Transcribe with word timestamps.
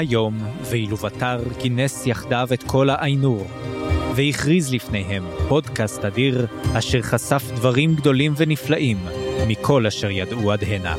היום, 0.00 0.38
ואילו 0.70 0.96
בתר 0.96 1.40
כינס 1.58 2.06
יחדיו 2.06 2.48
את 2.52 2.62
כל 2.62 2.90
האיינור. 2.90 3.46
והכריז 4.16 4.74
לפניהם 4.74 5.24
פודקאסט 5.48 6.04
אדיר, 6.04 6.46
אשר 6.78 7.02
חשף 7.02 7.42
דברים 7.54 7.94
גדולים 7.94 8.34
ונפלאים 8.36 8.96
מכל 9.48 9.86
אשר 9.86 10.10
ידעו 10.10 10.52
עד 10.52 10.64
הנה. 10.64 10.94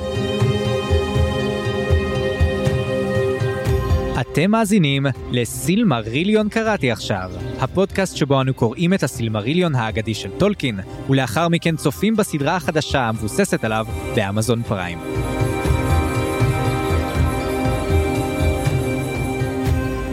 אתם 4.22 4.52
מאזינים 4.52 5.06
לסילמריליון 5.32 6.50
קראתי 6.50 6.92
עכשיו, 6.92 7.32
הפודקאסט 7.60 8.16
שבו 8.16 8.42
אנו 8.42 8.54
קוראים 8.54 8.94
את 8.94 9.04
הסילמריליון 9.04 9.76
האגדי 9.76 10.14
של 10.14 10.30
טולקין, 10.38 10.80
ולאחר 11.10 11.48
מכן 11.48 11.76
צופים 11.76 12.16
בסדרה 12.16 12.56
החדשה 12.56 13.02
המבוססת 13.02 13.64
עליו 13.64 13.86
באמזון 14.16 14.64
פריים. 14.64 15.00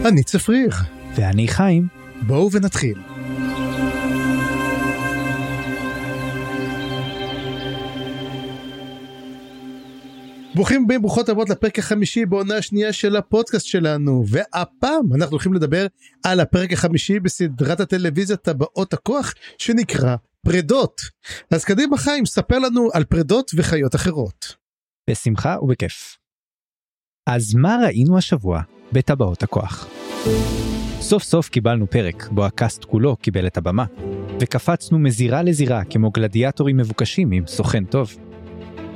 אני 0.05 0.23
צפריר. 0.23 0.69
ואני 1.15 1.47
חיים. 1.47 1.87
בואו 2.27 2.51
ונתחיל. 2.51 2.99
ברוכים 10.55 10.83
הבאים, 10.83 11.01
ברוכות 11.01 11.29
הבאות 11.29 11.49
לפרק 11.49 11.79
החמישי 11.79 12.25
בעונה 12.25 12.55
השנייה 12.55 12.93
של 12.93 13.15
הפודקאסט 13.15 13.65
שלנו, 13.65 14.23
והפעם 14.27 15.13
אנחנו 15.15 15.31
הולכים 15.31 15.53
לדבר 15.53 15.87
על 16.23 16.39
הפרק 16.39 16.73
החמישי 16.73 17.19
בסדרת 17.19 17.79
הטלוויזיה 17.79 18.37
טבעות 18.37 18.93
הכוח, 18.93 19.33
שנקרא 19.57 20.15
פרדות. 20.45 21.01
אז 21.51 21.65
קדימה 21.65 21.97
חיים, 21.97 22.25
ספר 22.25 22.59
לנו 22.59 22.89
על 22.93 23.03
פרדות 23.03 23.51
וחיות 23.55 23.95
אחרות. 23.95 24.55
בשמחה 25.09 25.57
ובכיף. 25.61 26.17
אז 27.29 27.55
מה 27.55 27.77
ראינו 27.85 28.17
השבוע 28.17 28.61
בטבעות 28.91 29.43
הכוח? 29.43 29.87
סוף 30.99 31.23
סוף 31.23 31.49
קיבלנו 31.49 31.87
פרק 31.89 32.27
בו 32.31 32.45
הקאסט 32.45 32.85
כולו 32.85 33.15
קיבל 33.15 33.47
את 33.47 33.57
הבמה, 33.57 33.85
וקפצנו 34.39 34.99
מזירה 34.99 35.41
לזירה 35.41 35.83
כמו 35.83 36.11
גלדיאטורים 36.11 36.77
מבוקשים 36.77 37.31
עם 37.31 37.43
סוכן 37.47 37.85
טוב. 37.85 38.15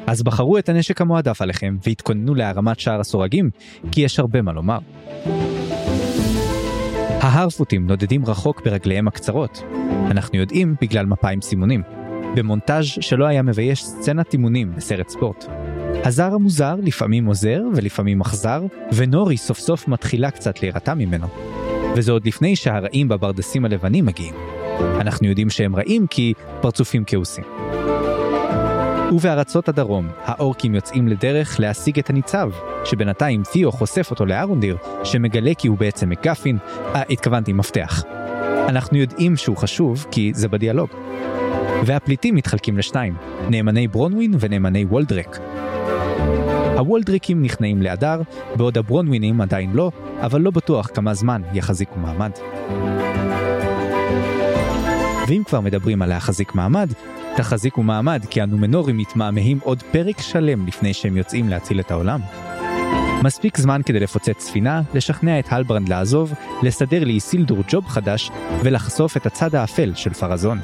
אז 0.08 0.24
בחרו 0.24 0.58
את 0.58 0.70
הנשק 0.70 1.02
המועדף 1.02 1.42
עליכם 1.42 1.78
והתכוננו 1.88 2.36
להרמת 2.36 2.80
שער 2.80 3.00
הסורגים, 3.00 3.50
כי 3.92 4.02
יש 4.02 4.20
הרבה 4.20 4.42
מה 4.42 4.54
לומר. 4.54 4.80
ההרפוטים 7.22 7.88
נודדים 7.88 8.26
רחוק 8.26 8.62
ברגליהם 8.66 9.08
הקצרות. 9.08 9.64
אנחנו 10.12 10.38
יודעים 10.38 10.76
בגלל 10.82 11.06
מפה 11.06 11.30
עם 11.30 11.42
סימונים. 11.42 11.82
במונטאז' 12.36 12.86
שלא 12.86 13.26
היה 13.26 13.42
מבייש 13.42 13.84
סצנת 13.84 14.34
אימונים 14.34 14.76
בסרט 14.76 15.10
ספורט. 15.10 15.46
הזר 16.06 16.34
המוזר 16.34 16.76
לפעמים 16.84 17.26
עוזר 17.26 17.62
ולפעמים 17.76 18.22
אכזר, 18.22 18.62
ונורי 18.94 19.38
סוף 19.38 19.60
סוף 19.60 19.88
מתחילה 19.88 20.32
קצת 20.32 20.62
להירתע 20.62 20.94
ממנו. 20.94 21.28
וזה 21.96 22.12
עוד 22.12 22.28
לפני 22.28 22.56
שהרעים 22.56 23.08
בברדסים 23.08 23.66
הלבנים 23.66 24.06
מגיעים. 24.06 24.36
אנחנו 24.80 25.28
יודעים 25.28 25.50
שהם 25.50 25.76
רעים 25.76 26.08
כי 26.08 26.34
פרצופים 26.62 27.04
כעוסים. 27.08 27.44
ובארצות 29.12 29.70
הדרום, 29.70 30.08
האורקים 30.24 30.76
יוצאים 30.76 31.08
לדרך 31.08 31.60
להשיג 31.60 32.00
את 32.00 32.10
הניצב, 32.10 32.50
שבינתיים 32.86 33.44
תיאו 33.52 33.72
חושף 33.72 34.08
אותו 34.12 34.26
לארונדיר, 34.26 34.78
שמגלה 35.04 35.54
כי 35.58 35.68
הוא 35.68 35.78
בעצם 35.78 36.10
מקאפין, 36.10 36.58
אה, 36.96 37.02
התכוונתי 37.10 37.54
מפתח. 37.54 38.04
אנחנו 38.68 38.98
יודעים 38.98 39.38
שהוא 39.38 39.58
חשוב 39.58 40.06
כי 40.12 40.32
זה 40.34 40.48
בדיאלוג. 40.48 40.90
והפליטים 41.86 42.36
מתחלקים 42.36 42.78
לשניים, 42.78 43.16
נאמני 43.50 43.88
ברונווין 43.88 44.34
ונאמני 44.40 44.86
וולדרק. 44.86 45.40
הוולדריקים 46.78 47.42
נכנעים 47.42 47.82
להדר, 47.82 48.22
בעוד 48.56 48.78
הברונווינים 48.78 49.42
עדיין 49.42 49.74
לא, 49.74 49.92
אבל 50.22 50.42
לא 50.42 50.52
בטוח 50.52 50.90
כמה 50.94 51.14
זמן 51.14 51.42
יחזיקו 51.54 52.00
מעמד. 52.00 52.32
ואם 55.28 55.44
כבר 55.46 55.62
מדברים 55.62 56.02
על 56.02 56.10
להחזיק 56.10 56.56
מעמד, 56.56 56.90
תחזיקו 57.36 57.84
מעמד 57.84 58.26
כי 58.30 58.42
הנומנורים 58.42 58.98
מתמהמהים 58.98 59.60
עוד 59.64 59.84
פרק 59.92 60.22
שלם 60.22 60.68
לפני 60.68 60.94
שהם 60.94 61.18
יוצאים 61.18 61.50
להציל 61.50 61.80
את 61.80 61.92
העולם. 61.92 62.20
מספיק 63.24 63.58
זמן 63.58 63.82
כדי 63.86 64.00
לפוצץ 64.00 64.40
ספינה, 64.40 64.82
לשכנע 64.94 65.40
את 65.40 65.46
הלברנד 65.50 65.90
לעזוב, 65.90 66.34
לסדר 66.64 67.04
לאיסילדור 67.04 67.64
ג'וב 67.68 67.88
חדש 67.88 68.32
ולחשוף 68.64 69.18
את 69.18 69.26
הצד 69.26 69.56
האפל 69.56 69.92
של 69.96 70.14
פרזון. 70.14 70.60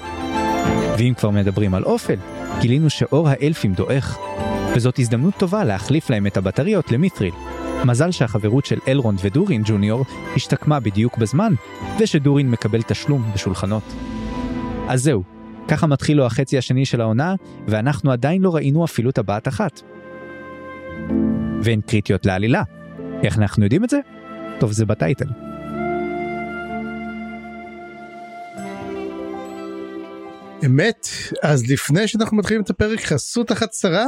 ואם 0.99 1.13
כבר 1.13 1.29
מדברים 1.29 1.73
על 1.73 1.83
אופל, 1.83 2.15
גילינו 2.61 2.89
שאור 2.89 3.29
האלפים 3.29 3.73
דועך, 3.73 4.17
וזאת 4.75 4.99
הזדמנות 4.99 5.33
טובה 5.37 5.63
להחליף 5.63 6.09
להם 6.09 6.27
את 6.27 6.37
הבטריות 6.37 6.91
למית'ריל. 6.91 7.33
מזל 7.85 8.11
שהחברות 8.11 8.65
של 8.65 8.79
אלרונד 8.87 9.19
ודורין 9.21 9.61
ג'וניור 9.65 10.05
השתקמה 10.35 10.79
בדיוק 10.79 11.17
בזמן, 11.17 11.53
ושדורין 11.99 12.51
מקבל 12.51 12.81
תשלום 12.81 13.31
בשולחנות. 13.33 13.83
אז 14.87 15.03
זהו, 15.03 15.23
ככה 15.67 15.87
מתחיל 15.87 16.17
לו 16.17 16.25
החצי 16.25 16.57
השני 16.57 16.85
של 16.85 17.01
העונה, 17.01 17.35
ואנחנו 17.67 18.11
עדיין 18.11 18.41
לא 18.41 18.55
ראינו 18.55 18.85
אפילו 18.85 19.11
טבעת 19.11 19.47
אחת. 19.47 19.81
והן 21.61 21.81
קריטיות 21.81 22.25
לעלילה. 22.25 22.63
איך 23.23 23.37
אנחנו 23.37 23.63
יודעים 23.63 23.83
את 23.83 23.89
זה? 23.89 23.99
טוב, 24.59 24.71
זה 24.71 24.85
בטייטל. 24.85 25.48
אמת, 30.65 31.07
אז 31.43 31.71
לפני 31.71 32.07
שאנחנו 32.07 32.37
מתחילים 32.37 32.63
את 32.63 32.69
הפרק 32.69 32.99
חסות 32.99 33.51
אחת 33.51 33.69
קצרה, 33.69 34.05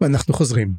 ואנחנו 0.00 0.34
חוזרים. 0.34 0.74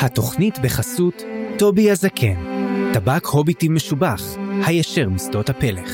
התוכנית 0.00 0.58
בחסות 0.58 1.22
טובי 1.58 1.90
הזקן, 1.90 2.36
טבק 2.94 3.26
הוביטי 3.26 3.68
משובח, 3.68 4.22
הישר 4.66 5.08
משדות 5.08 5.50
הפלך. 5.50 5.90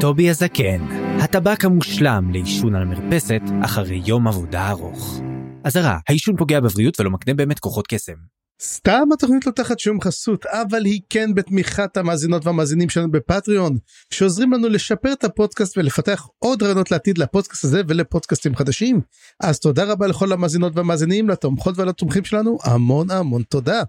טובי 0.00 0.30
הזקן, 0.30 0.86
הטבק 1.22 1.64
המושלם 1.64 2.30
לעישון 2.32 2.74
על 2.74 2.84
מרפסת 2.84 3.42
אחרי 3.64 4.02
יום 4.06 4.28
עבודה 4.28 4.70
ארוך. 4.70 5.20
אזהרה, 5.64 5.98
העישון 6.08 6.36
פוגע 6.36 6.60
בבריאות 6.60 7.00
ולא 7.00 7.10
מקנה 7.10 7.34
באמת 7.34 7.58
כוחות 7.58 7.86
קסם. 7.86 8.37
סתם 8.62 9.08
התוכנית 9.12 9.46
לא 9.46 9.52
תחת 9.52 9.78
שום 9.78 10.00
חסות, 10.00 10.46
אבל 10.46 10.84
היא 10.84 11.00
כן 11.10 11.34
בתמיכת 11.34 11.96
המאזינות 11.96 12.46
והמאזינים 12.46 12.88
שלנו 12.88 13.10
בפטריון, 13.10 13.78
שעוזרים 14.10 14.52
לנו 14.52 14.68
לשפר 14.68 15.12
את 15.12 15.24
הפודקאסט 15.24 15.78
ולפתח 15.78 16.26
עוד 16.38 16.62
רעיונות 16.62 16.90
לעתיד 16.90 17.18
לפודקאסט 17.18 17.64
הזה 17.64 17.82
ולפודקאסטים 17.88 18.56
חדשים. 18.56 19.00
אז 19.40 19.58
תודה 19.60 19.84
רבה 19.84 20.06
לכל 20.06 20.32
המאזינות 20.32 20.72
והמאזינים, 20.76 21.28
לתומכות 21.28 21.78
ולתומכים 21.78 22.24
שלנו, 22.24 22.58
המון 22.64 23.10
המון 23.10 23.42
תודה. 23.42 23.82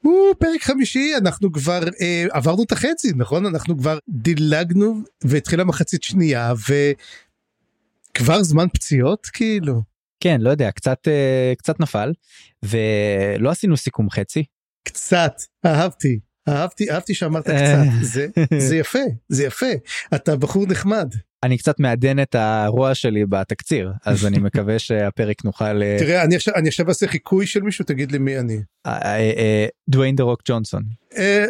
הוא 0.00 0.34
פרק 0.38 0.62
חמישי 0.62 1.12
אנחנו 1.16 1.52
כבר 1.52 1.80
אה, 2.00 2.26
עברנו 2.30 2.62
את 2.62 2.72
החצי 2.72 3.12
נכון 3.16 3.46
אנחנו 3.46 3.78
כבר 3.78 3.98
דילגנו 4.08 5.02
והתחילה 5.24 5.64
מחצית 5.64 6.02
שנייה 6.02 6.52
וכבר 8.12 8.42
זמן 8.42 8.66
פציעות 8.74 9.26
כאילו. 9.26 9.93
כן 10.20 10.40
לא 10.40 10.50
יודע 10.50 10.70
קצת 10.70 11.08
אה, 11.08 11.52
קצת 11.58 11.80
נפל 11.80 12.12
ולא 12.62 13.50
עשינו 13.50 13.76
סיכום 13.76 14.10
חצי. 14.10 14.44
קצת 14.88 15.32
אהבתי 15.66 16.20
אהבתי 16.48 16.90
אהבתי 16.90 17.14
שאמרת 17.14 17.44
קצת 17.44 17.84
זה 18.02 18.26
זה 18.68 18.76
יפה 18.76 18.98
זה 19.28 19.44
יפה 19.44 19.66
אתה 20.14 20.36
בחור 20.36 20.66
נחמד. 20.66 21.14
אני 21.44 21.58
קצת 21.58 21.80
מעדן 21.80 22.22
את 22.22 22.34
הרוע 22.34 22.94
שלי 22.94 23.26
בתקציר 23.26 23.92
אז 24.04 24.26
אני 24.26 24.38
מקווה 24.46 24.78
שהפרק 24.78 25.44
נוכל 25.44 25.80
תראה 25.98 26.24
אני 26.24 26.36
עכשיו 26.36 26.54
אני 26.54 26.68
עכשיו 26.68 26.88
אעשה 26.88 27.06
חיקוי 27.06 27.46
של 27.46 27.62
מישהו 27.62 27.84
תגיד 27.84 28.12
לי 28.12 28.18
מי 28.18 28.38
אני. 28.38 28.60
דוויין 29.88 30.16
דה 30.16 30.22
רוק 30.24 30.42
ג'ונסון. 30.48 30.82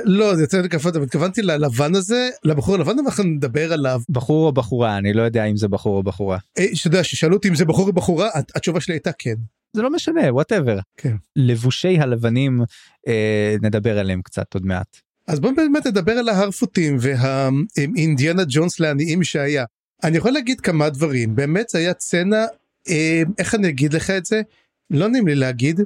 לא 0.05 0.37
זה 0.37 0.43
יותר 0.43 0.69
כפות 0.69 0.97
התכוונתי 0.97 1.43
ללבן 1.43 1.95
הזה 1.95 2.29
לבחור 2.45 2.75
הלבן 2.75 2.99
אנחנו 2.99 3.25
נדבר 3.25 3.73
עליו. 3.73 4.01
בחור 4.09 4.47
או 4.47 4.53
בחורה 4.53 4.99
אני 4.99 5.13
לא 5.13 5.23
יודע 5.23 5.45
אם 5.45 5.57
זה 5.57 5.69
בחור 5.69 5.97
או 5.97 6.03
בחורה. 6.03 6.39
שאתה 6.75 7.05
ששאלו 7.05 7.37
אותי 7.37 7.49
אם 7.49 7.55
זה 7.55 7.65
בחור 7.65 7.87
או 7.87 7.93
בחורה 7.93 8.29
התשובה 8.35 8.81
שלי 8.81 8.95
הייתה 8.95 9.11
כן. 9.19 9.35
זה 9.73 9.83
לא 9.83 9.91
משנה 9.91 10.35
whatever. 10.35 10.79
כן. 10.97 11.17
לבושי 11.37 11.99
הלבנים 11.99 12.61
אה, 13.09 13.57
נדבר 13.63 13.99
עליהם 13.99 14.23
קצת 14.23 14.55
עוד 14.55 14.67
מעט. 14.67 14.97
אז 15.29 15.41
בוא 15.41 15.51
באמת 15.57 15.87
נדבר 15.87 16.13
על 16.13 16.29
ההארפוטים 16.29 16.97
והאינדיאנה 17.01 18.43
ג'ונס 18.49 18.81
לעניים 18.81 19.25
שהיה. 19.25 19.65
אני 20.05 20.17
יכול 20.17 20.33
להגיד 20.33 20.61
כמה 20.61 20.91
דברים 20.91 21.37
באמת 21.37 21.69
זה 21.69 21.79
היה 21.79 21.93
סצנה 21.99 22.45
אה, 22.89 23.23
איך 23.39 23.55
אני 23.55 23.69
אגיד 23.69 23.93
לך 23.93 24.11
את 24.11 24.27
זה 24.27 24.43
לא 24.91 25.09
נעים 25.09 25.29
לי 25.29 25.35
להגיד 25.35 25.81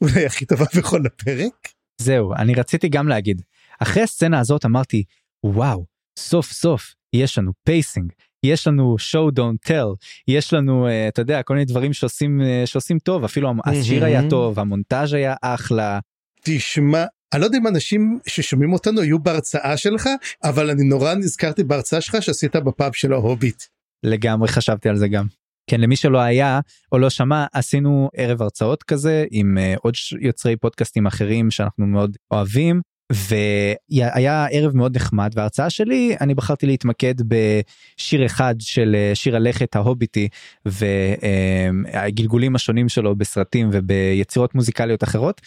אולי 0.00 0.26
הכי 0.26 0.46
טובה 0.46 0.64
בכל 0.76 1.06
הפרק. 1.06 1.68
זהו 1.98 2.34
אני 2.34 2.54
רציתי 2.54 2.88
גם 2.88 3.08
להגיד 3.08 3.42
אחרי 3.78 4.02
הסצנה 4.02 4.40
הזאת 4.40 4.64
אמרתי 4.64 5.04
וואו 5.44 5.84
סוף 6.18 6.52
סוף 6.52 6.94
יש 7.12 7.38
לנו 7.38 7.52
pacing 7.64 8.12
יש 8.46 8.66
לנו 8.66 8.96
show 8.98 9.32
don't 9.38 9.68
tell 9.68 9.96
יש 10.28 10.52
לנו 10.52 10.88
uh, 10.88 10.90
אתה 11.08 11.22
יודע 11.22 11.42
כל 11.42 11.54
מיני 11.54 11.64
דברים 11.64 11.92
שעושים 11.92 12.40
uh, 12.40 12.66
שעושים 12.66 12.98
טוב 12.98 13.24
אפילו 13.24 13.52
השיר 13.64 14.04
היה 14.04 14.22
טוב 14.30 14.60
המונטאז' 14.60 15.14
היה 15.14 15.34
אחלה. 15.42 15.98
תשמע 16.42 17.04
אני 17.36 17.40
לא 17.40 17.46
יודע 17.46 17.58
אם 17.58 17.66
אנשים 17.66 18.18
ששומעים 18.26 18.72
אותנו 18.72 19.00
היו 19.00 19.18
בהרצאה 19.18 19.76
שלך 19.76 20.08
אבל 20.44 20.70
אני 20.70 20.84
נורא 20.84 21.14
נזכרתי 21.14 21.64
בהרצאה 21.64 22.00
שלך 22.00 22.22
שעשית 22.22 22.56
בפאב 22.56 22.92
של 22.92 23.12
ההוביט. 23.12 23.62
לגמרי 24.02 24.48
חשבתי 24.48 24.88
על 24.88 24.96
זה 24.96 25.08
גם. 25.08 25.26
כן 25.70 25.80
למי 25.80 25.96
שלא 25.96 26.18
היה 26.18 26.60
או 26.92 26.98
לא 26.98 27.10
שמע 27.10 27.46
עשינו 27.52 28.10
ערב 28.14 28.42
הרצאות 28.42 28.82
כזה 28.82 29.24
עם 29.30 29.58
uh, 29.58 29.78
עוד 29.82 29.94
יוצרי 30.20 30.56
פודקאסטים 30.56 31.06
אחרים 31.06 31.50
שאנחנו 31.50 31.86
מאוד 31.86 32.16
אוהבים 32.30 32.80
והיה 33.12 34.46
ערב 34.50 34.76
מאוד 34.76 34.96
נחמד 34.96 35.30
וההרצאה 35.34 35.70
שלי 35.70 36.16
אני 36.20 36.34
בחרתי 36.34 36.66
להתמקד 36.66 37.14
בשיר 37.28 38.26
אחד 38.26 38.54
של 38.58 38.96
אה, 38.98 39.14
שיר 39.14 39.36
הלכת 39.36 39.76
ההוביטי 39.76 40.28
והגלגולים 40.64 42.54
השונים 42.54 42.88
שלו 42.88 43.16
בסרטים 43.16 43.68
וביצירות 43.72 44.54
מוזיקליות 44.54 45.04
אחרות 45.04 45.40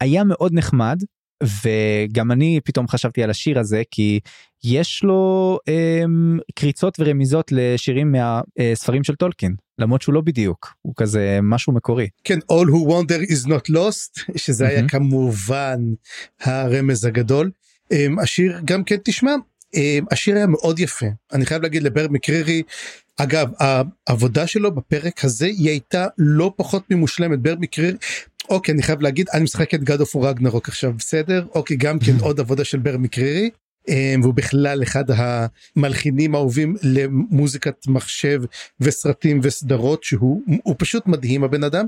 היה 0.00 0.24
מאוד 0.24 0.52
נחמד 0.54 1.02
וגם 1.42 2.32
אני 2.32 2.60
פתאום 2.64 2.88
חשבתי 2.88 3.22
על 3.22 3.30
השיר 3.30 3.58
הזה 3.58 3.82
כי 3.90 4.20
יש 4.64 5.00
לו 5.04 5.58
אמ, 5.68 6.38
קריצות 6.54 6.96
ורמיזות 7.00 7.52
לשירים 7.52 8.12
מהספרים 8.12 9.04
של 9.04 9.14
טולקין 9.14 9.54
למרות 9.78 10.02
שהוא 10.02 10.14
לא 10.14 10.20
בדיוק 10.20 10.74
הוא 10.82 10.94
כזה 10.96 11.38
משהו 11.42 11.72
מקורי. 11.72 12.08
כן 12.24 12.38
all 12.38 12.66
who 12.66 12.90
wonder 12.90 13.30
is 13.30 13.46
not 13.48 13.72
lost 13.74 14.32
שזה 14.36 14.66
היה 14.66 14.88
כמובן 14.88 15.78
הרמז 16.40 17.04
הגדול. 17.04 17.50
אמ, 17.92 18.18
השיר 18.18 18.60
גם 18.64 18.84
כן 18.84 18.96
תשמע 19.04 19.34
אמ, 19.74 20.04
השיר 20.10 20.36
היה 20.36 20.46
מאוד 20.46 20.78
יפה 20.78 21.06
אני 21.32 21.46
חייב 21.46 21.62
להגיד 21.62 21.82
לבר 21.82 22.06
מקרירי 22.10 22.62
אגב 23.16 23.48
העבודה 24.06 24.46
שלו 24.46 24.74
בפרק 24.74 25.24
הזה 25.24 25.46
היא 25.46 25.68
הייתה 25.68 26.06
לא 26.18 26.52
פחות 26.56 26.82
ממושלמת 26.90 27.38
בר 27.38 27.54
מקרירי 27.58 27.92
אוקיי 28.50 28.74
אני 28.74 28.82
חייב 28.82 29.00
להגיד 29.00 29.26
אני 29.34 29.44
משחק 29.44 29.74
את 29.74 29.80
God 29.80 30.02
of 30.02 30.14
Ragnarok 30.14 30.68
עכשיו 30.68 30.92
בסדר 30.98 31.46
אוקיי 31.54 31.76
גם 31.76 31.98
כן 31.98 32.16
עוד 32.26 32.40
עבודה 32.40 32.64
של 32.64 32.78
בר 32.78 32.96
מקרירי 32.96 33.50
אמ, 33.88 34.20
והוא 34.22 34.34
בכלל 34.34 34.82
אחד 34.82 35.04
המלחינים 35.08 36.34
האהובים 36.34 36.76
למוזיקת 36.82 37.76
מחשב 37.86 38.42
וסרטים 38.80 39.40
וסדרות 39.42 40.04
שהוא 40.04 40.74
פשוט 40.78 41.06
מדהים 41.06 41.44
הבן 41.44 41.64
אדם. 41.64 41.86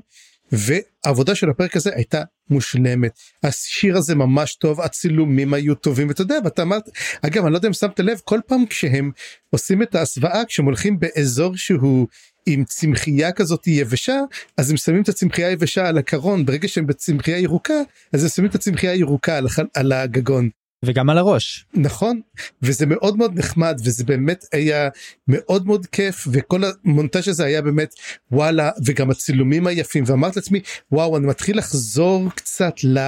והעבודה 0.53 1.35
של 1.35 1.51
הפרק 1.51 1.77
הזה 1.77 1.91
הייתה 1.95 2.23
מושלמת 2.51 3.19
השיר 3.43 3.97
הזה 3.97 4.15
ממש 4.15 4.55
טוב 4.55 4.81
הצילומים 4.81 5.55
היו 5.55 5.75
טובים 5.75 6.09
ואתה 6.09 6.23
יודע 6.23 6.39
ואתה 6.45 6.63
אמרת 6.63 6.83
אגב 7.23 7.45
אני 7.45 7.53
לא 7.53 7.59
יודע 7.59 7.69
אם 7.69 7.73
שמת 7.73 8.01
לב 8.01 8.21
כל 8.25 8.41
פעם 8.47 8.67
כשהם 8.67 9.11
עושים 9.51 9.83
את 9.83 9.95
ההסוואה 9.95 10.45
כשהם 10.45 10.65
הולכים 10.65 11.01
באזור 11.01 11.57
שהוא 11.57 12.07
עם 12.49 12.65
צמחייה 12.65 13.33
כזאת 13.33 13.67
יבשה 13.67 14.21
אז 14.57 14.71
הם 14.71 14.77
שמים 14.77 15.03
את 15.03 15.09
הצמחייה 15.09 15.49
היבשה 15.49 15.89
על 15.89 15.99
הקרון 15.99 16.47
ברגע 16.47 16.69
שהם 16.69 16.87
בצמחייה 16.87 17.39
ירוקה 17.39 17.81
אז 18.13 18.23
הם 18.23 18.29
שמים 18.29 18.49
את 18.51 18.55
הצמחייה 18.55 18.93
הירוקה 18.93 19.37
על, 19.37 19.47
על 19.75 19.93
הגגון. 19.93 20.49
וגם 20.85 21.11
על 21.11 21.19
הראש 21.19 21.67
נכון 21.75 22.21
וזה 22.63 22.87
מאוד 22.87 23.17
מאוד 23.17 23.39
נחמד 23.39 23.81
וזה 23.85 24.05
באמת 24.05 24.45
היה 24.53 24.89
מאוד 25.29 25.67
מאוד 25.67 25.87
כיף 25.87 26.29
וכל 26.33 26.63
המונטאז' 26.85 27.29
הזה 27.29 27.45
היה 27.45 27.63
באמת 27.63 27.95
וואלה 28.33 28.71
וגם 28.87 29.11
הצילומים 29.11 29.67
היפים 29.67 30.05
ואמרת 30.07 30.37
לעצמי 30.37 30.61
וואו 30.93 31.17
אני 31.17 31.27
מתחיל 31.27 31.59
לחזור 31.59 32.31
קצת 32.35 32.75
ל... 32.85 32.99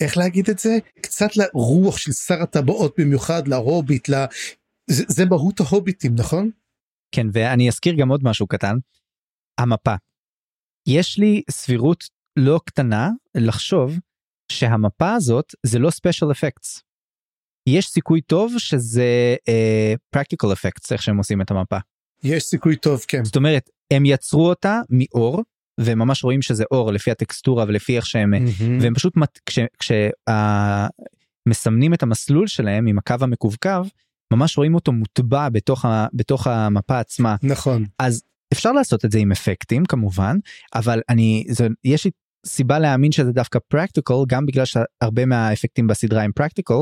איך 0.00 0.16
להגיד 0.16 0.50
את 0.50 0.58
זה 0.58 0.78
קצת 1.00 1.30
לרוח 1.36 1.96
של 1.96 2.12
שר 2.12 2.42
הטבעות 2.42 2.94
במיוחד 2.98 3.48
להוביט 3.48 4.08
ל... 4.08 4.24
זה, 4.90 5.04
זה 5.08 5.24
מהות 5.24 5.60
ההוביטים 5.60 6.14
נכון? 6.14 6.50
כן 7.12 7.26
ואני 7.32 7.68
אזכיר 7.68 7.94
גם 7.94 8.08
עוד 8.08 8.20
משהו 8.24 8.46
קטן 8.46 8.76
המפה 9.60 9.94
יש 10.88 11.18
לי 11.18 11.42
סבירות 11.50 12.04
לא 12.38 12.60
קטנה 12.66 13.10
לחשוב 13.34 13.98
שהמפה 14.52 15.14
הזאת 15.14 15.54
זה 15.66 15.78
לא 15.78 15.88
special 15.88 16.26
effects. 16.34 16.80
יש 17.68 17.86
סיכוי 17.86 18.20
טוב 18.20 18.54
שזה 18.58 19.36
uh, 19.50 20.18
practical 20.18 20.52
effects 20.52 20.88
איך 20.92 21.02
שהם 21.02 21.16
עושים 21.16 21.42
את 21.42 21.50
המפה. 21.50 21.78
יש 22.22 22.44
סיכוי 22.44 22.76
טוב 22.76 23.04
כן. 23.08 23.24
זאת 23.24 23.36
אומרת 23.36 23.70
הם 23.92 24.06
יצרו 24.06 24.48
אותה 24.48 24.80
מאור 24.90 25.42
וממש 25.80 26.24
רואים 26.24 26.42
שזה 26.42 26.64
אור 26.70 26.92
לפי 26.92 27.10
הטקסטורה 27.10 27.64
ולפי 27.68 27.96
איך 27.96 28.06
שהם 28.06 28.34
mm-hmm. 28.34 28.82
והם 28.82 28.94
פשוט 28.94 29.14
כשמסמנים 29.78 31.90
כש, 31.90 31.92
uh, 31.92 31.94
את 31.94 32.02
המסלול 32.02 32.46
שלהם 32.46 32.86
עם 32.86 32.98
הקו 32.98 33.14
המקווקו 33.20 33.82
ממש 34.32 34.58
רואים 34.58 34.74
אותו 34.74 34.92
מוטבע 34.92 35.48
בתוך, 35.48 35.84
ה, 35.84 36.06
בתוך 36.12 36.46
המפה 36.46 36.98
עצמה. 36.98 37.36
נכון. 37.42 37.84
אז 37.98 38.22
אפשר 38.52 38.72
לעשות 38.72 39.04
את 39.04 39.10
זה 39.10 39.18
עם 39.18 39.32
אפקטים 39.32 39.84
כמובן 39.84 40.36
אבל 40.74 41.00
אני 41.08 41.44
זה 41.48 41.66
יש 41.84 42.04
לי 42.04 42.10
סיבה 42.46 42.78
להאמין 42.78 43.12
שזה 43.12 43.32
דווקא 43.32 43.58
פרקטיקל 43.68 44.14
גם 44.28 44.46
בגלל 44.46 44.64
שהרבה 44.64 45.26
מהאפקטים 45.26 45.86
בסדרה 45.86 46.22
הם 46.22 46.32
פרקטיקל 46.32 46.74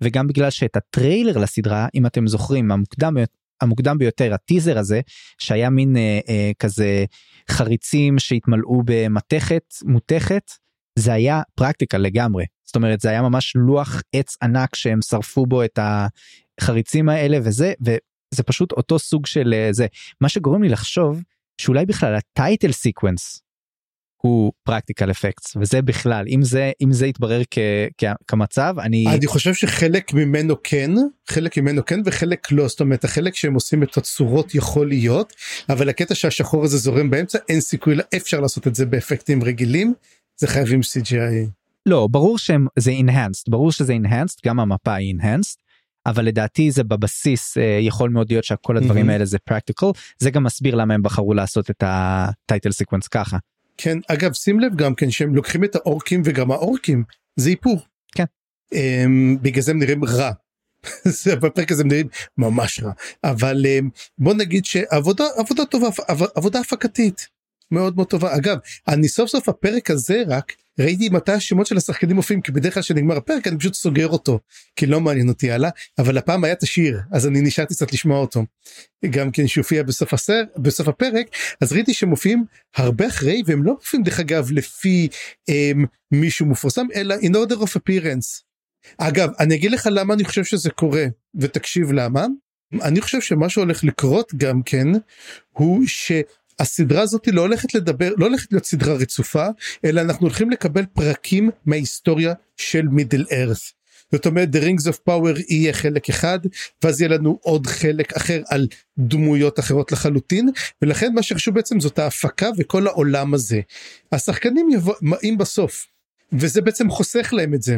וגם 0.00 0.26
בגלל 0.26 0.50
שאת 0.50 0.76
הטריילר 0.76 1.38
לסדרה 1.38 1.86
אם 1.94 2.06
אתם 2.06 2.26
זוכרים 2.26 2.70
המוקדם 2.70 3.14
המוקדם 3.60 3.98
ביותר 3.98 4.34
הטיזר 4.34 4.78
הזה 4.78 5.00
שהיה 5.38 5.70
מין 5.70 5.96
אה, 5.96 6.20
אה, 6.28 6.50
כזה 6.58 7.04
חריצים 7.50 8.18
שהתמלאו 8.18 8.82
במתכת 8.84 9.74
מותכת 9.84 10.50
זה 10.98 11.12
היה 11.12 11.42
practical 11.54 11.98
לגמרי 11.98 12.44
זאת 12.64 12.76
אומרת 12.76 13.00
זה 13.00 13.10
היה 13.10 13.22
ממש 13.22 13.52
לוח 13.56 14.02
עץ 14.12 14.36
ענק 14.42 14.74
שהם 14.74 15.02
שרפו 15.02 15.46
בו 15.46 15.64
את 15.64 15.78
החריצים 16.60 17.08
האלה 17.08 17.38
וזה 17.42 17.72
וזה 17.80 18.42
פשוט 18.46 18.72
אותו 18.72 18.98
סוג 18.98 19.26
של 19.26 19.54
אה, 19.54 19.68
זה. 19.72 19.86
מה 20.20 20.28
שגורם 20.28 20.62
לי 20.62 20.68
לחשוב 20.68 21.22
שאולי 21.60 21.86
בכלל 21.86 22.14
ה 22.14 22.24
title 22.24 22.72
sequence 22.72 23.42
הוא 24.16 24.52
practical 24.62 25.10
effects 25.10 25.56
וזה 25.60 25.82
בכלל 25.82 26.24
אם 26.28 26.42
זה 26.42 26.72
אם 26.82 26.92
זה 26.92 27.06
יתברר 27.06 27.42
כ, 27.50 27.58
כ, 27.98 28.04
כמצב 28.28 28.74
אני 28.78 29.06
אני 29.08 29.26
חושב 29.26 29.54
שחלק 29.54 30.14
ממנו 30.14 30.54
כן 30.62 30.90
חלק 31.28 31.58
ממנו 31.58 31.84
כן 31.84 32.00
וחלק 32.04 32.52
לא. 32.52 32.68
זאת 32.68 32.80
אומרת 32.80 33.04
החלק 33.04 33.34
שהם 33.34 33.54
עושים 33.54 33.82
את 33.82 33.96
הצורות 33.96 34.54
יכול 34.54 34.88
להיות 34.88 35.32
אבל 35.68 35.88
הקטע 35.88 36.14
שהשחור 36.14 36.64
הזה 36.64 36.78
זורם 36.78 37.10
באמצע 37.10 37.38
אין 37.48 37.60
סיכוי 37.60 37.96
אפשר 38.16 38.40
לעשות 38.40 38.66
את 38.66 38.74
זה 38.74 38.86
באפקטים 38.86 39.44
רגילים 39.44 39.94
זה 40.36 40.46
חייבים 40.46 40.80
CGI. 40.80 41.50
לא 41.86 42.08
ברור 42.10 42.38
שהם 42.38 42.66
זה 42.78 42.90
enhanced. 42.90 43.44
ברור 43.48 43.72
שזה 43.72 43.96
enhanced 44.02 44.40
גם 44.46 44.60
המפה 44.60 44.94
היא 44.94 45.14
enhanced 45.14 45.65
אבל 46.06 46.24
לדעתי 46.24 46.70
זה 46.70 46.84
בבסיס 46.84 47.58
אה, 47.58 47.78
יכול 47.80 48.10
מאוד 48.10 48.30
להיות 48.30 48.44
שכל 48.44 48.76
הדברים 48.76 49.08
mm-hmm. 49.08 49.12
האלה 49.12 49.24
זה 49.24 49.38
practical 49.50 49.92
זה 50.18 50.30
גם 50.30 50.44
מסביר 50.44 50.74
למה 50.74 50.94
הם 50.94 51.02
בחרו 51.02 51.34
לעשות 51.34 51.70
את 51.70 51.82
ה 51.86 52.00
title 52.00 52.72
sequence 52.72 53.08
ככה. 53.08 53.36
כן 53.76 53.98
אגב 54.08 54.32
שים 54.32 54.60
לב 54.60 54.76
גם 54.76 54.94
כן 54.94 55.10
שהם 55.10 55.34
לוקחים 55.34 55.64
את 55.64 55.74
האורקים 55.74 56.22
וגם 56.24 56.50
האורקים 56.50 57.04
זה 57.36 57.50
איפור. 57.50 57.80
כן. 58.14 58.24
Um, 58.74 59.38
בגלל 59.42 59.62
זה 59.62 59.70
הם 59.70 59.78
נראים 59.78 60.04
רע. 60.04 60.30
בפרק 61.42 61.72
הזה 61.72 61.82
הם 61.82 61.88
נראים 61.88 62.08
ממש 62.38 62.80
רע 62.82 62.92
אבל 63.24 63.66
um, 63.66 63.84
בוא 64.18 64.34
נגיד 64.34 64.64
שעבודה 64.64 65.24
עבודה 65.36 65.64
טובה 65.64 65.88
עבודה 66.34 66.60
הפקתית 66.60 67.28
מאוד 67.70 67.96
מאוד 67.96 68.08
טובה 68.08 68.36
אגב 68.36 68.56
אני 68.88 69.08
סוף 69.08 69.30
סוף 69.30 69.48
הפרק 69.48 69.90
הזה 69.90 70.22
רק 70.28 70.52
ראיתי 70.80 71.08
מתי 71.08 71.32
השמות 71.32 71.66
של 71.66 71.76
השחקנים 71.76 72.16
מופיעים 72.16 72.42
כי 72.42 72.52
בדרך 72.52 72.74
כלל 72.74 72.82
כשנגמר 72.82 73.16
הפרק 73.16 73.46
אני 73.46 73.58
פשוט 73.58 73.74
סוגר 73.74 74.08
אותו 74.08 74.38
כי 74.76 74.86
לא 74.86 75.00
מעניין 75.00 75.28
אותי 75.28 75.50
הלאה 75.50 75.70
אבל 75.98 76.18
הפעם 76.18 76.44
היה 76.44 76.52
את 76.52 76.62
השיר 76.62 77.00
אז 77.12 77.26
אני 77.26 77.40
נשארתי 77.40 77.74
קצת 77.74 77.92
לשמוע 77.92 78.18
אותו. 78.18 78.44
גם 79.10 79.30
כן 79.30 79.46
שהופיע 79.46 79.82
בסוף 79.82 80.14
הסר 80.14 80.42
בסוף 80.56 80.88
הפרק 80.88 81.26
אז 81.60 81.72
ראיתי 81.72 81.94
שמופיעים 81.94 82.44
הרבה 82.76 83.06
אחרי 83.06 83.42
והם 83.46 83.62
לא 83.62 83.72
מופיעים 83.72 84.04
דרך 84.04 84.20
אגב 84.20 84.50
לפי 84.52 85.08
הם, 85.48 85.84
מישהו 86.12 86.46
מפורסם 86.46 86.86
אלא 86.94 87.14
in 87.14 87.32
order 87.34 87.56
of 87.56 87.76
appearance. 87.78 88.42
אגב 88.98 89.30
אני 89.38 89.54
אגיד 89.54 89.70
לך 89.70 89.88
למה 89.92 90.14
אני 90.14 90.24
חושב 90.24 90.44
שזה 90.44 90.70
קורה 90.70 91.04
ותקשיב 91.34 91.92
למה. 91.92 92.26
אני 92.82 93.00
חושב 93.00 93.20
שמה 93.20 93.48
שהולך 93.48 93.84
לקרות 93.84 94.34
גם 94.34 94.62
כן 94.62 94.86
הוא 95.52 95.82
ש... 95.86 96.12
הסדרה 96.58 97.02
הזאת 97.02 97.28
לא 97.28 97.40
הולכת 97.40 97.74
לדבר 97.74 98.12
לא 98.16 98.26
הולכת 98.26 98.52
להיות 98.52 98.64
סדרה 98.64 98.94
רצופה 98.94 99.46
אלא 99.84 100.00
אנחנו 100.00 100.26
הולכים 100.26 100.50
לקבל 100.50 100.86
פרקים 100.86 101.50
מההיסטוריה 101.66 102.34
של 102.56 102.88
מידל 102.88 103.24
ארת. 103.32 103.56
זאת 104.12 104.26
אומרת 104.26 104.48
The 104.48 104.58
Rings 104.58 104.92
of 104.92 104.96
Power 105.08 105.42
יהיה 105.48 105.72
חלק 105.72 106.08
אחד 106.08 106.38
ואז 106.84 107.00
יהיה 107.00 107.08
לנו 107.08 107.38
עוד 107.42 107.66
חלק 107.66 108.12
אחר 108.12 108.42
על 108.48 108.66
דמויות 108.98 109.58
אחרות 109.58 109.92
לחלוטין 109.92 110.48
ולכן 110.82 111.14
מה 111.14 111.22
שחשוב 111.22 111.54
בעצם 111.54 111.80
זאת 111.80 111.98
ההפקה 111.98 112.48
וכל 112.58 112.86
העולם 112.86 113.34
הזה. 113.34 113.60
השחקנים 114.12 114.68
יבואים 114.70 115.38
בסוף 115.38 115.86
וזה 116.32 116.60
בעצם 116.62 116.90
חוסך 116.90 117.32
להם 117.32 117.54
את 117.54 117.62
זה. 117.62 117.76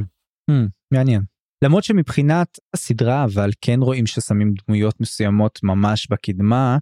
Mm, 0.51 0.55
מעניין. 0.91 1.23
למרות 1.65 1.85
שמבחינת 1.85 2.59
הסדרה 2.75 3.25
אבל 3.25 3.51
כן 3.61 3.81
רואים 3.81 4.07
ששמים 4.07 4.55
דמויות 4.67 5.01
מסוימות 5.01 5.61
ממש 5.63 6.07
בקדמה 6.11 6.79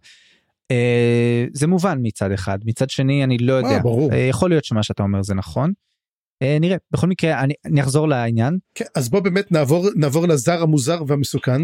אה, 0.70 1.44
זה 1.52 1.66
מובן 1.66 1.98
מצד 2.02 2.32
אחד 2.32 2.58
מצד 2.64 2.90
שני 2.90 3.24
אני 3.24 3.38
לא 3.38 3.52
יודע 3.52 3.78
ברור. 3.82 4.12
אה, 4.12 4.18
יכול 4.18 4.50
להיות 4.50 4.64
שמה 4.64 4.82
שאתה 4.82 5.02
אומר 5.02 5.22
זה 5.22 5.34
נכון. 5.34 5.72
אה, 6.42 6.56
נראה 6.60 6.76
בכל 6.90 7.06
מקרה 7.06 7.40
אני, 7.40 7.54
אני 7.64 7.80
אחזור 7.80 8.08
לעניין. 8.08 8.58
כן, 8.74 8.84
אז 8.94 9.08
בוא 9.08 9.20
באמת 9.20 9.52
נעבור 9.52 9.88
נעבור 9.96 10.28
לזר 10.28 10.62
המוזר 10.62 11.02
והמסוכן. 11.06 11.62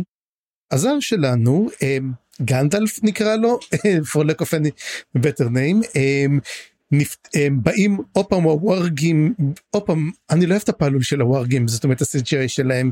הזר 0.70 1.00
שלנו 1.00 1.68
גנדלף 2.42 3.02
נקרא 3.02 3.36
לו 3.36 3.58
for 4.12 4.24
lack 4.24 4.42
of 4.42 4.48
any 4.48 4.70
better 5.18 5.48
name 5.48 5.98
נפט, 6.94 7.28
הם 7.34 7.62
באים 7.62 7.98
עוד 8.12 8.26
פעם 8.26 8.42
הווארגים 8.42 9.34
עוד 9.70 9.82
פעם 9.82 10.10
אני 10.30 10.46
לא 10.46 10.50
אוהב 10.50 10.62
את 10.62 10.68
הפעלול 10.68 11.02
של 11.02 11.20
הווארגים 11.20 11.68
זאת 11.68 11.84
אומרת 11.84 12.00
הסג'רי 12.00 12.48
שלהם 12.48 12.90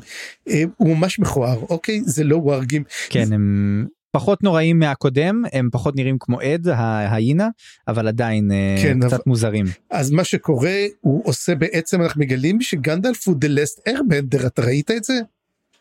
הוא 0.76 0.96
ממש 0.96 1.18
מכוער 1.18 1.60
אוקיי 1.60 2.00
זה 2.04 2.24
לא 2.24 2.36
ווארגים 2.36 2.84
כן 3.10 3.32
הם 3.32 3.86
פחות 4.10 4.42
נוראים 4.42 4.78
מהקודם 4.78 5.42
הם 5.52 5.68
פחות 5.72 5.96
נראים 5.96 6.16
כמו 6.20 6.40
עד 6.40 6.68
ההיינה 6.68 7.48
אבל 7.88 8.08
עדיין 8.08 8.52
אה, 8.52 8.76
כן, 8.82 9.00
קצת 9.00 9.12
אבל- 9.12 9.22
מוזרים. 9.26 9.66
אז 9.90 10.10
מה 10.10 10.24
שקורה 10.24 10.76
הוא 11.00 11.22
עושה 11.24 11.54
בעצם 11.54 12.02
אנחנו 12.02 12.20
מגלים 12.20 12.60
שגנדלף 12.60 13.28
הוא 13.28 13.36
the 13.44 13.48
last 13.48 13.92
airbender 13.92 14.46
אתה 14.46 14.62
ראית 14.62 14.90
את 14.90 15.04
זה? 15.04 15.20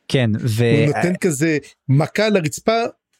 כן 0.07 0.31
ו... 0.39 0.63
הוא 0.77 0.95
נותן 0.95 1.15
כזה 1.15 1.57
מכה 1.89 2.25
על 2.25 2.35
הרצפה 2.35 2.71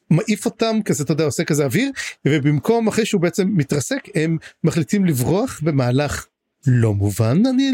מעיף 0.10 0.46
אותם 0.46 0.80
כזה 0.86 1.04
אתה 1.04 1.12
יודע 1.13 1.24
עושה 1.24 1.44
כזה 1.44 1.63
אוויר 1.66 1.92
ובמקום 2.28 2.88
אחרי 2.88 3.06
שהוא 3.06 3.22
בעצם 3.22 3.48
מתרסק 3.56 4.08
הם 4.16 4.38
מחליטים 4.63 5.06
לברוח 5.06 5.60
במהלך 5.63 6.25
לא 6.68 6.94
מובן 6.94 7.46
אני 7.46 7.72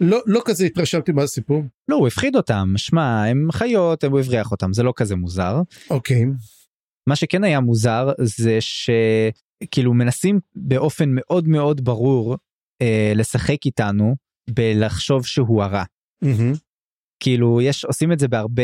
לא 0.00 0.20
לא 0.26 0.42
כזה 0.44 0.64
התרשמתי 0.64 1.12
מהסיפור 1.12 1.62
לא 1.88 1.96
הוא 1.96 2.06
הפחיד 2.06 2.36
אותם 2.36 2.74
שמע 2.76 3.24
הם 3.24 3.48
חיות 3.52 4.04
הוא 4.04 4.20
הבריח 4.20 4.50
אותם 4.50 4.72
זה 4.72 4.82
לא 4.82 4.92
כזה 4.96 5.16
מוזר. 5.16 5.62
אוקיי 5.90 6.24
מה 7.08 7.16
שכן 7.16 7.44
היה 7.44 7.60
מוזר 7.60 8.08
זה 8.22 8.58
שכאילו 8.60 9.94
מנסים 9.94 10.40
באופן 10.54 11.08
מאוד 11.12 11.48
מאוד 11.48 11.84
ברור 11.84 12.36
אה, 12.82 13.12
לשחק 13.14 13.56
איתנו 13.66 14.14
בלחשוב 14.50 15.26
שהוא 15.26 15.62
הרע. 15.62 15.84
מהמם. 16.22 16.52
כאילו 17.20 17.60
יש 17.60 17.84
עושים 17.84 18.12
את 18.12 18.18
זה 18.18 18.28
בהרבה 18.28 18.62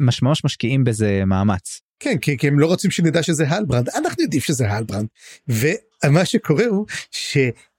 מש- 0.00 0.22
ממש 0.22 0.44
משקיעים 0.44 0.84
בזה 0.84 1.22
מאמץ. 1.26 1.80
כן 2.00 2.18
כי, 2.18 2.38
כי 2.38 2.48
הם 2.48 2.58
לא 2.58 2.66
רוצים 2.66 2.90
שנדע 2.90 3.22
שזה 3.22 3.48
הלברנד 3.48 3.88
אנחנו 3.88 4.22
יודעים 4.22 4.42
שזה 4.42 4.70
הלברנד 4.72 5.06
ומה 5.48 6.24
שקורה 6.24 6.64
הוא 6.66 6.86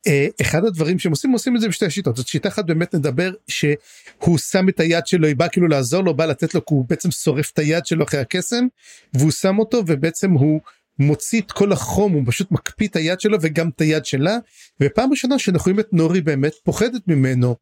שאחד 0.08 0.66
הדברים 0.66 1.00
שהם 1.00 1.12
עושים 1.12 1.32
עושים 1.32 1.56
את 1.56 1.62
זה 1.62 1.68
בשתי 1.68 1.90
שיטות 1.90 2.16
זאת 2.16 2.28
שיטה 2.28 2.50
אחת 2.50 2.66
באמת 2.66 2.96
נדבר 2.96 3.32
שהוא 3.48 4.38
שם 4.38 4.70
את 4.70 4.80
היד 4.80 5.08
שלו 5.08 5.28
היא 5.28 5.36
באה 5.36 5.50
כאילו 5.50 5.68
לעזור 5.68 6.04
לו 6.04 6.14
בא 6.14 6.26
לתת 6.26 6.56
לו 6.56 6.66
כי 6.66 6.74
הוא 6.74 6.86
בעצם 6.90 7.12
שורף 7.12 7.52
את 7.52 7.60
היד 7.60 7.86
שלו 7.86 8.04
אחרי 8.04 8.20
הקסם 8.20 8.66
והוא 9.14 9.32
שם 9.32 9.60
אותו 9.60 9.84
ובעצם 9.88 10.32
הוא 10.32 10.62
מוציא 11.00 11.42
את 11.42 11.52
כל 11.52 11.72
החום 11.72 12.14
הוא 12.14 12.24
פשוט 12.26 12.52
מקפיא 12.52 12.88
את 12.88 12.96
היד 12.96 13.20
שלו 13.20 13.38
וגם 13.42 13.70
את 13.70 13.82
היד 13.82 14.06
שלה 14.06 14.38
ופעם 14.82 15.12
ראשונה 15.12 15.40
שאנחנו 15.40 15.72
רואים 15.72 15.80
את 15.80 15.94
נורי 15.94 16.22
באמת 16.22 16.54
פוחדת 16.64 17.02
ממנו 17.08 17.56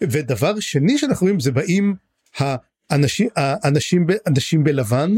ודבר 0.00 0.60
שני 0.60 0.98
שאנחנו 0.98 1.24
רואים 1.24 1.40
זה 1.40 1.52
באים. 1.52 1.94
האנשים 2.90 4.06
ב- 4.06 4.12
אנשים 4.26 4.64
בלבן 4.64 5.10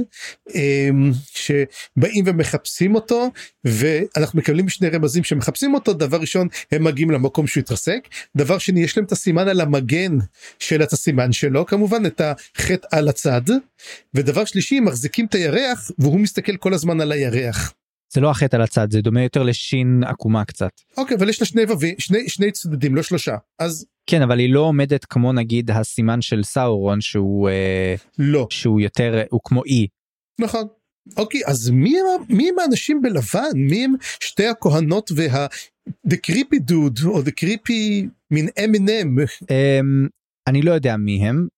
אמ, 0.54 1.12
שבאים 1.34 2.24
ומחפשים 2.26 2.94
אותו 2.94 3.30
ואנחנו 3.64 4.38
מקבלים 4.38 4.68
שני 4.68 4.88
רמזים 4.88 5.24
שמחפשים 5.24 5.74
אותו 5.74 5.92
דבר 5.92 6.16
ראשון 6.20 6.48
הם 6.72 6.84
מגיעים 6.84 7.10
למקום 7.10 7.46
שהוא 7.46 7.60
התרסק 7.60 8.08
דבר 8.36 8.58
שני 8.58 8.80
יש 8.80 8.96
להם 8.96 9.06
את 9.06 9.12
הסימן 9.12 9.48
על 9.48 9.60
המגן 9.60 10.12
של 10.58 10.82
את 10.82 10.92
הסימן 10.92 11.32
שלו 11.32 11.66
כמובן 11.66 12.06
את 12.06 12.20
החטא 12.20 12.96
על 12.96 13.08
הצד 13.08 13.42
ודבר 14.14 14.44
שלישי 14.44 14.80
מחזיקים 14.80 15.26
את 15.26 15.34
הירח 15.34 15.90
והוא 15.98 16.20
מסתכל 16.20 16.56
כל 16.56 16.74
הזמן 16.74 17.00
על 17.00 17.12
הירח. 17.12 17.72
זה 18.14 18.20
לא 18.20 18.30
החטא 18.30 18.56
על 18.56 18.62
הצד 18.62 18.90
זה 18.90 19.00
דומה 19.00 19.22
יותר 19.22 19.42
לשין 19.42 20.02
עקומה 20.06 20.44
קצת. 20.44 20.70
אוקיי 20.96 21.16
אבל 21.16 21.28
יש 21.28 21.40
לה 21.40 21.46
שני 21.46 21.64
ווים 21.64 21.94
שני 21.98 22.28
שני 22.28 22.52
צדדים 22.52 22.94
לא 22.94 23.02
שלושה 23.02 23.36
אז 23.58 23.86
כן 24.06 24.22
אבל 24.22 24.38
היא 24.38 24.52
לא 24.52 24.60
עומדת 24.60 25.04
כמו 25.04 25.32
נגיד 25.32 25.70
הסימן 25.70 26.22
של 26.22 26.42
סאורון 26.42 27.00
שהוא 27.00 27.48
אה, 27.48 27.94
לא 28.18 28.46
שהוא 28.50 28.80
יותר 28.80 29.22
הוא 29.30 29.40
כמו 29.44 29.64
E. 29.64 29.86
נכון. 30.40 30.66
אוקיי 31.16 31.40
אז 31.46 31.70
מי 31.70 31.94
הם 31.98 32.36
מי 32.36 32.48
הם 32.48 32.58
האנשים 32.58 33.02
בלבן 33.02 33.50
מי 33.54 33.84
הם 33.84 33.94
שתי 34.20 34.46
הכהנות 34.46 35.10
וה... 35.16 35.46
the 36.08 36.16
creepy 36.26 36.58
dude 36.70 37.06
או 37.06 37.20
the 37.20 37.32
creepy 37.40 38.06
מין 38.30 38.48
M&M 38.48 39.20
אמ, 39.50 40.08
אני 40.48 40.62
לא 40.62 40.72
יודע 40.72 40.96
מי 40.96 41.28
הם. 41.28 41.48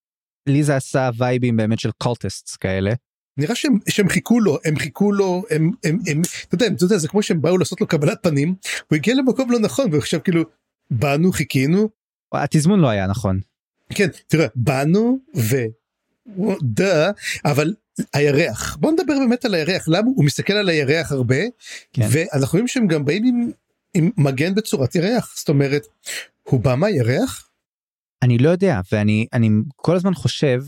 לי 0.49 0.63
זה 0.63 0.77
עשה 0.77 1.11
וייבים 1.19 1.57
באמת 1.57 1.79
של 1.79 1.91
cultists 1.99 2.57
כאלה. 2.57 2.93
נראה 3.39 3.55
שהם, 3.55 3.79
שהם 3.89 4.09
חיכו 4.09 4.41
לו 4.41 4.59
הם 4.65 4.77
חיכו 4.77 5.13
לו 5.13 5.43
הם 5.51 5.71
הם 5.85 5.99
הם 6.07 6.23
אתה 6.49 6.55
יודע, 6.55 6.67
אתה 6.67 6.85
יודע 6.85 6.99
זה 6.99 7.09
כמו 7.09 7.23
שהם 7.23 7.43
באו 7.43 7.59
לעשות 7.59 7.81
לו 7.81 7.87
קבלת 7.87 8.19
פנים 8.23 8.55
הוא 8.89 8.97
הגיע 8.97 9.15
למקום 9.15 9.51
לא 9.51 9.59
נכון 9.59 9.95
ועכשיו 9.95 10.23
כאילו 10.23 10.45
באנו 10.91 11.33
חיכינו 11.33 11.89
התזמון 12.33 12.81
לא 12.81 12.89
היה 12.89 13.07
נכון. 13.07 13.41
כן 13.91 14.09
תראה 14.27 14.47
באנו 14.55 15.19
ו... 15.37 15.57
דה 16.63 17.11
אבל 17.45 17.75
הירח. 18.15 18.77
בוא 18.77 18.93
נדבר 18.93 19.19
באמת 19.19 19.45
על 19.45 19.55
הירח. 19.55 19.89
למה 19.89 20.09
הוא 20.17 20.25
מסתכל 20.25 20.53
על 20.53 20.69
הירח 20.69 21.13
הרבה? 21.13 21.37
כן. 21.93 22.09
ואנחנו 22.11 22.57
רואים 22.57 22.69
שהם 22.69 22.87
גם 22.87 23.05
באים 23.05 23.25
עם, 23.25 23.51
עם 23.95 24.11
מגן 24.17 24.55
בצורת 24.55 24.95
ירח. 24.95 25.35
זאת 25.37 25.49
אומרת 25.49 25.87
הוא 26.43 26.61
בא 26.61 26.75
מהירח? 26.75 27.49
אני 28.23 28.39
לא 28.39 28.49
יודע 28.51 28.81
ואני 28.93 29.27
אני 29.33 29.51
כל 29.77 29.97
הזמן 29.97 30.15
חושב 30.15 30.63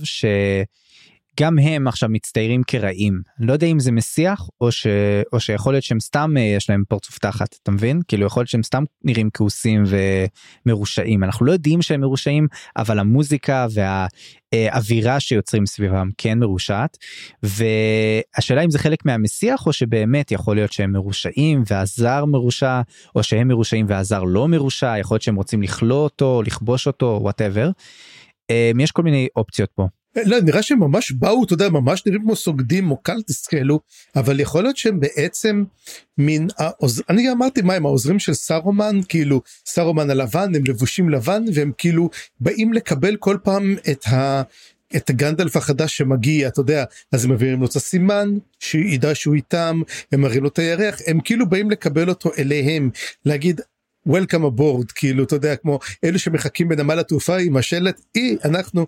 שגם 1.37 1.59
הם 1.59 1.89
עכשיו 1.89 2.09
מצטיירים 2.09 2.63
כרעים 2.67 3.23
לא 3.39 3.53
יודע 3.53 3.67
אם 3.67 3.81
זה 3.81 3.93
מסיח 3.93 4.49
או 4.61 4.73
ש... 4.73 4.87
או 5.33 5.41
שיכול 5.41 5.75
להיות 5.75 5.85
שהם 5.85 6.01
סתם 6.01 6.35
אה, 6.37 6.43
יש 6.43 6.71
להם 6.71 6.83
פרצוף 6.89 7.19
תחת 7.19 7.57
אתה 7.63 7.71
מבין 7.71 8.01
כאילו 8.09 8.27
יכול 8.27 8.41
להיות 8.41 8.49
שהם 8.49 8.63
סתם 8.63 8.85
נראים 9.05 9.31
כעוסים 9.35 9.83
ומרושעים 10.67 11.25
אנחנו 11.25 11.47
לא 11.47 11.53
יודעים 11.53 11.83
שהם 11.83 12.01
מרושעים 12.01 12.47
אבל 12.77 12.99
המוזיקה 12.99 13.67
והאווירה 14.53 15.21
שיוצרים 15.21 15.67
סביבם 15.67 16.09
כן 16.19 16.39
מרושעת 16.39 16.97
והשאלה 17.43 18.65
אם 18.65 18.71
זה 18.71 18.79
חלק 18.79 19.05
מהמסיח 19.05 19.67
או 19.67 19.73
שבאמת 19.73 20.33
יכול 20.33 20.57
להיות 20.57 20.73
שהם 20.73 20.93
מרושעים 20.93 21.63
והזר 21.71 22.25
מרושע 22.25 22.81
או 23.15 23.23
שהם 23.23 23.49
מרושעים 23.49 23.87
והזר 23.89 24.23
לא 24.23 24.49
מרושע 24.49 24.95
יכול 24.99 25.15
להיות 25.15 25.23
שהם 25.23 25.37
רוצים 25.37 25.63
לכלוא 25.63 25.99
אותו 25.99 26.43
לכבוש 26.47 26.87
אותו 26.87 27.19
וואטאבר. 27.23 27.71
יש 28.81 28.91
כל 28.93 29.03
מיני 29.03 29.29
אופציות 29.37 29.71
פה. 29.75 29.87
לא 30.17 30.41
נראה 30.41 30.63
שהם 30.63 30.81
ממש 30.81 31.13
באו 31.13 31.45
אתה 31.45 31.55
יודע 31.55 31.69
ממש 31.69 32.07
נראים 32.07 32.23
כמו 32.23 32.37
סוגדים 32.37 32.91
או 32.91 32.97
קלטיסט 32.97 33.51
כאלו 33.51 33.81
אבל 34.17 34.41
יכול 34.41 34.63
להיות 34.63 34.77
שהם 34.77 35.01
בעצם 35.01 35.65
מין 36.19 36.49
העוז... 36.59 37.03
אני 37.09 37.27
גם 37.27 37.33
אמרתי 37.37 37.63
מה 37.63 37.75
הם 37.75 37.87
העוזרים 37.87 38.19
של 38.19 38.35
סרומן? 38.35 39.01
כאילו 39.09 39.43
סרומן 39.67 40.11
הלבן 40.11 40.55
הם 40.55 40.63
לבושים 40.69 41.11
לבן 41.11 41.45
והם 41.55 41.73
כאילו 41.79 42.11
באים 42.41 42.73
לקבל 42.73 43.17
כל 43.17 43.37
פעם 43.43 43.77
את 43.91 44.07
ה... 44.07 44.43
את 44.97 45.11
הגנדלף 45.11 45.57
החדש 45.57 45.97
שמגיע 45.97 46.49
אתה 46.49 46.61
יודע 46.61 46.85
אז 47.13 47.25
הם 47.25 47.31
מעבירים 47.31 47.61
לו 47.61 47.67
את 47.67 47.77
הסימן 47.77 48.39
שידע 48.59 49.15
שהוא 49.15 49.35
איתם 49.35 49.83
הם 50.13 50.21
מראים 50.21 50.43
לו 50.43 50.49
את 50.49 50.59
הירח 50.59 51.01
הם 51.07 51.21
כאילו 51.21 51.49
באים 51.49 51.71
לקבל 51.71 52.09
אותו 52.09 52.31
אליהם. 52.39 52.91
להגיד 53.25 53.61
Welcome 54.09 54.45
aboard 54.45 54.93
כאילו 54.95 55.25
אתה 55.25 55.37
יודע 55.37 55.57
כמו 55.57 55.79
אלו 56.05 56.19
שמחכים 56.19 56.69
בנמל 56.69 56.99
התעופה 56.99 57.37
עם 57.37 57.57
השלט 57.57 58.01
אי 58.15 58.37
אנחנו 58.45 58.87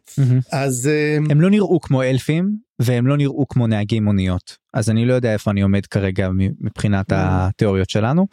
אז 0.52 0.88
אה, 0.88 1.16
הם 1.31 1.40
לא 1.40 1.50
נראו 1.50 1.81
כמו 1.81 2.02
אלפים 2.02 2.57
והם 2.78 3.07
לא 3.07 3.16
נראו 3.16 3.49
כמו 3.49 3.66
נהגי 3.66 4.00
מוניות 4.00 4.57
אז 4.75 4.90
אני 4.90 5.07
לא 5.07 5.14
יודע 5.14 5.33
איפה 5.33 5.50
אני 5.50 5.62
עומד 5.62 5.87
כרגע 5.87 6.28
מבחינת 6.61 7.07
התיאוריות 7.11 7.90
שלנו. 7.90 8.26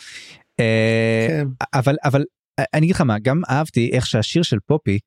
אה, 0.60 1.26
כן. 1.30 1.48
אבל 1.74 1.96
אבל 2.04 2.24
אני 2.74 2.86
אגיד 2.86 2.96
לך 2.96 3.02
מה 3.02 3.20
גם 3.20 3.42
אהבתי 3.50 3.90
איך 3.94 4.06
שהשיר 4.06 4.44
של 4.44 4.58
פופי 4.66 5.00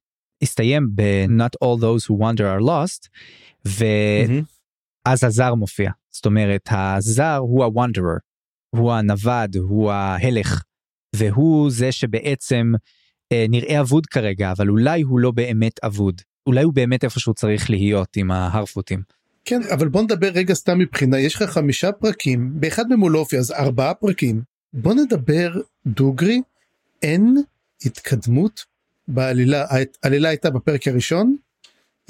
הסתיים 0.42 0.88
ב-Not 0.94 1.64
all 1.64 1.80
those 1.80 2.06
who 2.06 2.14
wander 2.18 2.44
are 2.58 2.62
lost. 2.62 3.08
ואז 3.64 5.24
הזר 5.24 5.54
מופיע 5.54 5.90
זאת 6.10 6.26
אומרת 6.26 6.68
הזר 6.70 7.36
הוא 7.36 7.64
הוונדרר 7.64 8.16
הוא 8.76 8.92
הנווד 8.92 9.56
הוא 9.56 9.92
ההלך 9.92 10.62
והוא 11.16 11.70
זה 11.70 11.92
שבעצם 11.92 12.72
אה, 13.32 13.46
נראה 13.48 13.80
אבוד 13.80 14.06
כרגע 14.06 14.52
אבל 14.52 14.68
אולי 14.68 15.02
הוא 15.02 15.20
לא 15.20 15.30
באמת 15.30 15.84
אבוד 15.84 16.20
אולי 16.46 16.62
הוא 16.62 16.72
באמת 16.72 17.04
איפה 17.04 17.20
שהוא 17.20 17.34
צריך 17.34 17.70
להיות 17.70 18.16
עם 18.16 18.30
ההרפוטים. 18.30 19.02
כן 19.44 19.60
אבל 19.74 19.88
בוא 19.88 20.02
נדבר 20.02 20.28
רגע 20.28 20.54
סתם 20.54 20.78
מבחינה 20.78 21.20
יש 21.20 21.36
לך 21.36 21.42
חמישה 21.42 21.92
פרקים 21.92 22.50
באחד 22.54 22.88
מהם 22.88 23.00
הוא 23.00 23.10
לא 23.10 23.18
הופיע 23.18 23.38
אז 23.38 23.52
ארבעה 23.52 23.94
פרקים 23.94 24.42
בוא 24.72 24.94
נדבר 24.94 25.52
דוגרי 25.86 26.42
אין 27.02 27.36
התקדמות 27.84 28.64
בעלילה 29.08 29.66
העלילה 30.02 30.28
הייתה 30.28 30.50
בפרק 30.50 30.88
הראשון 30.88 31.36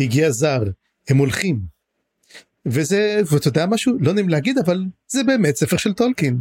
הגיע 0.00 0.30
זר 0.30 0.62
הם 1.08 1.18
הולכים. 1.18 1.60
וזה 2.66 3.20
ואתה 3.30 3.48
יודע 3.48 3.66
משהו 3.66 3.94
לא 4.00 4.12
נעים 4.12 4.28
להגיד 4.28 4.58
אבל 4.58 4.84
זה 5.08 5.24
באמת 5.24 5.56
ספר 5.56 5.76
של 5.76 5.92
טולקין. 5.92 6.38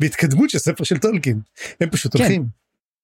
בהתקדמות 0.00 0.50
של 0.50 0.58
ספר 0.58 0.84
של 0.84 0.98
טולקין 0.98 1.40
הם 1.80 1.90
פשוט 1.90 2.16
כן. 2.16 2.22
הולכים. 2.22 2.46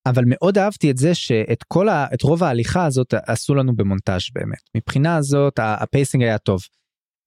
אבל 0.06 0.24
מאוד 0.26 0.58
אהבתי 0.58 0.90
את 0.90 0.96
זה 0.96 1.14
שאת 1.14 1.62
כל 1.68 1.88
ה... 1.88 2.06
את 2.14 2.22
רוב 2.22 2.44
ההליכה 2.44 2.86
הזאת 2.86 3.14
עשו 3.26 3.54
לנו 3.54 3.76
במונטאז' 3.76 4.22
באמת 4.34 4.62
מבחינה 4.74 5.16
הזאת 5.16 5.54
ה 5.58 5.67
pacing 5.67 6.22
היה 6.22 6.38
טוב. 6.38 6.60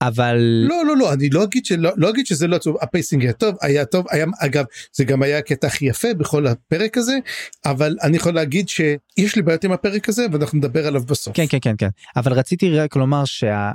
אבל 0.02 0.38
לא 0.70 0.86
לא 0.86 0.98
לא 0.98 1.14
אני 1.14 1.30
לא 1.30 1.44
אגיד 1.44 1.66
שלא 1.66 1.90
לא 1.98 2.10
אגיד 2.10 2.26
שזה 2.26 2.48
לא 2.48 2.58
טוב 2.58 2.78
ה 2.82 2.88
pacing 2.88 3.24
היה 3.24 3.34
טוב 3.34 3.56
היה 3.62 3.86
טוב 3.86 4.06
היה 4.10 4.26
אגב 4.40 4.66
זה 4.94 5.04
גם 5.04 5.24
היה 5.24 5.38
הקטע 5.38 5.68
הכי 5.68 5.86
יפה 5.86 6.14
בכל 6.14 6.48
הפרק 6.48 6.98
הזה 6.98 7.18
אבל 7.66 7.98
אני 8.04 8.18
יכול 8.18 8.34
להגיד 8.34 8.70
שיש 8.70 9.36
לי 9.36 9.42
בעיות 9.42 9.64
עם 9.64 9.72
הפרק 9.72 10.10
הזה 10.10 10.26
ואנחנו 10.32 10.58
נדבר 10.58 10.88
עליו 10.88 11.02
בסוף. 11.06 11.36
כן 11.36 11.46
כן 11.50 11.58
כן 11.62 11.76
כן 11.78 11.90
אבל 12.16 12.34
רציתי 12.34 12.78
רק 12.78 12.96
לומר 12.96 13.26
שה... 13.26 13.72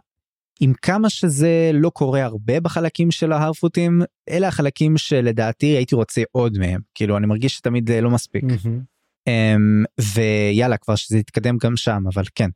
עם 0.60 0.72
כמה 0.82 1.10
שזה 1.10 1.70
לא 1.74 1.90
קורה 1.90 2.24
הרבה 2.24 2.60
בחלקים 2.60 3.10
של 3.10 3.32
ההרפוטים, 3.32 4.02
אלה 4.30 4.48
החלקים 4.48 4.96
שלדעתי 4.96 5.66
הייתי 5.66 5.94
רוצה 5.94 6.22
עוד 6.32 6.58
מהם. 6.58 6.80
כאילו, 6.94 7.16
אני 7.16 7.26
מרגיש 7.26 7.54
שתמיד 7.54 7.90
אה, 7.90 8.00
לא 8.00 8.10
מספיק. 8.10 8.44
Mm-hmm. 8.44 8.96
Um, 9.28 10.02
ויאללה 10.14 10.76
כבר 10.76 10.94
שזה 10.94 11.18
יתקדם 11.18 11.56
גם 11.62 11.76
שם 11.76 12.02
אבל 12.14 12.24
כן 12.34 12.50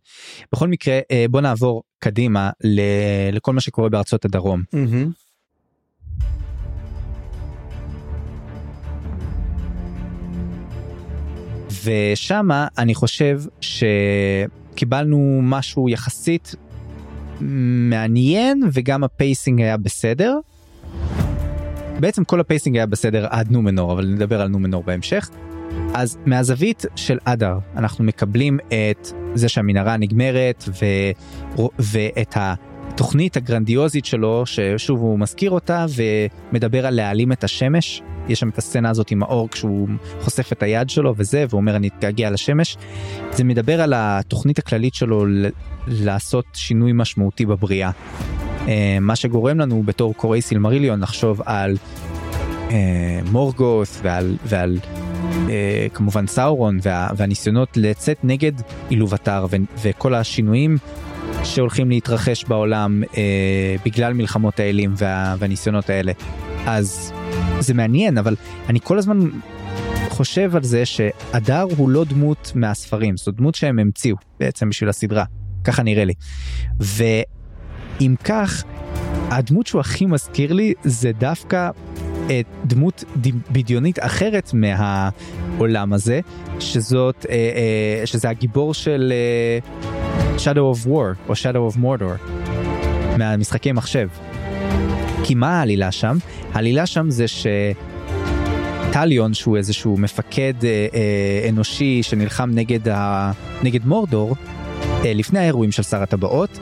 בכל 0.53 0.69
מקרה 0.69 0.99
uh, 0.99 1.31
בוא 1.31 1.41
נעבור 1.41 1.83
קדימה 1.99 2.51
ל- 2.65 3.31
לכל 3.33 3.53
מה 3.53 3.61
שקורה 3.61 3.89
בארצות 3.89 4.25
הדרום. 4.25 4.63
Mm-hmm. 4.75 5.31
ושמה 11.85 12.69
אני 12.79 12.95
חושב 12.95 13.41
שקיבלנו 13.61 15.41
משהו 15.43 15.89
יחסית 15.89 16.55
מעניין 17.41 18.63
וגם 18.73 19.05
ה 19.05 19.13
pacing 19.13 19.61
היה 19.61 19.77
בסדר. 19.77 20.39
בעצם 22.01 22.25
כל 22.25 22.41
ה 22.41 22.46
pacing 22.46 22.77
היה 22.77 22.87
בסדר 22.87 23.27
עד 23.31 23.51
נומנור 23.51 23.93
אבל 23.93 24.07
נדבר 24.07 24.41
על 24.41 24.49
נומנור 24.49 24.83
בהמשך. 24.83 25.31
אז 25.95 26.19
מהזווית 26.27 26.85
של 26.97 27.19
אדר 27.25 27.59
אנחנו 27.77 28.05
מקבלים 28.05 28.59
את 28.69 29.13
זה 29.35 29.49
שהמנהרה 29.49 29.97
נגמרת 29.97 30.65
ו... 30.69 30.85
ואת 31.79 32.37
התוכנית 32.91 33.37
הגרנדיוזית 33.37 34.05
שלו 34.05 34.47
ששוב 34.47 35.01
הוא 35.01 35.19
מזכיר 35.19 35.51
אותה 35.51 35.87
ומדבר 36.53 36.87
על 36.87 36.95
להעלים 36.95 37.33
את 37.33 37.45
השמש. 37.45 38.03
יש 38.29 38.41
שם 38.41 38.49
את 38.49 38.59
הסצנה 38.59 38.91
הזאת 38.91 39.11
עם 39.11 39.23
האור 39.23 39.49
כשהוא 39.51 39.89
חושף 40.21 40.53
את 40.53 40.63
היד 40.63 40.91
שלו 40.91 41.15
וזה 41.17 41.45
ואומר 41.51 41.77
אני 41.77 41.89
אתגעגע 41.89 42.31
לשמש. 42.31 42.77
זה 43.33 43.45
מדבר 43.45 43.81
על 43.81 43.93
התוכנית 43.97 44.59
הכללית 44.59 44.95
שלו. 44.95 45.25
לעשות 45.87 46.45
שינוי 46.55 46.93
משמעותי 46.95 47.47
בבריאה. 47.47 47.91
אה, 48.69 48.99
מה 49.01 49.17
שגורם 49.17 49.59
לנו 49.59 49.83
בתור 49.83 50.15
קוראי 50.15 50.43
סילמריליון 50.43 51.01
לחשוב 51.01 51.43
על 51.45 51.77
אה, 52.71 53.21
מורגות 53.33 53.89
ועל, 54.03 54.37
ועל 54.45 54.79
אה, 55.49 55.87
כמובן 55.95 56.27
סאורון 56.27 56.79
וה, 56.83 57.09
והניסיונות 57.17 57.77
לצאת 57.77 58.19
נגד 58.25 58.53
אילובטר 58.91 59.47
ו, 59.51 59.57
וכל 59.83 60.15
השינויים 60.15 60.79
שהולכים 61.45 61.91
להתרחש 61.91 62.45
בעולם 62.45 63.03
אה, 63.17 63.77
בגלל 63.85 64.13
מלחמות 64.13 64.61
האלים 64.61 64.95
וה, 64.97 65.35
והניסיונות 65.39 65.91
האלה. 65.91 66.13
אז 66.67 67.13
זה 67.61 67.75
מעניין 67.75 68.19
אבל 68.19 68.37
אני 68.69 68.79
כל 68.83 68.99
הזמן 68.99 69.19
חושב 70.09 70.57
על 70.57 70.63
זה 70.63 70.87
שהדר 70.87 71.67
הוא 71.77 71.89
לא 71.89 72.05
דמות 72.05 72.53
מהספרים 72.55 73.17
זו 73.17 73.33
דמות 73.33 73.55
שהם 73.55 73.79
המציאו 73.79 74.17
בעצם 74.41 74.69
בשביל 74.69 74.91
הסדרה 74.91 75.25
ככה 75.65 75.83
נראה 75.83 76.05
לי. 76.05 76.15
ואם 76.81 78.15
כך 78.25 78.65
הדמות 79.31 79.67
שהוא 79.67 79.81
הכי 79.81 80.07
מזכיר 80.07 80.53
לי 80.53 80.73
זה 80.85 81.13
דווקא 81.13 81.71
את 82.27 82.47
דמות 82.65 83.05
בדיונית 83.53 83.99
אחרת 83.99 84.51
מהעולם 84.55 85.93
הזה 85.93 86.21
שזאת 86.61 87.27
אה, 87.29 87.35
אה, 87.35 88.07
שזה 88.07 88.29
הגיבור 88.29 88.75
של 88.75 89.13
אה, 89.13 90.00
Shadow 90.39 90.85
of 90.85 90.87
War 90.87 91.29
או 91.29 91.33
Shadow 91.33 91.75
of 91.75 91.79
Mordor 91.79 92.31
מהמשחקי 93.19 93.73
מחשב. 93.73 94.09
כי 95.25 95.35
מה 95.35 95.59
העלילה 95.59 95.93
שם? 95.93 96.17
העלילה 96.53 96.87
שם 96.87 97.11
זה 97.11 97.29
ש... 97.29 97.47
טליון 98.93 99.35
שהוא 99.35 99.57
איזשהו 99.57 99.97
מפקד 99.97 100.55
אה, 100.65 100.87
אה, 100.95 101.49
אנושי 101.49 102.03
שנלחם 102.03 102.51
נגד, 102.55 102.89
ה... 102.89 103.33
נגד 103.63 103.87
מורדור 103.87 104.37
אה, 105.05 105.13
לפני 105.15 105.39
האירועים 105.39 105.73
של 105.73 105.83
שר 105.83 106.03
הטבעות 106.03 106.59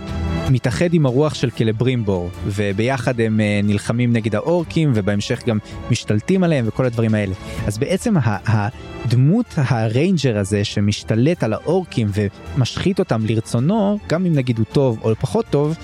מתאחד 0.51 0.95
עם 0.95 1.07
הרוח 1.07 1.35
של 1.35 1.51
קלברימבור 1.51 2.31
וביחד 2.47 3.21
הם 3.21 3.41
uh, 3.41 3.67
נלחמים 3.67 4.13
נגד 4.13 4.35
האורקים 4.35 4.93
ובהמשך 4.95 5.43
גם 5.47 5.59
משתלטים 5.91 6.45
עליהם 6.45 6.65
וכל 6.69 6.85
הדברים 6.85 7.15
האלה. 7.15 7.35
אז 7.67 7.79
בעצם 7.79 8.15
הדמות 8.47 9.55
ה 9.57 9.69
ranger 9.69 10.39
הזה 10.39 10.65
שמשתלט 10.65 11.43
על 11.43 11.53
האורקים 11.53 12.09
ומשחית 12.15 12.99
אותם 12.99 13.27
לרצונו, 13.27 13.99
גם 14.09 14.27
אם 14.27 14.33
נגיד 14.33 14.59
הוא 14.59 14.67
טוב 14.73 14.99
או 15.03 15.15
פחות 15.15 15.47
טוב, 15.51 15.77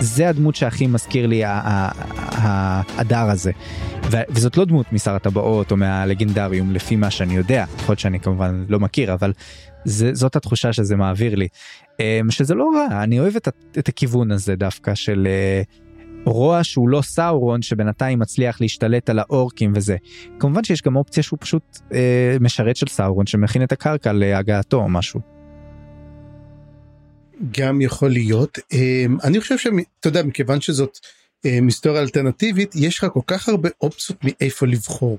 זה 0.00 0.28
הדמות 0.28 0.56
שהכי 0.56 0.86
מזכיר 0.86 1.26
לי 1.26 1.42
ההדר 1.44 3.30
הזה. 3.30 3.52
וזאת 4.10 4.56
לא 4.56 4.64
דמות 4.64 4.92
משר 4.92 5.14
הטבעות 5.14 5.70
או 5.70 5.76
מהלגנדריום 5.76 6.72
לפי 6.72 6.96
מה 6.96 7.10
שאני 7.10 7.36
יודע, 7.36 7.64
יכול 7.76 7.92
להיות 7.92 7.98
שאני 7.98 8.20
כמובן 8.20 8.64
לא 8.68 8.80
מכיר, 8.80 9.14
אבל 9.14 9.32
זה, 9.84 10.14
זאת 10.14 10.36
התחושה 10.36 10.72
שזה 10.72 10.96
מעביר 10.96 11.34
לי. 11.34 11.48
אמ, 12.00 12.30
שזה 12.30 12.54
לא 12.54 12.70
רע, 12.74 13.02
אני 13.02 13.20
אוהב 13.20 13.36
את, 13.36 13.48
את 13.78 13.88
הכיוון 13.88 14.30
הזה 14.30 14.56
דווקא 14.56 14.94
של 14.94 15.26
אה, 15.26 15.62
רוע 16.24 16.64
שהוא 16.64 16.88
לא 16.88 17.02
סאורון 17.02 17.62
שבינתיים 17.62 18.18
מצליח 18.18 18.60
להשתלט 18.60 19.10
על 19.10 19.18
האורקים 19.18 19.72
וזה. 19.76 19.96
כמובן 20.38 20.64
שיש 20.64 20.82
גם 20.82 20.96
אופציה 20.96 21.22
שהוא 21.22 21.38
פשוט 21.40 21.78
אה, 21.92 22.36
משרת 22.40 22.76
של 22.76 22.86
סאורון 22.86 23.26
שמכין 23.26 23.62
את 23.62 23.72
הקרקע 23.72 24.12
להגעתו 24.12 24.76
או 24.76 24.88
משהו. 24.88 25.20
גם 27.58 27.80
יכול 27.80 28.10
להיות. 28.10 28.58
אמ, 28.72 29.16
אני 29.24 29.40
חושב 29.40 29.58
שאתה 29.58 30.08
יודע, 30.08 30.22
מכיוון 30.22 30.60
שזאת 30.60 30.98
אמ, 31.44 31.66
היסטוריה 31.66 32.02
אלטרנטיבית, 32.02 32.74
יש 32.76 32.98
לך 32.98 33.06
כל 33.12 33.20
כך 33.26 33.48
הרבה 33.48 33.68
אופציות 33.80 34.18
מאיפה 34.24 34.66
לבחור. 34.66 35.18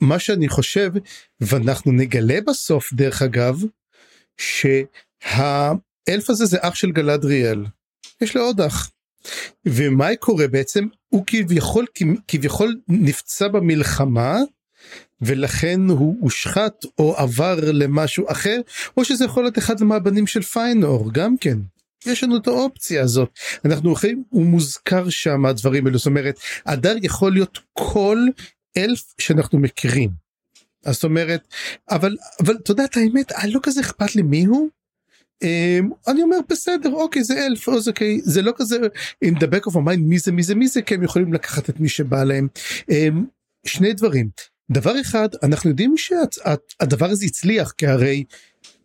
מה 0.00 0.18
שאני 0.18 0.48
חושב, 0.48 0.90
ואנחנו 1.40 1.92
נגלה 1.92 2.38
בסוף 2.46 2.92
דרך 2.92 3.22
אגב, 3.22 3.62
שהאלף 5.30 6.30
הזה 6.30 6.46
זה 6.46 6.58
אח 6.60 6.74
של 6.74 6.92
גלדריאל. 6.92 7.64
יש 8.20 8.36
לו 8.36 8.42
עוד 8.42 8.60
אח. 8.60 8.90
ומה 9.66 10.16
קורה 10.16 10.48
בעצם? 10.48 10.86
הוא 11.08 11.24
כביכול, 11.26 11.86
כביכול 12.28 12.80
נפצע 12.88 13.48
במלחמה, 13.48 14.38
ולכן 15.20 15.80
הוא 15.88 16.16
הושחת 16.20 16.84
או 16.98 17.16
עבר 17.16 17.58
למשהו 17.72 18.30
אחר, 18.30 18.60
או 18.96 19.04
שזה 19.04 19.24
יכול 19.24 19.42
להיות 19.42 19.58
אחד 19.58 19.82
מהבנים 19.82 20.26
של 20.26 20.42
פיינור, 20.42 21.12
גם 21.12 21.36
כן. 21.40 21.58
יש 22.06 22.24
לנו 22.24 22.36
את 22.36 22.46
האופציה 22.46 23.02
הזאת. 23.02 23.30
אנחנו 23.64 23.88
הולכים, 23.88 24.24
הוא 24.28 24.44
מוזכר 24.44 25.08
שם 25.08 25.46
הדברים 25.46 25.86
האלו, 25.86 25.98
זאת 25.98 26.06
אומרת, 26.06 26.40
הדר 26.66 26.96
יכול 27.02 27.32
להיות 27.32 27.58
כל 27.72 28.18
אלף 28.76 29.14
שאנחנו 29.18 29.58
מכירים. 29.58 30.10
אז 30.84 30.94
זאת 30.94 31.04
אומרת, 31.04 31.48
אבל, 31.90 32.16
אבל 32.42 32.56
אתה 32.62 32.70
יודע 32.70 32.84
את 32.84 32.96
האמת, 32.96 33.32
לא 33.48 33.60
כזה 33.62 33.80
אכפת 33.80 34.16
לי 34.16 34.22
מי 34.22 34.44
הוא. 34.44 34.68
Um, 35.44 35.94
אני 36.08 36.22
אומר 36.22 36.36
בסדר 36.48 36.92
אוקיי 36.92 37.24
זה 37.24 37.46
אלף 37.46 37.68
אז 37.68 37.88
אוקיי 37.88 38.20
זה 38.22 38.42
לא 38.42 38.52
כזה 38.56 38.76
in 39.24 39.28
the 39.28 39.46
back 39.46 39.70
of 39.70 39.74
my 39.74 39.76
mind 39.76 40.00
מי 40.00 40.18
זה 40.18 40.32
מי 40.32 40.42
זה 40.42 40.54
מי 40.54 40.68
זה 40.68 40.82
כי 40.82 40.94
הם 40.94 41.02
יכולים 41.02 41.32
לקחת 41.32 41.70
את 41.70 41.80
מי 41.80 41.88
שבא 41.88 42.24
להם. 42.24 42.48
Um, 42.90 42.94
שני 43.66 43.92
דברים 43.92 44.28
דבר 44.70 45.00
אחד 45.00 45.28
אנחנו 45.42 45.70
יודעים 45.70 45.94
שהדבר 45.96 47.10
הזה 47.10 47.26
הצליח 47.26 47.70
כי 47.70 47.86
הרי 47.86 48.24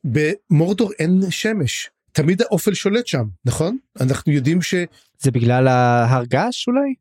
במורדור 0.04 0.92
אין 1.00 1.22
שמש 1.30 1.90
תמיד 2.12 2.42
האופל 2.42 2.74
שולט 2.74 3.08
שם 3.08 3.24
נכון 3.46 3.78
אנחנו 4.02 4.32
יודעים 4.32 4.62
ש... 4.62 4.76
זה 5.20 5.32
בגלל 5.32 5.68
ההרגש 5.68 6.68
אולי? 6.68 6.94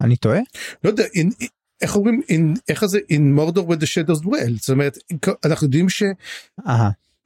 אני 0.00 0.16
טועה? 0.16 0.40
לא 0.84 0.90
יודע 0.90 1.04
in, 1.04 1.46
איך 1.80 1.96
אומרים 1.96 2.20
in, 2.30 2.60
איך 2.68 2.84
זה 2.84 2.98
in 3.12 3.38
Mordor 3.38 3.70
where 3.70 3.80
the 3.80 3.86
shadows 3.86 4.24
dwell 4.24 4.52
זאת 4.60 4.70
אומרת 4.70 4.98
אנחנו 5.44 5.66
יודעים 5.66 5.88
ש... 5.88 6.02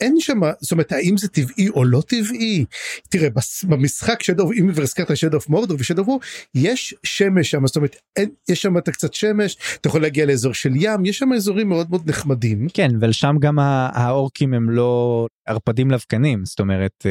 אין 0.00 0.20
שם 0.20 0.40
זאת 0.60 0.72
אומרת 0.72 0.92
האם 0.92 1.16
זה 1.16 1.28
טבעי 1.28 1.68
או 1.68 1.84
לא 1.84 2.02
טבעי? 2.06 2.64
תראה 3.08 3.28
במשחק 3.68 4.22
Shadow 4.22 4.52
אם 4.52 4.72
כבר 4.72 4.82
הזכרת 4.82 5.16
Shadow 5.16 5.36
of 5.36 5.48
Mordor 5.48 5.76
ו 5.80 5.84
Shadow 5.84 6.04
of 6.08 6.24
יש 6.54 6.94
שמש 7.02 7.50
שם 7.50 7.66
זאת 7.66 7.76
אומרת 7.76 7.96
אין, 8.16 8.30
יש 8.48 8.62
שם 8.62 8.78
את 8.78 8.88
הקצת 8.88 9.14
שמש 9.14 9.56
אתה 9.80 9.88
יכול 9.88 10.02
להגיע 10.02 10.26
לאזור 10.26 10.54
של 10.54 10.72
ים 10.76 11.04
יש 11.04 11.18
שם 11.18 11.32
אזורים 11.32 11.68
מאוד 11.68 11.90
מאוד 11.90 12.10
נחמדים. 12.10 12.66
כן 12.74 12.90
ושם 13.00 13.36
גם 13.40 13.58
האורקים 13.58 14.54
הם 14.54 14.70
לא 14.70 15.26
ערפדים 15.48 15.90
לבקנים 15.90 16.44
זאת 16.44 16.60
אומרת 16.60 17.06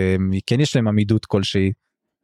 כן 0.47 0.59
יש 0.59 0.75
להם 0.75 0.87
עמידות 0.87 1.25
כלשהי. 1.25 1.71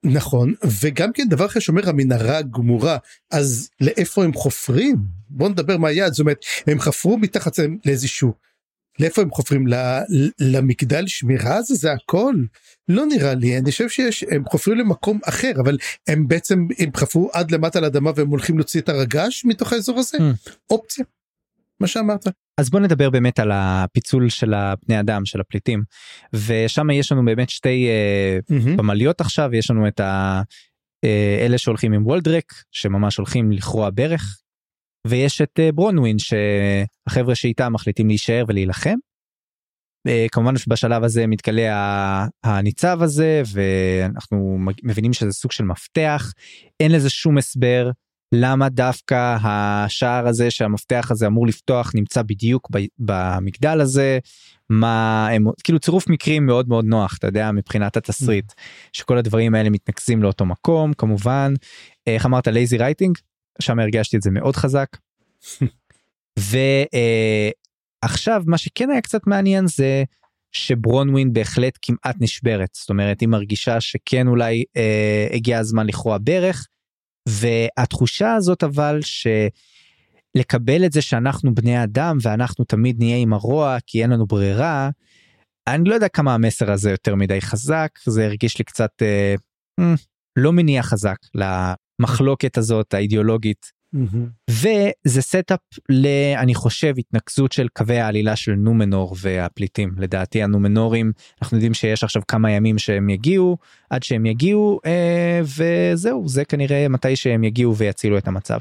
נכון 0.03 0.53
וגם 0.81 1.13
כן 1.13 1.23
דבר 1.29 1.45
אחר 1.45 1.59
שאומר 1.59 1.89
המנהרה 1.89 2.41
גמורה 2.41 2.97
אז 3.31 3.69
לאיפה 3.81 4.23
הם 4.23 4.33
חופרים? 4.33 4.95
בוא 5.29 5.49
נדבר 5.49 5.77
מה 5.77 5.87
היעד 5.87 6.11
זאת 6.13 6.19
אומרת 6.19 6.45
הם 6.67 6.79
חפרו 6.79 7.17
מתחת 7.17 7.59
לאיזשהו 7.85 8.33
לאיפה 8.99 9.21
הם 9.21 9.31
חופרים 9.31 9.65
למגדל 10.39 11.07
שמירה 11.07 11.55
הזה 11.55 11.75
זה 11.75 11.93
הכל 11.93 12.35
לא 12.87 13.05
נראה 13.05 13.33
לי 13.33 13.57
אני 13.57 13.71
חושב 13.71 13.89
שיש 13.89 14.23
הם 14.31 14.43
חופרים 14.45 14.77
למקום 14.77 15.19
אחר 15.25 15.51
אבל 15.63 15.77
הם 16.07 16.27
בעצם 16.27 16.67
הם 16.79 16.89
חפרו 16.95 17.29
עד 17.33 17.51
למטה 17.51 17.79
לאדמה 17.79 18.11
והם 18.15 18.29
הולכים 18.29 18.57
להוציא 18.57 18.81
את 18.81 18.89
הרגש 18.89 19.45
מתוך 19.45 19.73
האזור 19.73 19.99
הזה 19.99 20.17
mm. 20.17 20.51
אופציה. 20.69 21.05
מה 21.79 21.87
שאמרת. 21.87 22.27
אז 22.57 22.69
בוא 22.69 22.79
נדבר 22.79 23.09
באמת 23.09 23.39
על 23.39 23.51
הפיצול 23.53 24.29
של 24.29 24.53
הבני 24.53 24.99
אדם 24.99 25.25
של 25.25 25.41
הפליטים 25.41 25.83
ושם 26.33 26.89
יש 26.89 27.11
לנו 27.11 27.25
באמת 27.25 27.49
שתי 27.49 27.87
mm-hmm. 28.51 28.77
פמליות 28.77 29.21
עכשיו 29.21 29.55
יש 29.55 29.71
לנו 29.71 29.87
את 29.87 29.99
ה... 29.99 30.41
אה, 31.03 31.45
אלה 31.45 31.57
שהולכים 31.57 31.93
עם 31.93 32.05
וולדרק 32.05 32.53
שממש 32.71 33.17
הולכים 33.17 33.51
לכרוע 33.51 33.89
ברך 33.93 34.39
ויש 35.09 35.41
את 35.41 35.59
אה, 35.59 35.71
ברונווין 35.71 36.17
שהחבר'ה 36.19 37.35
שאיתם 37.35 37.73
מחליטים 37.73 38.07
להישאר 38.07 38.45
ולהילחם. 38.47 38.95
אה, 40.07 40.25
כמובן 40.31 40.57
שבשלב 40.57 41.03
הזה 41.03 41.27
מתגלה 41.27 42.25
הניצב 42.43 42.99
הזה 43.01 43.41
ואנחנו 43.53 44.59
מבינים 44.83 45.13
שזה 45.13 45.31
סוג 45.31 45.51
של 45.51 45.63
מפתח. 45.63 46.33
אין 46.79 46.91
לזה 46.91 47.09
שום 47.09 47.37
הסבר 47.37 47.91
למה 48.31 48.69
דווקא 48.69 49.37
השער 49.43 50.27
הזה 50.27 50.51
שהמפתח 50.51 51.07
הזה 51.11 51.27
אמור 51.27 51.47
לפתוח 51.47 51.91
נמצא 51.95 52.21
בדיוק 52.21 52.69
במגדל 52.99 53.81
הזה 53.81 54.19
מה 54.69 55.27
הם 55.27 55.45
כאילו 55.63 55.79
צירוף 55.79 56.07
מקרים 56.09 56.45
מאוד 56.45 56.69
מאוד 56.69 56.85
נוח 56.85 57.17
אתה 57.17 57.27
יודע 57.27 57.51
מבחינת 57.51 57.97
התסריט 57.97 58.53
שכל 58.93 59.17
הדברים 59.17 59.55
האלה 59.55 59.69
מתנקזים 59.69 60.23
לאותו 60.23 60.45
מקום 60.45 60.93
כמובן. 60.93 61.53
איך 62.07 62.25
אמרת? 62.25 62.47
lazy 62.47 62.77
writing 62.77 63.17
שם 63.59 63.79
הרגשתי 63.79 64.17
את 64.17 64.21
זה 64.21 64.31
מאוד 64.31 64.55
חזק. 64.55 64.87
עכשיו 68.01 68.43
מה 68.45 68.57
שכן 68.57 68.89
היה 68.89 69.01
קצת 69.01 69.27
מעניין 69.27 69.67
זה 69.67 70.03
שברונווין 70.51 71.33
בהחלט 71.33 71.77
כמעט 71.81 72.15
נשברת 72.19 72.69
זאת 72.73 72.89
אומרת 72.89 73.21
היא 73.21 73.29
מרגישה 73.29 73.81
שכן 73.81 74.27
אולי 74.27 74.63
אה, 74.77 75.27
הגיע 75.31 75.59
הזמן 75.59 75.87
לכרוע 75.87 76.17
ברך 76.21 76.67
והתחושה 77.29 78.33
הזאת 78.33 78.63
אבל 78.63 78.99
שלקבל 80.35 80.85
את 80.85 80.91
זה 80.91 81.01
שאנחנו 81.01 81.55
בני 81.55 81.83
אדם 81.83 82.17
ואנחנו 82.21 82.65
תמיד 82.65 82.99
נהיה 82.99 83.17
עם 83.17 83.33
הרוע 83.33 83.77
כי 83.87 84.01
אין 84.01 84.09
לנו 84.09 84.27
ברירה. 84.27 84.89
אני 85.67 85.89
לא 85.89 85.93
יודע 85.93 86.07
כמה 86.07 86.33
המסר 86.33 86.71
הזה 86.71 86.91
יותר 86.91 87.15
מדי 87.15 87.41
חזק 87.41 87.89
זה 88.05 88.25
הרגיש 88.25 88.57
לי 88.57 88.63
קצת 88.63 88.91
אה, 89.01 89.35
אה, 89.79 89.93
לא 90.35 90.51
מניע 90.53 90.83
חזק 90.83 91.17
למחלוקת 91.99 92.57
הזאת 92.57 92.93
האידיאולוגית 92.93 93.77
וזה 94.49 95.21
setup 95.21 95.59
ל 95.89 96.06
אני 96.06 96.55
חושב 96.55 96.93
התנקזות 96.97 97.51
של 97.51 97.67
קווי 97.73 97.99
העלילה 97.99 98.35
של 98.35 98.51
נומנור 98.51 99.15
והפליטים 99.21 99.91
לדעתי 99.97 100.43
הנומנורים 100.43 101.11
אנחנו 101.41 101.57
יודעים 101.57 101.73
שיש 101.73 102.03
עכשיו 102.03 102.21
כמה 102.27 102.51
ימים 102.51 102.77
שהם 102.77 103.09
יגיעו 103.09 103.57
עד 103.89 104.03
שהם 104.03 104.25
יגיעו 104.25 104.79
אה, 104.85 105.41
וזהו 105.43 106.27
זה 106.27 106.45
כנראה 106.45 106.87
מתי 106.89 107.15
שהם 107.15 107.43
יגיעו 107.43 107.75
ויצילו 107.75 108.17
את 108.17 108.27
המצב. 108.27 108.59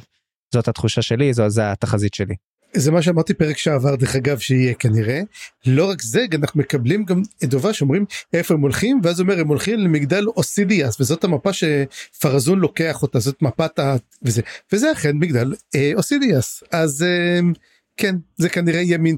זאת 0.54 0.68
התחושה 0.68 1.02
שלי 1.02 1.32
זו 1.32 1.48
זה 1.48 1.72
התחזית 1.72 2.14
שלי. 2.14 2.34
זה 2.76 2.90
מה 2.90 3.02
שאמרתי 3.02 3.34
פרק 3.34 3.58
שעבר 3.58 3.96
דרך 3.96 4.16
אגב 4.16 4.38
שיהיה 4.38 4.74
כנראה. 4.74 5.20
לא 5.66 5.90
רק 5.90 6.02
זה 6.02 6.24
אנחנו 6.34 6.60
מקבלים 6.60 7.04
גם 7.04 7.22
עדובה 7.42 7.72
שאומרים 7.72 8.04
איפה 8.32 8.54
הם 8.54 8.60
הולכים 8.60 9.00
ואז 9.02 9.20
אומר 9.20 9.40
הם 9.40 9.48
הולכים 9.48 9.78
למגדל 9.78 10.26
אוסידיאס 10.26 11.00
וזאת 11.00 11.24
המפה 11.24 11.50
שפרזון 11.52 12.58
לוקח 12.58 13.02
אותה 13.02 13.18
זאת 13.18 13.42
מפת 13.42 13.78
ה... 13.78 13.96
וזה 14.22 14.42
וזה 14.72 14.92
אכן 14.92 15.16
מגדל 15.16 15.54
אה, 15.74 15.92
אוסידיאס 15.94 16.62
אז 16.72 17.02
אה, 17.02 17.40
כן 17.96 18.16
זה 18.36 18.48
כנראה 18.48 18.80
יהיה 18.80 18.98
מין 18.98 19.16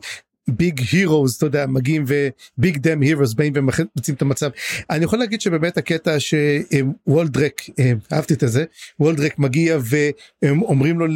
ביג 0.48 0.80
הירוס 0.92 1.36
אתה 1.36 1.46
יודע 1.46 1.66
מגיעים 1.66 2.04
וביג 2.06 2.78
דם 2.78 3.00
הירוס 3.00 3.34
באים 3.34 3.52
ומחצים 3.56 4.14
את 4.14 4.22
המצב. 4.22 4.50
אני 4.90 5.04
יכול 5.04 5.18
להגיד 5.18 5.40
שבאמת 5.40 5.76
הקטע 5.76 6.16
שוולדרק 6.18 7.62
אה, 7.78 7.92
אהבתי 8.12 8.34
את 8.34 8.42
זה 8.46 8.64
וולדרק 9.00 9.38
מגיע 9.38 9.78
והם 9.80 10.62
אומרים 10.62 10.98
לו 10.98 11.06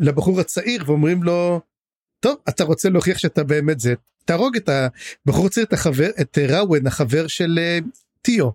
לבחור 0.00 0.40
הצעיר 0.40 0.84
ואומרים 0.86 1.22
לו 1.22 1.60
טוב 2.20 2.36
אתה 2.48 2.64
רוצה 2.64 2.88
להוכיח 2.88 3.18
שאתה 3.18 3.44
באמת 3.44 3.80
זה? 3.80 3.94
תהרוג 4.24 4.56
את 4.56 4.68
הבחור 5.26 5.46
הצעיר 5.46 5.66
את 5.66 5.72
החבר 5.72 6.10
את 6.20 6.38
ראוון 6.38 6.86
החבר 6.86 7.26
של 7.26 7.58
אה, 7.58 7.78
טיו 8.22 8.50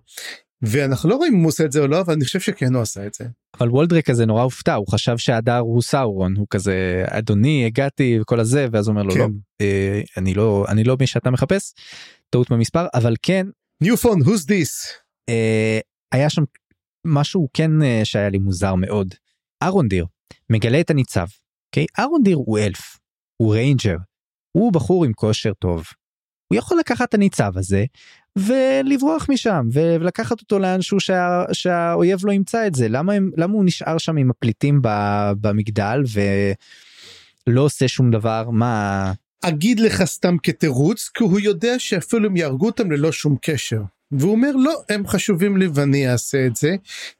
ואנחנו 0.63 1.09
לא 1.09 1.15
רואים 1.15 1.33
אם 1.33 1.39
הוא 1.39 1.47
עושה 1.47 1.65
את 1.65 1.71
זה 1.71 1.79
או 1.79 1.87
לא 1.87 2.01
אבל 2.01 2.13
אני 2.13 2.25
חושב 2.25 2.39
שכן 2.39 2.73
הוא 2.73 2.81
עשה 2.81 3.07
את 3.07 3.13
זה. 3.13 3.25
אבל 3.59 3.69
וולדריק 3.69 4.05
כזה 4.09 4.25
נורא 4.25 4.43
הופתע 4.43 4.73
הוא 4.73 4.87
חשב 4.87 5.17
שאדר 5.17 5.57
הוא 5.57 5.81
סאורון 5.81 6.35
הוא 6.37 6.47
כזה 6.49 7.05
אדוני 7.07 7.65
הגעתי 7.65 8.17
וכל 8.21 8.39
הזה 8.39 8.67
ואז 8.71 8.87
הוא 8.87 8.93
אומר 8.93 9.03
לו 9.03 9.13
כן. 9.13 9.19
לא 9.19 9.27
אה, 9.61 10.01
אני 10.17 10.33
לא 10.33 10.65
אני 10.69 10.83
לא 10.83 10.97
מי 10.99 11.07
שאתה 11.07 11.31
מחפש 11.31 11.73
טעות 12.29 12.51
במספר 12.51 12.85
אבל 12.93 13.15
כן. 13.21 13.47
new 13.83 13.97
phone 14.03 14.25
who's 14.25 14.45
this. 14.47 15.01
אה, 15.29 15.79
היה 16.11 16.29
שם 16.29 16.43
משהו 17.05 17.47
כן 17.53 17.81
אה, 17.81 18.01
שהיה 18.03 18.29
לי 18.29 18.37
מוזר 18.37 18.75
מאוד. 18.75 19.13
ארונדיר 19.63 20.05
מגלה 20.49 20.79
את 20.79 20.89
הניצב. 20.89 21.27
אוקיי? 21.71 21.85
ארונדיר 21.99 22.37
הוא 22.37 22.59
אלף 22.59 22.97
הוא 23.37 23.53
ranger 23.53 23.97
הוא 24.51 24.73
בחור 24.73 25.05
עם 25.05 25.13
כושר 25.13 25.53
טוב. 25.53 25.83
הוא 26.53 26.59
יכול 26.59 26.79
לקחת 26.79 27.09
את 27.09 27.13
הניצב 27.13 27.57
הזה 27.57 27.85
ולברוח 28.35 29.29
משם 29.29 29.67
ולקחת 29.71 30.41
אותו 30.41 30.59
לאנשהו 30.59 30.99
שה, 30.99 31.43
שהאויב 31.51 32.25
לא 32.25 32.31
ימצא 32.31 32.67
את 32.67 32.75
זה. 32.75 32.87
למה 32.89 33.13
הם 33.13 33.31
למה 33.37 33.53
הוא 33.53 33.65
נשאר 33.65 33.97
שם 33.97 34.17
עם 34.17 34.29
הפליטים 34.29 34.81
במגדל 35.41 36.03
ולא 37.47 37.61
עושה 37.61 37.87
שום 37.87 38.11
דבר? 38.11 38.49
מה. 38.49 39.11
אגיד 39.41 39.79
לך 39.79 40.03
סתם 40.03 40.35
כתירוץ 40.43 41.09
כי 41.13 41.23
הוא 41.23 41.39
יודע 41.39 41.79
שאפילו 41.79 42.25
הם 42.25 42.37
יהרגו 42.37 42.65
אותם 42.65 42.91
ללא 42.91 43.11
שום 43.11 43.35
קשר. 43.41 43.81
והוא 44.11 44.31
אומר 44.31 44.51
לא 44.55 44.73
הם 44.89 45.07
חשובים 45.07 45.57
לי 45.57 45.67
ואני 45.73 46.11
אעשה 46.11 46.45
את 46.45 46.55
זה. 46.55 46.75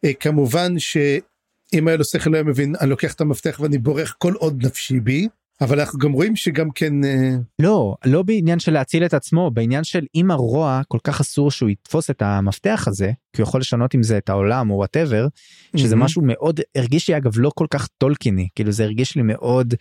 אה, 0.05 0.13
כמובן 0.13 0.79
שאם 0.79 1.87
היה 1.87 1.97
לו 1.97 2.03
שכל 2.03 2.29
לא 2.29 2.35
היה 2.35 2.43
מבין 2.43 2.75
אני 2.81 2.89
לוקח 2.89 3.13
את 3.13 3.21
המפתח 3.21 3.59
ואני 3.59 3.77
בורח 3.77 4.15
כל 4.17 4.33
עוד 4.33 4.65
נפשי 4.65 4.99
בי 4.99 5.27
אבל 5.61 5.79
אנחנו 5.79 5.99
גם 5.99 6.11
רואים 6.11 6.35
שגם 6.35 6.71
כן 6.71 7.03
אה, 7.03 7.35
לא 7.59 7.95
לא 8.05 8.23
בעניין 8.23 8.59
של 8.59 8.73
להציל 8.73 9.05
את 9.05 9.13
עצמו 9.13 9.51
בעניין 9.51 9.83
של 9.83 10.05
אם 10.15 10.31
הרוע 10.31 10.81
כל 10.87 10.97
כך 11.03 11.21
אסור 11.21 11.51
שהוא 11.51 11.69
יתפוס 11.69 12.09
את 12.09 12.21
המפתח 12.21 12.83
הזה 12.87 13.11
כי 13.33 13.41
הוא 13.41 13.47
יכול 13.47 13.59
לשנות 13.59 13.93
עם 13.93 14.03
זה 14.03 14.17
את 14.17 14.29
העולם 14.29 14.69
או 14.69 14.75
whatever 14.75 15.27
שזה 15.75 15.95
משהו 15.95 16.21
מאוד 16.25 16.59
הרגיש 16.75 17.09
לי 17.09 17.17
אגב 17.17 17.31
לא 17.35 17.51
כל 17.55 17.67
כך 17.69 17.87
טולקיני 17.97 18.47
כאילו 18.55 18.71
זה 18.71 18.83
הרגיש 18.83 19.15
לי 19.15 19.21
מאוד. 19.21 19.73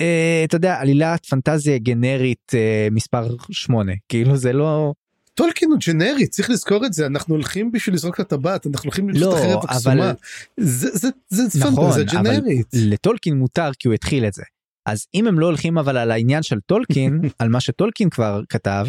אה, 0.00 0.42
אתה 0.44 0.56
יודע 0.56 0.74
עלילת 0.74 1.26
פנטזיה 1.26 1.78
גנרית 1.78 2.52
אה, 2.54 2.88
מספר 2.90 3.36
8 3.50 3.92
כאילו 4.08 4.36
זה 4.36 4.52
לא 4.52 4.92
טולקין 5.34 5.70
הוא 5.70 5.78
ג'נרי 5.86 6.26
צריך 6.26 6.50
לזכור 6.50 6.86
את 6.86 6.92
זה 6.92 7.06
אנחנו 7.06 7.34
הולכים 7.34 7.72
בשביל 7.72 7.94
לזרוק 7.94 8.14
את 8.14 8.20
הטבעת 8.20 8.66
אנחנו 8.66 8.86
הולכים 8.86 9.08
לזרוק 9.08 9.34
את 9.34 9.40
החרב 9.40 9.64
הקסומה. 9.64 10.12
זה 10.56 10.88
זה 10.92 11.08
זה 11.28 11.58
נכון, 11.60 11.92
פנטזיה 11.92 12.04
ג'נרית. 12.04 12.66
לטולקין 12.74 13.38
מותר 13.38 13.70
כי 13.78 13.88
הוא 13.88 13.94
התחיל 13.94 14.26
את 14.26 14.34
זה 14.34 14.42
אז 14.88 15.06
אם 15.14 15.26
הם 15.26 15.38
לא 15.38 15.46
הולכים 15.46 15.78
אבל 15.78 15.96
על 15.96 16.10
העניין 16.10 16.42
של 16.42 16.60
טולקין 16.60 17.20
על 17.38 17.48
מה 17.48 17.60
שטולקין 17.60 18.10
כבר 18.10 18.42
כתב 18.48 18.86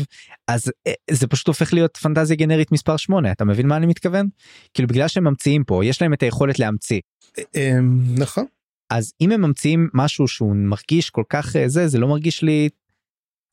אז 0.48 0.72
אה, 0.88 0.94
זה 1.12 1.28
פשוט 1.28 1.48
הופך 1.48 1.74
להיות 1.74 1.98
פנטזיה 1.98 2.36
גנרית 2.36 2.72
מספר 2.72 2.98
8 2.98 3.32
אתה 3.32 3.46
מבין 3.46 3.68
מה 3.68 3.78
אני 3.78 3.86
מתכוון 3.86 4.28
כאילו 4.74 4.88
בגלל 4.88 5.08
שהם 5.08 5.24
ממציאים 5.24 5.64
פה 5.64 5.86
יש 5.86 6.02
להם 6.02 6.14
את 6.14 6.24
היכולת 6.24 6.60
להמציא. 6.60 7.00
אה, 7.38 7.44
אמ, 7.56 8.16
נכון. 8.18 8.46
אז 8.90 9.14
אם 9.22 9.32
הם 9.32 9.42
ממציאים 9.42 9.90
משהו 9.94 10.28
שהוא 10.28 10.56
מרגיש 10.56 11.10
כל 11.10 11.24
כך 11.30 11.56
אה, 11.56 11.70
זה 11.70 11.88
זה 11.88 11.98
לא 11.98 12.08
מרגיש 12.08 12.44
לי 12.44 12.70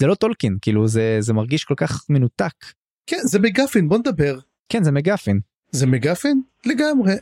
זה 0.03 0.07
לא 0.07 0.15
טולקין 0.15 0.57
כאילו 0.63 0.89
זה 0.89 1.17
זה 1.21 1.33
מרגיש 1.33 1.65
כל 1.65 1.75
כך 1.77 2.05
מנותק. 2.09 2.55
כן 3.07 3.21
זה 3.25 3.39
מגפין 3.39 3.89
בוא 3.89 3.99
נדבר. 3.99 4.39
כן 4.69 4.85
זה 4.85 4.93
MacGuffin. 4.93 5.41
זה 5.71 5.87
MacGuffin 5.87 6.39
לגמרי 6.67 7.15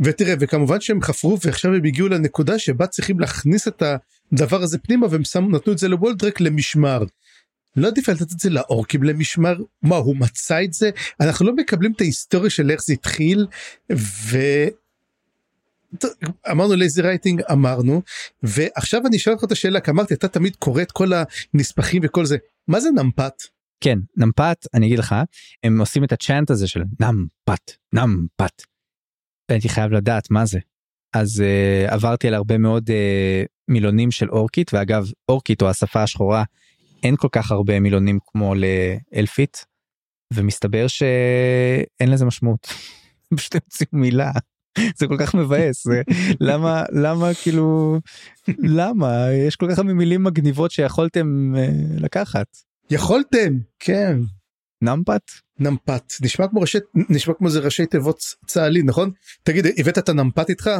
ותראה 0.00 0.34
וכמובן 0.40 0.80
שהם 0.80 1.02
חפרו 1.02 1.38
ועכשיו 1.44 1.74
הם 1.74 1.84
הגיעו 1.84 2.08
לנקודה 2.08 2.58
שבה 2.58 2.86
צריכים 2.86 3.20
להכניס 3.20 3.68
את 3.68 3.82
הדבר 4.32 4.62
הזה 4.62 4.78
פנימה 4.78 5.06
והם 5.10 5.24
שמו 5.24 5.50
נתנו 5.50 5.72
את 5.72 5.78
זה 5.78 5.88
לוולדרק 5.88 6.40
למשמר. 6.40 7.02
לא 7.76 7.86
עדיף 7.88 8.08
לתת 8.08 8.32
את 8.32 8.40
זה 8.40 8.50
לאורקים 8.50 9.02
למשמר 9.02 9.56
מה 9.82 9.96
הוא 9.96 10.16
מצא 10.16 10.62
את 10.64 10.72
זה 10.72 10.90
אנחנו 11.20 11.46
לא 11.46 11.56
מקבלים 11.56 11.92
את 11.92 12.00
ההיסטוריה 12.00 12.50
של 12.50 12.70
איך 12.70 12.82
זה 12.82 12.92
התחיל 12.92 13.46
ו... 13.92 14.38
אמרנו 16.50 16.74
lazy 16.74 17.02
writing 17.02 17.42
אמרנו 17.52 18.02
ועכשיו 18.42 19.06
אני 19.06 19.16
אשאל 19.16 19.32
אותך 19.32 19.44
את 19.44 19.52
השאלה 19.52 19.80
כי 19.80 19.90
אמרתי 19.90 20.14
אתה 20.14 20.28
תמיד 20.28 20.56
קורא 20.56 20.82
את 20.82 20.92
כל 20.92 21.08
הנספחים 21.54 22.02
וכל 22.04 22.26
זה 22.26 22.36
מה 22.68 22.80
זה 22.80 22.90
נמפת 22.90 23.34
כן 23.80 23.98
נמפת 24.16 24.66
אני 24.74 24.86
אגיד 24.86 24.98
לך 24.98 25.14
הם 25.64 25.80
עושים 25.80 26.04
את 26.04 26.12
הצ'אנט 26.12 26.50
הזה 26.50 26.68
של 26.68 26.82
נמפת 27.00 27.70
נמפת. 27.92 28.62
הייתי 29.48 29.68
חייב 29.68 29.92
לדעת 29.92 30.30
מה 30.30 30.46
זה. 30.46 30.58
אז 31.12 31.42
uh, 31.42 31.92
עברתי 31.92 32.28
על 32.28 32.34
הרבה 32.34 32.58
מאוד 32.58 32.90
uh, 32.90 32.92
מילונים 33.68 34.10
של 34.10 34.30
אורקית 34.30 34.74
ואגב 34.74 35.10
אורקית 35.28 35.62
או 35.62 35.68
השפה 35.68 36.02
השחורה 36.02 36.44
אין 37.02 37.16
כל 37.16 37.28
כך 37.32 37.50
הרבה 37.50 37.80
מילונים 37.80 38.18
כמו 38.26 38.54
לאלפית 38.54 39.64
ומסתבר 40.34 40.86
שאין 40.86 42.10
לזה 42.10 42.24
משמעות. 42.24 42.66
פשוט 43.36 43.54
המציאו 43.54 43.88
מילה. 43.92 44.30
זה 44.96 45.06
כל 45.06 45.16
כך 45.18 45.34
מבאס 45.34 45.86
למה 46.40 46.84
למה 46.92 47.30
כאילו 47.42 47.98
למה? 48.58 49.32
יש 49.32 49.56
כל 49.56 49.66
כך 49.70 49.78
הרבה 49.78 49.94
מילים 49.94 50.24
מגניבות 50.24 50.70
שיכולתם 50.70 51.54
uh, 51.54 52.02
לקחת. 52.02 52.46
יכולתם? 52.90 53.54
כן. 53.78 54.18
נמפת? 54.82 55.22
נמפת. 55.58 56.12
נשמע 56.22 56.48
כמו 56.48 56.60
ראשי 56.60 56.78
נשמע 56.94 57.34
כמו 57.34 57.50
זה 57.50 57.60
ראשי 57.60 57.86
תיבות 57.86 58.18
צה"לי 58.46 58.82
נכון? 58.82 59.10
תגיד 59.42 59.66
הבאת 59.78 59.98
את 59.98 60.08
הנמפת 60.08 60.50
איתך 60.50 60.70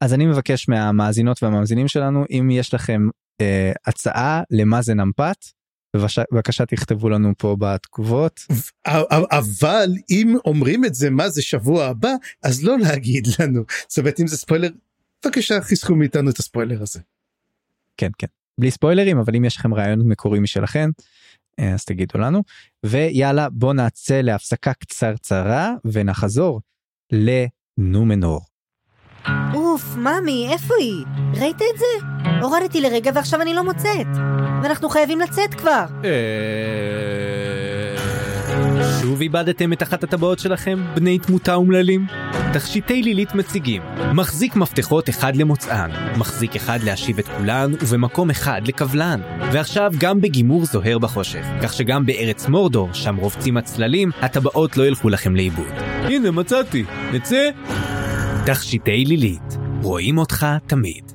אז 0.00 0.14
אני 0.14 0.26
מבקש 0.26 0.68
מהמאזינות 0.68 1.42
והמאזינים 1.42 1.88
שלנו 1.88 2.24
אם 2.30 2.50
יש 2.50 2.74
לכם 2.74 3.08
אה, 3.40 3.72
הצעה 3.86 4.42
למה 4.50 4.82
זה 4.82 4.94
נמפת 4.94 5.36
בבקשה 5.96 6.66
תכתבו 6.66 7.08
לנו 7.08 7.32
פה 7.38 7.56
בתגובות 7.58 8.40
אבל 9.30 9.90
אם 10.10 10.36
אומרים 10.44 10.84
את 10.84 10.94
זה 10.94 11.10
מה 11.10 11.28
זה 11.28 11.42
שבוע 11.42 11.86
הבא 11.86 12.12
אז 12.42 12.64
לא 12.64 12.78
להגיד 12.78 13.26
לנו 13.38 13.62
זאת 13.88 13.98
אומרת 13.98 14.20
אם 14.20 14.26
זה 14.26 14.36
ספוילר 14.36 14.68
בבקשה 15.24 15.60
חיסכו 15.60 15.94
מאיתנו 15.94 16.30
את 16.30 16.38
הספוילר 16.38 16.82
הזה. 16.82 17.00
כן 17.96 18.10
כן 18.18 18.26
בלי 18.58 18.70
ספוילרים 18.70 19.18
אבל 19.18 19.36
אם 19.36 19.44
יש 19.44 19.56
לכם 19.56 19.74
רעיון 19.74 20.08
מקורי 20.08 20.40
משלכם 20.40 20.90
אה, 21.58 21.74
אז 21.74 21.84
תגידו 21.84 22.18
לנו 22.18 22.42
ויאללה 22.86 23.48
בוא 23.50 23.74
נעשה 23.74 24.22
להפסקה 24.22 24.74
קצרצרה 24.74 25.74
ונחזור 25.84 26.60
לנומנור. 27.12 28.40
אוף, 29.78 29.96
ממי, 29.96 30.48
איפה 30.52 30.74
היא? 30.78 31.04
ראית 31.40 31.56
את 31.56 31.78
זה? 31.78 32.06
הורדתי 32.42 32.80
לרגע 32.80 33.10
ועכשיו 33.14 33.42
אני 33.42 33.54
לא 33.54 33.64
מוצאת. 33.64 34.06
ואנחנו 34.62 34.88
חייבים 34.88 35.20
לצאת 35.20 35.54
כבר. 35.54 35.84
אה, 36.04 36.10
שוב 39.00 39.20
איבדתם 39.20 39.72
את 39.72 39.82
אחת 39.82 40.04
הטבעות 40.04 40.38
שלכם, 40.38 40.78
בני 40.94 41.18
תמותה 41.18 41.54
אומללים? 41.54 42.06
תכשיטי 42.52 43.02
לילית 43.02 43.34
מציגים 43.34 43.82
מחזיק 44.14 44.56
מפתחות 44.56 45.08
אחד 45.08 45.36
למוצאן, 45.36 45.90
מחזיק 46.16 46.56
אחד 46.56 46.82
להשיב 46.82 47.18
את 47.18 47.28
כולן, 47.28 47.72
ובמקום 47.80 48.30
אחד 48.30 48.60
לקבלן. 48.66 49.20
ועכשיו 49.52 49.92
גם 49.98 50.20
בגימור 50.20 50.64
זוהר 50.64 50.98
בחושך, 50.98 51.46
כך 51.62 51.72
שגם 51.72 52.06
בארץ 52.06 52.48
מורדור, 52.48 52.88
שם 52.92 53.16
רובצים 53.16 53.56
הצללים, 53.56 54.10
הטבעות 54.20 54.76
לא 54.76 54.86
ילכו 54.86 55.08
לכם 55.08 55.36
לאיבוד. 55.36 55.72
הנה 56.04 56.30
מצאתי, 56.30 56.84
נצא? 57.12 57.50
תכשיטי 58.46 59.04
לילית, 59.04 59.58
רואים 59.82 60.18
אותך 60.18 60.46
תמיד. 60.66 61.12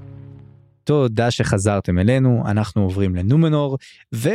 תודה 0.84 1.32
שחזרתם 1.32 2.00
אלינו, 2.00 2.44
אנחנו 2.48 2.82
עוברים 2.82 3.16
לנומנור, 3.16 3.78
ו... 4.16 4.30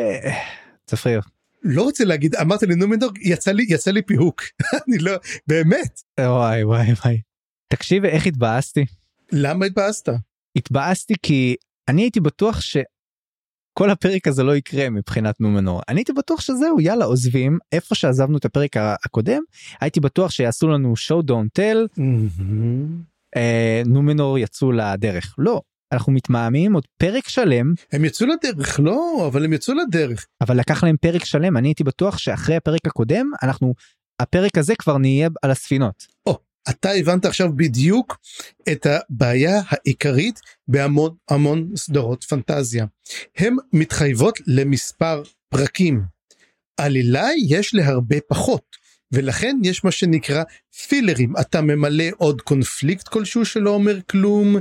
צפריר, 0.87 1.21
לא 1.63 1.83
רוצה 1.83 2.05
להגיד 2.05 2.35
אמרת 2.35 2.63
לי 2.63 2.75
נומנור 2.75 3.11
יצא 3.21 3.53
לי 3.53 3.67
יצא 3.69 3.91
לי 3.91 4.03
פיהוק 4.03 4.43
אני 4.89 4.99
לא 4.99 5.13
באמת 5.47 6.01
וואי 6.21 6.65
וואי 6.65 6.93
וואי. 6.93 7.21
תקשיב 7.69 8.05
איך 8.05 8.27
התבאסתי. 8.27 8.85
למה 9.33 9.67
התבאסת? 9.67 10.09
התבאסתי 10.57 11.15
כי 11.23 11.57
אני 11.89 12.03
הייתי 12.03 12.21
בטוח 12.21 12.61
שכל 12.61 13.91
הפרק 13.91 14.29
הזה 14.29 14.43
לא 14.43 14.57
יקרה 14.57 14.91
מבחינת 14.91 15.41
נומנור. 15.41 15.83
אני 15.89 16.01
הייתי 16.01 16.13
בטוח 16.13 16.41
שזהו 16.41 16.81
יאללה 16.81 17.05
עוזבים 17.05 17.59
איפה 17.73 17.95
שעזבנו 17.95 18.39
את 18.39 18.45
הפרק 18.45 18.77
הקודם 18.77 19.43
הייתי 19.81 20.01
בטוח 20.01 20.31
שיעשו 20.31 20.69
לנו 20.69 20.95
show 20.97 21.23
don't 21.31 21.61
tell 21.61 22.01
אה, 23.37 23.83
נומנור 23.87 24.39
יצאו 24.39 24.73
לדרך 24.73 25.35
לא 25.39 25.63
אנחנו 25.93 26.13
מתמהמים 26.13 26.73
עוד 26.73 26.85
פרק 26.97 27.29
שלם 27.29 27.73
הם 27.93 28.05
יצאו 28.05 28.27
לדרך 28.27 28.81
לא 28.81 29.27
אבל 29.27 29.45
הם 29.45 29.53
יצאו 29.53 29.75
לדרך 29.75 30.27
אבל 30.41 30.59
לקח 30.59 30.85
להם 30.85 30.97
פרק 31.01 31.25
שלם 31.25 31.57
אני 31.57 31.69
הייתי 31.69 31.85
בטוח 31.85 32.19
שאחרי 32.19 32.57
הפרק 32.57 32.87
הקודם 32.87 33.31
אנחנו 33.43 33.75
הפרק 34.21 34.59
הזה 34.59 34.75
כבר 34.79 34.99
נהיה 34.99 35.29
על 35.43 35.51
הספינות. 35.51 36.07
או, 36.27 36.39
אתה 36.71 36.91
הבנת 36.91 37.25
עכשיו 37.25 37.49
בדיוק 37.57 38.19
את 38.73 38.87
הבעיה 38.87 39.61
העיקרית 39.69 40.41
בהמון 40.69 41.15
המון 41.31 41.77
סדרות 41.77 42.25
פנטזיה. 42.25 42.87
הם 43.37 43.57
מתחייבות 43.73 44.39
למספר 44.47 45.23
פרקים. 45.49 46.03
עלילה 46.77 47.29
יש 47.49 47.75
להרבה 47.75 48.17
פחות. 48.29 48.78
ולכן 49.13 49.57
יש 49.63 49.85
מה 49.85 49.91
שנקרא 49.91 50.43
פילרים 50.89 51.33
אתה 51.41 51.61
ממלא 51.61 52.05
עוד 52.17 52.41
קונפליקט 52.41 53.09
כלשהו 53.09 53.45
שלא 53.45 53.71
אומר 53.71 53.99
כלום. 54.11 54.57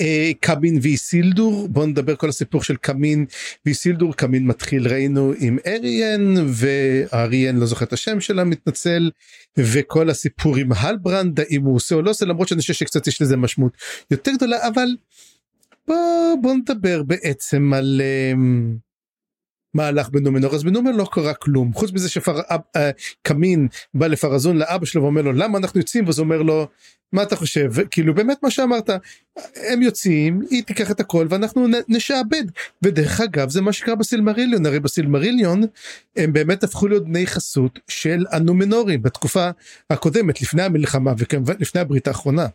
אה, 0.00 0.30
קמין 0.40 0.78
ואיסילדור 0.82 1.68
בוא 1.68 1.86
נדבר 1.86 2.16
כל 2.16 2.28
הסיפור 2.28 2.62
של 2.62 2.76
קמין 2.76 3.26
ואיסילדור. 3.66 4.14
קמין 4.16 4.46
מתחיל 4.46 4.88
ראינו 4.88 5.32
עם 5.38 5.58
אריאן 5.66 6.34
ואריאן 6.48 7.56
לא 7.56 7.66
זוכר 7.66 7.84
את 7.84 7.92
השם 7.92 8.20
שלה 8.20 8.44
מתנצל. 8.44 9.10
וכל 9.58 10.10
הסיפור 10.10 10.56
עם 10.56 10.72
הלברנד 10.72 11.40
האם 11.40 11.62
הוא 11.62 11.76
עושה 11.76 11.94
או 11.94 12.02
לא 12.02 12.10
עושה 12.10 12.26
למרות 12.26 12.48
שאני 12.48 12.60
חושב 12.60 12.74
שקצת 12.74 13.06
יש 13.06 13.22
לזה 13.22 13.36
משמעות 13.36 13.76
יותר 14.10 14.32
גדולה 14.32 14.68
אבל 14.68 14.88
בוא, 15.88 15.96
בוא 16.42 16.54
נדבר 16.54 17.02
בעצם 17.02 17.72
על. 17.72 18.00
אה, 18.04 18.32
מהלך 19.74 20.08
בנומנור 20.08 20.54
אז 20.54 20.64
בנומנור 20.64 20.98
לא 20.98 21.08
קרה 21.12 21.34
כלום. 21.34 21.72
חוץ 21.72 21.92
מזה 21.92 22.08
שקמין 22.08 23.68
בא 23.94 24.06
לפרזון 24.06 24.58
לאבא 24.58 24.86
שלו 24.86 25.02
ואומר 25.02 25.22
לו 25.22 25.32
למה 25.32 25.58
אנחנו 25.58 25.80
יוצאים? 25.80 26.06
ואז 26.06 26.18
אומר 26.18 26.42
לו 26.42 26.66
מה 27.12 27.22
אתה 27.22 27.36
חושב? 27.36 27.72
כאילו 27.90 28.14
באמת 28.14 28.38
מה 28.42 28.50
שאמרת 28.50 28.90
הם 29.56 29.82
יוצאים 29.82 30.40
היא 30.50 30.62
תיקח 30.62 30.90
את 30.90 31.00
הכל 31.00 31.26
ואנחנו 31.30 31.66
נשעבד. 31.88 32.44
ופדרך 32.82 33.20
אגב 33.20 33.50
זה 33.50 33.60
מה 33.60 33.72
שקרה 33.72 33.94
בסילמריליון. 33.94 34.66
הרי 34.66 34.80
בסילמריליון 34.80 35.62
הם 36.16 36.32
באמת 36.32 36.64
הפכו 36.64 36.88
להיות 36.88 37.04
בני 37.04 37.26
חסות 37.26 37.78
של 37.88 38.24
הנומנורים 38.30 39.02
בתקופה 39.02 39.50
הקודמת 39.90 40.42
לפני 40.42 40.62
המלחמה 40.62 41.12
וכמובן 41.18 41.54
לפני 41.60 41.80
הברית 41.80 42.08
האחרונה. 42.08 42.46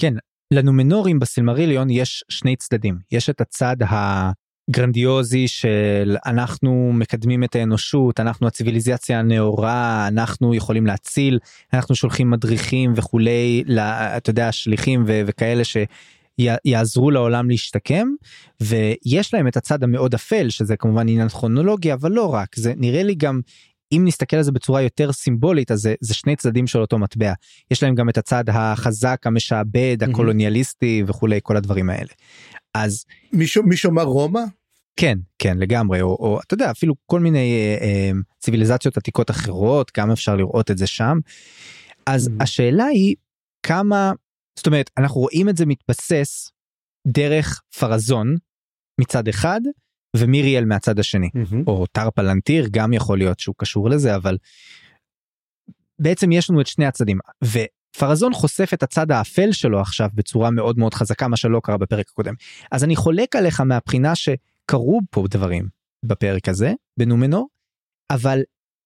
כן 0.00 0.14
לנומנורים 0.52 1.18
בסילמריליון 1.18 1.90
יש 1.90 2.24
שני 2.28 2.56
צדדים. 2.56 2.98
יש 3.12 3.30
את 3.30 3.40
הצד 3.40 3.76
ה... 3.82 4.30
גרנדיוזי 4.70 5.48
של 5.48 6.16
אנחנו 6.26 6.90
מקדמים 6.94 7.44
את 7.44 7.56
האנושות 7.56 8.20
אנחנו 8.20 8.46
הציוויליזציה 8.46 9.18
הנאורה 9.18 10.08
אנחנו 10.08 10.54
יכולים 10.54 10.86
להציל 10.86 11.38
אנחנו 11.72 11.94
שולחים 11.94 12.30
מדריכים 12.30 12.92
וכולי 12.96 13.64
אתה 14.16 14.30
יודע 14.30 14.52
שליחים 14.52 15.04
וכאלה 15.06 15.62
שיעזרו 15.64 17.10
לעולם 17.10 17.50
להשתקם 17.50 18.08
ויש 18.60 19.34
להם 19.34 19.48
את 19.48 19.56
הצד 19.56 19.82
המאוד 19.82 20.14
אפל 20.14 20.50
שזה 20.50 20.76
כמובן 20.76 21.08
עניין 21.08 21.28
כרונולוגי 21.28 21.92
אבל 21.92 22.12
לא 22.12 22.34
רק 22.34 22.56
זה 22.56 22.72
נראה 22.76 23.02
לי 23.02 23.14
גם 23.14 23.40
אם 23.92 24.02
נסתכל 24.04 24.36
על 24.36 24.42
זה 24.42 24.52
בצורה 24.52 24.82
יותר 24.82 25.12
סימבולית 25.12 25.70
אז 25.70 25.80
זה, 25.80 25.94
זה 26.00 26.14
שני 26.14 26.36
צדדים 26.36 26.66
של 26.66 26.78
אותו 26.80 26.98
מטבע 26.98 27.32
יש 27.70 27.82
להם 27.82 27.94
גם 27.94 28.08
את 28.08 28.18
הצד 28.18 28.44
החזק 28.48 29.22
המשעבד 29.24 29.96
הקולוניאליסטי 30.02 31.02
וכולי 31.06 31.40
כל 31.42 31.56
הדברים 31.56 31.90
האלה. 31.90 32.10
אז 32.84 33.04
מישהו 33.32 33.62
מישהו 33.62 33.90
אמר 33.90 34.02
רומא 34.02 34.40
כן 34.96 35.18
כן 35.38 35.58
לגמרי 35.58 36.00
או, 36.02 36.08
או 36.08 36.40
אתה 36.46 36.54
יודע 36.54 36.70
אפילו 36.70 36.94
כל 37.06 37.20
מיני 37.20 37.76
אה, 37.80 37.86
אה, 37.86 38.10
ציוויליזציות 38.38 38.96
עתיקות 38.96 39.30
אחרות 39.30 39.90
כמה 39.90 40.12
אפשר 40.12 40.36
לראות 40.36 40.70
את 40.70 40.78
זה 40.78 40.86
שם. 40.86 41.18
אז 42.06 42.28
mm-hmm. 42.28 42.42
השאלה 42.42 42.84
היא 42.84 43.16
כמה 43.62 44.12
זאת 44.58 44.66
אומרת 44.66 44.90
אנחנו 44.98 45.20
רואים 45.20 45.48
את 45.48 45.56
זה 45.56 45.66
מתבסס 45.66 46.50
דרך 47.06 47.62
פרזון 47.78 48.36
מצד 49.00 49.28
אחד 49.28 49.60
ומיריאל 50.16 50.64
מהצד 50.64 50.98
השני 50.98 51.26
mm-hmm. 51.26 51.56
או 51.66 51.86
טר 51.86 52.10
פלנטיר 52.10 52.68
גם 52.70 52.92
יכול 52.92 53.18
להיות 53.18 53.40
שהוא 53.40 53.54
קשור 53.58 53.90
לזה 53.90 54.16
אבל 54.16 54.36
בעצם 55.98 56.32
יש 56.32 56.50
לנו 56.50 56.60
את 56.60 56.66
שני 56.66 56.86
הצדדים 56.86 57.18
ופרזון 57.96 58.32
חושף 58.32 58.70
את 58.74 58.82
הצד 58.82 59.10
האפל 59.10 59.52
שלו 59.52 59.80
עכשיו 59.80 60.08
בצורה 60.14 60.50
מאוד 60.50 60.78
מאוד 60.78 60.94
חזקה 60.94 61.28
מה 61.28 61.36
שלא 61.36 61.60
קרה 61.64 61.76
בפרק 61.76 62.06
הקודם. 62.08 62.34
אז 62.72 62.84
אני 62.84 62.96
חולק 62.96 63.36
עליך 63.36 63.60
מהבחינה 63.60 64.12
שקרו 64.14 65.00
פה 65.10 65.24
דברים 65.30 65.68
בפרק 66.02 66.48
הזה 66.48 66.72
בנומנור 66.96 67.48
אבל 68.10 68.40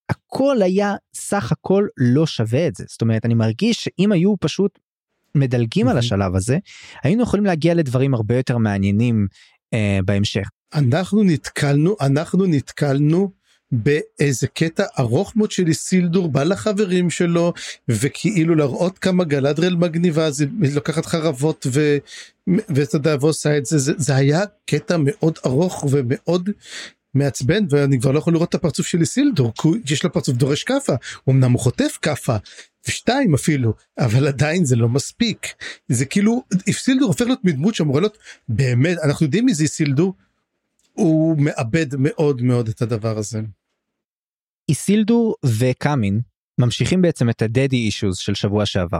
הכל 0.09 0.61
היה 0.61 0.95
סך 1.13 1.51
הכל 1.51 1.87
לא 1.97 2.25
שווה 2.25 2.67
את 2.67 2.75
זה. 2.75 2.83
זאת 2.87 3.01
אומרת 3.01 3.25
אני 3.25 3.33
מרגיש 3.33 3.83
שאם 3.83 4.11
היו 4.11 4.35
פשוט 4.39 4.79
מדלגים 5.35 5.87
על 5.87 5.97
השלב 5.97 6.35
הזה 6.35 6.57
היינו 7.03 7.23
יכולים 7.23 7.45
להגיע 7.45 7.73
לדברים 7.73 8.13
הרבה 8.13 8.37
יותר 8.37 8.57
מעניינים 8.57 9.27
אה, 9.73 9.99
בהמשך. 10.05 10.49
אנחנו 10.73 11.23
נתקלנו 11.23 11.95
אנחנו 12.01 12.45
נתקלנו 12.45 13.31
באיזה 13.71 14.47
קטע 14.47 14.83
ארוך 14.99 15.35
מאוד 15.35 15.51
של 15.51 15.67
איסילדור 15.67 16.29
בא 16.29 16.43
לחברים 16.43 17.09
שלו 17.09 17.53
וכאילו 17.87 18.55
להראות 18.55 18.99
כמה 18.99 19.23
גלדרל 19.23 19.75
מגניבה 19.75 20.29
היא 20.61 20.75
לוקחת 20.75 21.05
חרבות 21.05 21.67
ו... 21.73 21.97
ואתה 22.69 22.95
יודע 22.95 23.15
ועושה 23.21 23.57
את 23.57 23.65
זה 23.65 23.77
זה, 23.77 23.93
זה 23.97 24.15
היה 24.15 24.41
קטע 24.65 24.97
מאוד 24.99 25.39
ארוך 25.45 25.85
ומאוד 25.91 26.49
מעצבן 27.13 27.65
ואני 27.69 27.99
כבר 27.99 28.11
לא 28.11 28.19
יכול 28.19 28.33
לראות 28.33 28.49
את 28.49 28.55
הפרצוף 28.55 28.87
של 28.87 29.01
איסילדור 29.01 29.53
כי 29.61 29.93
יש 29.93 30.03
לו 30.03 30.13
פרצוף 30.13 30.35
דורש 30.35 30.63
כאפה 30.63 30.93
אמנם 31.29 31.51
הוא 31.51 31.59
חוטף 31.59 31.97
כאפה 32.01 32.35
ושתיים 32.87 33.33
אפילו 33.33 33.73
אבל 33.99 34.27
עדיין 34.27 34.65
זה 34.65 34.75
לא 34.75 34.89
מספיק 34.89 35.47
זה 35.87 36.05
כאילו 36.05 36.43
איסילדור 36.67 37.07
הופך 37.07 37.25
להיות 37.25 37.43
מדמות 37.43 37.75
שאמורה 37.75 38.01
להיות 38.01 38.17
באמת 38.49 38.97
אנחנו 39.03 39.25
יודעים 39.25 39.45
מי 39.45 39.53
זה 39.53 39.63
איסילדור 39.63 40.13
הוא 40.93 41.37
מאבד 41.37 41.95
מאוד 41.95 42.41
מאוד 42.41 42.67
את 42.67 42.81
הדבר 42.81 43.17
הזה. 43.17 43.41
איסילדור 44.71 45.35
וקאמין 45.45 46.21
ממשיכים 46.59 47.01
בעצם 47.01 47.29
את 47.29 47.41
הדדי 47.41 47.75
אישוז 47.75 48.17
של 48.17 48.33
שבוע 48.33 48.65
שעבר. 48.65 48.99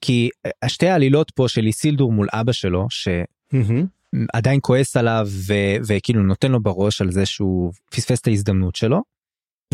כי 0.00 0.30
השתי 0.62 0.88
העלילות 0.88 1.30
פה 1.30 1.48
של 1.48 1.66
איסילדור 1.66 2.12
מול 2.12 2.28
אבא 2.32 2.52
שלו 2.52 2.86
שעדיין 2.90 4.58
כועס 4.62 4.96
עליו 4.96 5.26
ו- 5.30 5.76
וכאילו 5.86 6.22
נותן 6.22 6.52
לו 6.52 6.62
בראש 6.62 7.00
על 7.00 7.10
זה 7.10 7.26
שהוא 7.26 7.72
פספס 7.90 8.20
את 8.20 8.26
ההזדמנות 8.26 8.76
שלו. 8.76 9.02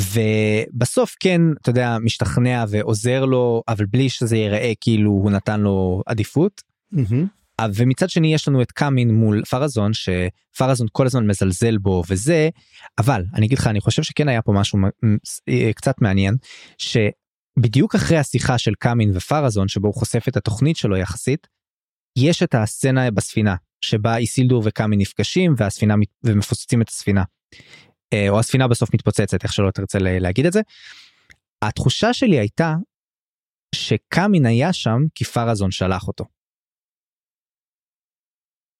ובסוף 0.00 1.16
כן 1.20 1.40
אתה 1.62 1.70
יודע 1.70 1.96
משתכנע 2.02 2.64
ועוזר 2.68 3.24
לו 3.24 3.62
אבל 3.68 3.86
בלי 3.86 4.08
שזה 4.08 4.36
ייראה 4.36 4.72
כאילו 4.80 5.10
הוא 5.10 5.30
נתן 5.30 5.60
לו 5.60 6.02
עדיפות. 6.06 6.62
אה, 6.98 7.02
ומצד 7.74 8.10
שני 8.10 8.34
יש 8.34 8.48
לנו 8.48 8.62
את 8.62 8.72
קאמין 8.72 9.14
מול 9.14 9.44
פרזון 9.44 9.90
שפרזון 9.92 10.86
כל 10.92 11.06
הזמן 11.06 11.26
מזלזל 11.26 11.78
בו 11.78 12.02
וזה 12.08 12.48
אבל 12.98 13.24
אני 13.34 13.46
אגיד 13.46 13.58
לך 13.58 13.66
אני 13.66 13.80
חושב 13.80 14.02
שכן 14.02 14.28
היה 14.28 14.42
פה 14.42 14.52
משהו 14.52 14.78
אה, 15.48 15.70
קצת 15.74 15.94
מעניין 16.00 16.34
שבדיוק 16.78 17.94
אחרי 17.94 18.18
השיחה 18.18 18.58
של 18.58 18.74
קאמין 18.78 19.10
ופרזון 19.14 19.68
שבו 19.68 19.88
הוא 19.88 19.94
חושף 19.94 20.24
את 20.28 20.36
התוכנית 20.36 20.76
שלו 20.76 20.96
יחסית 20.96 21.46
יש 22.18 22.42
את 22.42 22.54
הסצנה 22.54 23.10
בספינה 23.10 23.56
שבה 23.80 24.16
איסילדור 24.16 24.62
וקאמין 24.66 24.98
נפגשים 24.98 25.54
והספינה 25.56 25.94
ומפוצצים 26.24 26.82
את 26.82 26.88
הספינה. 26.88 27.22
אה, 28.12 28.28
או 28.28 28.38
הספינה 28.38 28.68
בסוף 28.68 28.94
מתפוצצת 28.94 29.42
איך 29.42 29.52
שלא 29.52 29.70
תרצה 29.70 29.98
להגיד 30.00 30.46
את 30.46 30.52
זה. 30.52 30.60
התחושה 31.62 32.12
שלי 32.12 32.38
הייתה 32.38 32.74
שקאמין 33.74 34.46
היה 34.46 34.72
שם 34.72 34.98
כי 35.14 35.24
פרזון 35.24 35.70
שלח 35.70 36.08
אותו. 36.08 36.24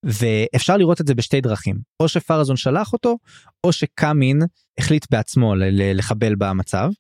ואפשר 0.05 0.77
לראות 0.77 1.01
את 1.01 1.07
זה 1.07 1.15
בשתי 1.15 1.41
דרכים 1.41 1.77
או 2.01 2.09
שפרזון 2.09 2.57
שלח 2.57 2.93
אותו 2.93 3.19
או 3.65 3.73
שקאמין 3.73 4.39
החליט 4.79 5.07
בעצמו 5.11 5.55
לחבל 5.73 6.35
במצב. 6.35 6.91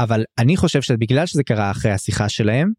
אבל 0.00 0.24
אני 0.38 0.56
חושב 0.56 0.82
שבגלל 0.82 1.26
שזה 1.26 1.42
קרה 1.42 1.70
אחרי 1.70 1.90
השיחה 1.90 2.28
שלהם, 2.28 2.72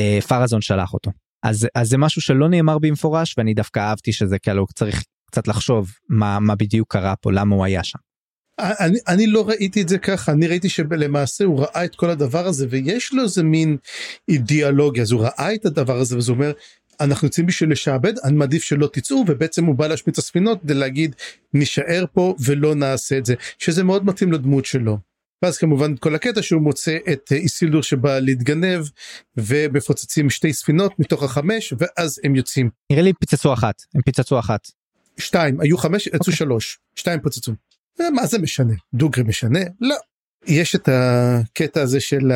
אה, 0.00 0.18
פרזון 0.28 0.60
שלח 0.60 0.94
אותו. 0.94 1.10
אז, 1.42 1.68
אז 1.74 1.88
זה 1.88 1.98
משהו 1.98 2.22
שלא 2.22 2.48
נאמר 2.48 2.78
במפורש 2.78 3.34
ואני 3.38 3.54
דווקא 3.54 3.80
אהבתי 3.80 4.12
שזה 4.12 4.38
כאילו 4.38 4.66
צריך 4.74 5.04
קצת 5.30 5.48
לחשוב 5.48 5.92
מה, 6.08 6.40
מה 6.40 6.54
בדיוק 6.54 6.92
קרה 6.92 7.16
פה, 7.16 7.32
למה 7.32 7.54
הוא 7.54 7.64
היה 7.64 7.84
שם. 7.84 7.98
אני, 8.58 8.98
אני 9.08 9.26
לא 9.26 9.48
ראיתי 9.48 9.82
את 9.82 9.88
זה 9.88 9.98
ככה, 9.98 10.32
אני 10.32 10.46
ראיתי 10.46 10.68
שלמעשה 10.68 11.44
הוא 11.44 11.60
ראה 11.60 11.84
את 11.84 11.96
כל 11.96 12.10
הדבר 12.10 12.46
הזה 12.46 12.66
ויש 12.70 13.12
לו 13.12 13.22
איזה 13.22 13.42
מין 13.42 13.76
אידיאולוגיה, 14.28 15.02
אז 15.02 15.12
הוא 15.12 15.22
ראה 15.22 15.54
את 15.54 15.66
הדבר 15.66 15.96
הזה 15.98 16.16
וזה 16.16 16.32
אומר, 16.32 16.52
אנחנו 17.00 17.26
יוצאים 17.26 17.46
בשביל 17.46 17.72
לשעבד, 17.72 18.18
אני 18.24 18.36
מעדיף 18.36 18.62
שלא 18.62 18.88
תצאו 18.92 19.24
ובעצם 19.28 19.64
הוא 19.64 19.74
בא 19.74 19.86
להשמיד 19.86 20.12
את 20.12 20.18
הספינות 20.18 20.60
כדי 20.62 20.74
להגיד 20.74 21.14
נשאר 21.54 22.04
פה 22.12 22.34
ולא 22.44 22.74
נעשה 22.74 23.18
את 23.18 23.26
זה, 23.26 23.34
שזה 23.58 23.84
מאוד 23.84 24.06
מתאים 24.06 24.32
לדמות 24.32 24.64
שלו. 24.64 24.98
ואז 25.42 25.58
כמובן 25.58 25.96
כל 25.96 26.14
הקטע 26.14 26.42
שהוא 26.42 26.62
מוצא 26.62 26.98
את 27.12 27.32
איסילדור 27.32 27.82
שבא 27.82 28.18
להתגנב 28.18 28.84
ומפוצצים 29.36 30.30
שתי 30.30 30.52
ספינות 30.52 30.98
מתוך 30.98 31.22
החמש 31.22 31.74
ואז 31.78 32.20
הם 32.24 32.34
יוצאים. 32.34 32.70
נראה 32.92 33.02
לי 33.02 33.12
פיצצו 33.12 33.52
אחת, 33.52 33.82
הם 33.94 34.02
פיצצו 34.02 34.38
אחת. 34.38 34.68
שתיים, 35.18 35.60
היו 35.60 35.78
חמש, 35.78 36.06
יצאו 36.06 36.16
okay. 36.16 36.18
אוקיי. 36.18 36.34
שלוש, 36.34 36.78
שתיים 36.96 37.20
פוצצו. 37.20 37.52
מה 37.98 38.26
זה 38.26 38.38
משנה? 38.38 38.74
דוגרי 38.94 39.24
משנה? 39.24 39.60
לא. 39.80 39.96
יש 40.46 40.74
את 40.74 40.88
הקטע 40.92 41.82
הזה 41.82 42.00
של. 42.00 42.32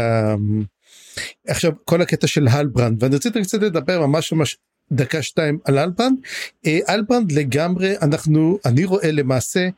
עכשיו 1.49 1.73
כל 1.85 2.03
הקטע 2.03 2.27
של 2.27 2.49
הלברנד 2.49 3.03
ואני 3.03 3.17
רציתי 3.17 3.43
קצת 3.43 3.63
לדבר 3.63 4.07
ממש 4.07 4.33
ממש 4.33 4.57
דקה 4.93 5.23
שתיים 5.23 5.59
על 5.65 5.79
הלברנד. 5.79 6.19
אה, 6.67 6.79
הלברנד 6.89 7.33
לגמרי 7.33 7.95
אנחנו 8.03 8.59
אני 8.65 8.85
רואה 8.85 9.11
למעשה 9.11 9.69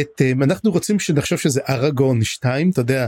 את 0.00 0.22
אה, 0.22 0.32
אנחנו 0.42 0.70
רוצים 0.70 0.98
שנחשוב 1.00 1.38
שזה 1.38 1.60
אראגורן 1.68 2.24
2 2.24 2.70
אתה 2.70 2.80
יודע 2.80 3.06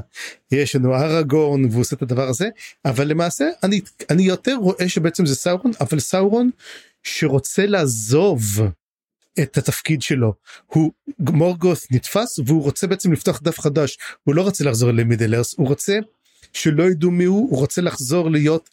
יש 0.53 0.77
לנו 0.77 0.95
אראגורן 0.95 1.65
והוא 1.65 1.81
עושה 1.81 1.97
את 1.97 2.03
הדבר 2.03 2.29
הזה 2.29 2.49
אבל 2.85 3.09
למעשה 3.09 3.45
אני 3.63 3.81
אני 4.11 4.23
יותר 4.23 4.55
רואה 4.55 4.89
שבעצם 4.89 5.27
זה 5.27 5.35
סאורון 5.35 5.73
אבל 5.81 6.01
סאורון 6.01 6.51
שרוצה 7.03 7.67
לעזוב 7.67 8.41
את 9.43 9.59
התפקיד 9.59 10.03
שלו 10.03 10.35
הוא 10.67 10.93
מורגות 11.19 11.79
נתפס 11.91 12.39
והוא 12.47 12.63
רוצה 12.63 12.87
בעצם 12.87 13.13
לפתוח 13.13 13.41
דף 13.43 13.61
חדש 13.61 13.99
הוא 14.25 14.35
לא 14.35 14.43
רוצה 14.43 14.65
לחזור 14.65 14.91
ל 14.91 14.96
Middle 14.96 15.28
Earth 15.28 15.55
הוא 15.59 15.69
רוצה 15.69 15.99
שלא 16.55 16.83
ידעו 16.83 17.11
מי 17.11 17.25
הוא 17.25 17.51
הוא 17.51 17.59
רוצה 17.59 17.83
לחזור 17.83 18.31
להיות 18.31 18.71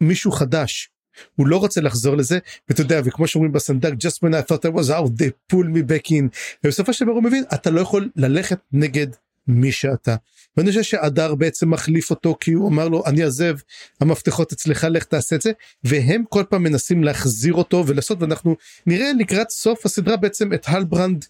מישהו 0.00 0.32
חדש. 0.32 0.90
הוא 1.36 1.46
לא 1.46 1.56
רוצה 1.56 1.80
לחזור 1.80 2.16
לזה 2.16 2.38
ואתה 2.68 2.80
יודע 2.80 3.00
וכמו 3.04 3.26
שאומרים 3.26 3.52
בסנדק 3.52 3.92
just 3.92 4.16
when 4.24 4.32
I 4.32 4.50
thought 4.50 4.64
I 4.64 4.78
was 4.78 4.90
out 4.90 5.08
they 5.18 5.52
pull 5.52 5.66
me 5.66 5.90
back 5.90 6.10
in. 6.10 6.24
ובסופו 6.64 6.92
של 6.92 7.04
דבר 7.04 7.14
הוא 7.14 7.22
מבין 7.22 7.44
אתה 7.54 7.70
לא 7.70 7.80
יכול 7.80 8.10
ללכת 8.16 8.58
נגד 8.72 9.06
מי 9.46 9.72
שאתה. 9.72 10.16
ואני 10.56 10.68
חושב 10.68 10.82
שהדר 10.82 11.34
בעצם 11.34 11.70
מחליף 11.70 12.10
אותו 12.10 12.36
כי 12.40 12.52
הוא 12.52 12.68
אמר 12.68 12.88
לו 12.88 13.02
אני 13.06 13.22
עזב 13.22 13.56
המפתחות 14.00 14.52
אצלך 14.52 14.86
לך 14.90 15.04
תעשה 15.04 15.36
את 15.36 15.42
זה 15.42 15.52
והם 15.84 16.22
כל 16.28 16.44
פעם 16.50 16.62
מנסים 16.62 17.04
להחזיר 17.04 17.54
אותו 17.54 17.84
ולעשות 17.86 18.22
ואנחנו 18.22 18.56
נראה 18.86 19.12
לקראת 19.18 19.50
סוף 19.50 19.86
הסדרה 19.86 20.16
בעצם 20.16 20.52
את 20.52 20.64
הלברנד 20.68 21.24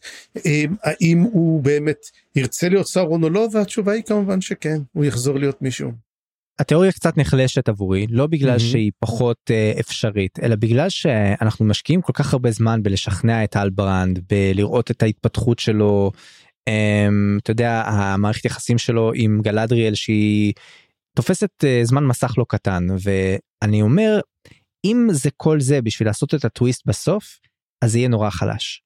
אה, 0.46 0.64
האם 0.83 1.20
הוא 1.20 1.62
באמת 1.62 1.99
ירצה 2.37 2.68
להיות 2.68 2.87
סאורון 2.87 3.25
או 3.25 3.31
לא 3.31 3.49
והתשובה 3.53 3.92
היא 3.92 4.03
כמובן 4.03 4.40
שכן 4.40 4.79
הוא 4.92 5.05
יחזור 5.05 5.38
להיות 5.38 5.62
מישהו. 5.62 5.92
התיאוריה 6.59 6.92
קצת 6.92 7.16
נחלשת 7.16 7.68
עבורי 7.68 8.07
לא 8.11 8.27
בגלל 8.27 8.57
mm-hmm. 8.57 8.61
שהיא 8.61 8.92
פחות 8.99 9.37
uh, 9.51 9.81
אפשרית 9.81 10.38
אלא 10.42 10.57
בגלל 10.57 10.88
שאנחנו 10.88 11.64
משקיעים 11.64 12.03
כל 12.03 12.12
כך 12.12 12.33
הרבה 12.33 12.51
זמן 12.51 12.83
בלשכנע 12.83 13.44
את 13.44 13.57
הלברנד 13.57 14.20
בלראות 14.29 14.90
את 14.90 15.03
ההתפתחות 15.03 15.59
שלו 15.59 16.12
אתה 17.42 17.51
יודע 17.51 17.83
המערכת 17.87 18.44
יחסים 18.44 18.79
שלו 18.79 19.12
עם 19.14 19.40
גלדריאל 19.42 19.94
שהיא 19.94 20.53
תופסת 21.16 21.51
uh, 21.64 21.66
זמן 21.87 22.05
מסך 22.05 22.35
לא 22.38 22.44
קטן 22.49 22.87
ואני 23.01 23.83
אומר 23.83 24.20
אם 24.85 25.09
זה 25.12 25.31
כל 25.37 25.61
זה 25.61 25.83
בשביל 25.83 26.09
לעשות 26.09 26.35
את 26.35 26.44
הטוויסט 26.44 26.87
בסוף 26.87 27.38
אז 27.83 27.96
יהיה 27.96 28.09
נורא 28.09 28.31
חלש. 28.31 28.83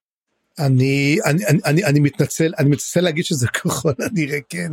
אני 0.59 1.19
אני 1.25 1.45
אני 1.65 1.85
אני 1.85 2.01
מתנצל 2.01 2.53
אני 2.59 2.69
מתנצל 2.69 3.01
להגיד 3.01 3.25
שזה 3.25 3.49
ככל 3.49 3.93
הנראה 3.99 4.39
כן. 4.49 4.73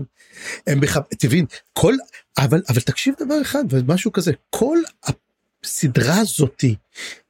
הם 0.68 0.80
בכ... 0.80 0.98
תבין 1.20 1.46
כל 1.74 1.94
אבל 2.38 2.62
אבל 2.70 2.82
תקשיב 2.82 3.16
דבר 3.20 3.42
אחד 3.42 3.64
ומשהו 3.70 4.12
כזה 4.12 4.32
כל 4.50 4.78
הסדרה 5.64 6.18
הזאתי 6.20 6.76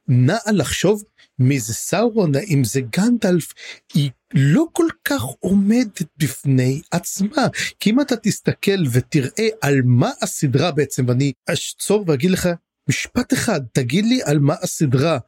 נעה 0.08 0.52
לחשוב 0.52 1.02
מי 1.38 1.60
זה 1.60 1.74
סאורון 1.74 2.34
האם 2.34 2.64
זה 2.64 2.80
גנדלף 2.80 3.52
היא 3.94 4.10
לא 4.34 4.66
כל 4.72 4.86
כך 5.04 5.22
עומדת 5.22 6.02
בפני 6.16 6.80
עצמה. 6.90 7.46
כי 7.80 7.90
אם 7.90 8.00
אתה 8.00 8.16
תסתכל 8.16 8.82
ותראה 8.92 9.48
על 9.60 9.74
מה 9.84 10.10
הסדרה 10.22 10.70
בעצם 10.70 11.04
ואני 11.08 11.32
אשצור 11.46 12.04
ואגיד 12.06 12.30
לך 12.30 12.48
משפט 12.88 13.32
אחד 13.32 13.60
תגיד 13.72 14.04
לי 14.04 14.20
על 14.24 14.38
מה 14.38 14.54
הסדרה. 14.62 15.18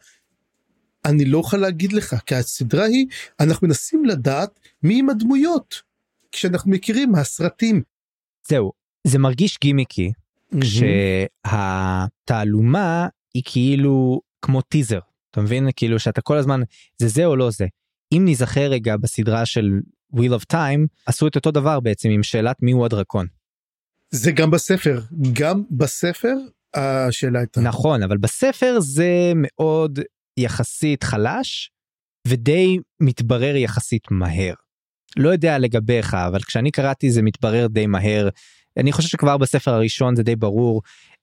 אני 1.04 1.24
לא 1.24 1.38
אוכל 1.38 1.56
להגיד 1.56 1.92
לך 1.92 2.16
כי 2.26 2.34
הסדרה 2.34 2.84
היא 2.84 3.06
אנחנו 3.40 3.66
מנסים 3.66 4.04
לדעת 4.04 4.60
מי 4.82 4.98
עם 4.98 5.10
הדמויות 5.10 5.82
כשאנחנו 6.32 6.70
מכירים 6.70 7.12
מהסרטים. 7.12 7.82
זהו 8.48 8.72
זה 9.06 9.18
מרגיש 9.18 9.58
גימיקי 9.60 10.12
כשהתעלומה 11.44 13.08
היא 13.34 13.42
כאילו 13.46 14.20
כמו 14.42 14.62
טיזר 14.62 14.98
אתה 15.34 15.42
מבין 15.42 15.68
כאילו 15.76 15.98
שאתה 15.98 16.20
כל 16.20 16.36
הזמן 16.36 16.60
זה 16.98 17.08
זה 17.08 17.24
או 17.24 17.36
לא 17.36 17.50
זה 17.50 17.66
אם 18.12 18.22
נזכר 18.28 18.70
רגע 18.70 18.96
בסדרה 18.96 19.46
של 19.46 19.70
wheel 20.16 20.40
of 20.40 20.44
time 20.52 20.86
עשו 21.06 21.26
את 21.26 21.36
אותו 21.36 21.50
דבר 21.50 21.80
בעצם 21.80 22.08
עם 22.08 22.22
שאלת 22.22 22.56
מי 22.62 22.72
הוא 22.72 22.84
הדרקון. 22.84 23.26
זה 24.10 24.32
גם 24.32 24.50
בספר 24.50 25.00
גם 25.32 25.62
בספר 25.70 26.34
השאלה 26.74 27.38
הייתה 27.38 27.60
נכון 27.60 28.02
אבל 28.02 28.16
בספר 28.16 28.80
זה 28.80 29.32
מאוד 29.36 29.98
יחסית 30.36 31.02
חלש 31.02 31.70
ודי 32.28 32.78
מתברר 33.00 33.56
יחסית 33.56 34.10
מהר. 34.10 34.54
לא 35.16 35.28
יודע 35.28 35.58
לגביך 35.58 36.14
אבל 36.14 36.42
כשאני 36.42 36.70
קראתי 36.70 37.10
זה 37.10 37.22
מתברר 37.22 37.66
די 37.66 37.86
מהר 37.86 38.28
אני 38.76 38.92
חושב 38.92 39.08
שכבר 39.08 39.36
בספר 39.36 39.70
הראשון 39.70 40.16
זה 40.16 40.22
די 40.22 40.36
ברור 40.36 40.82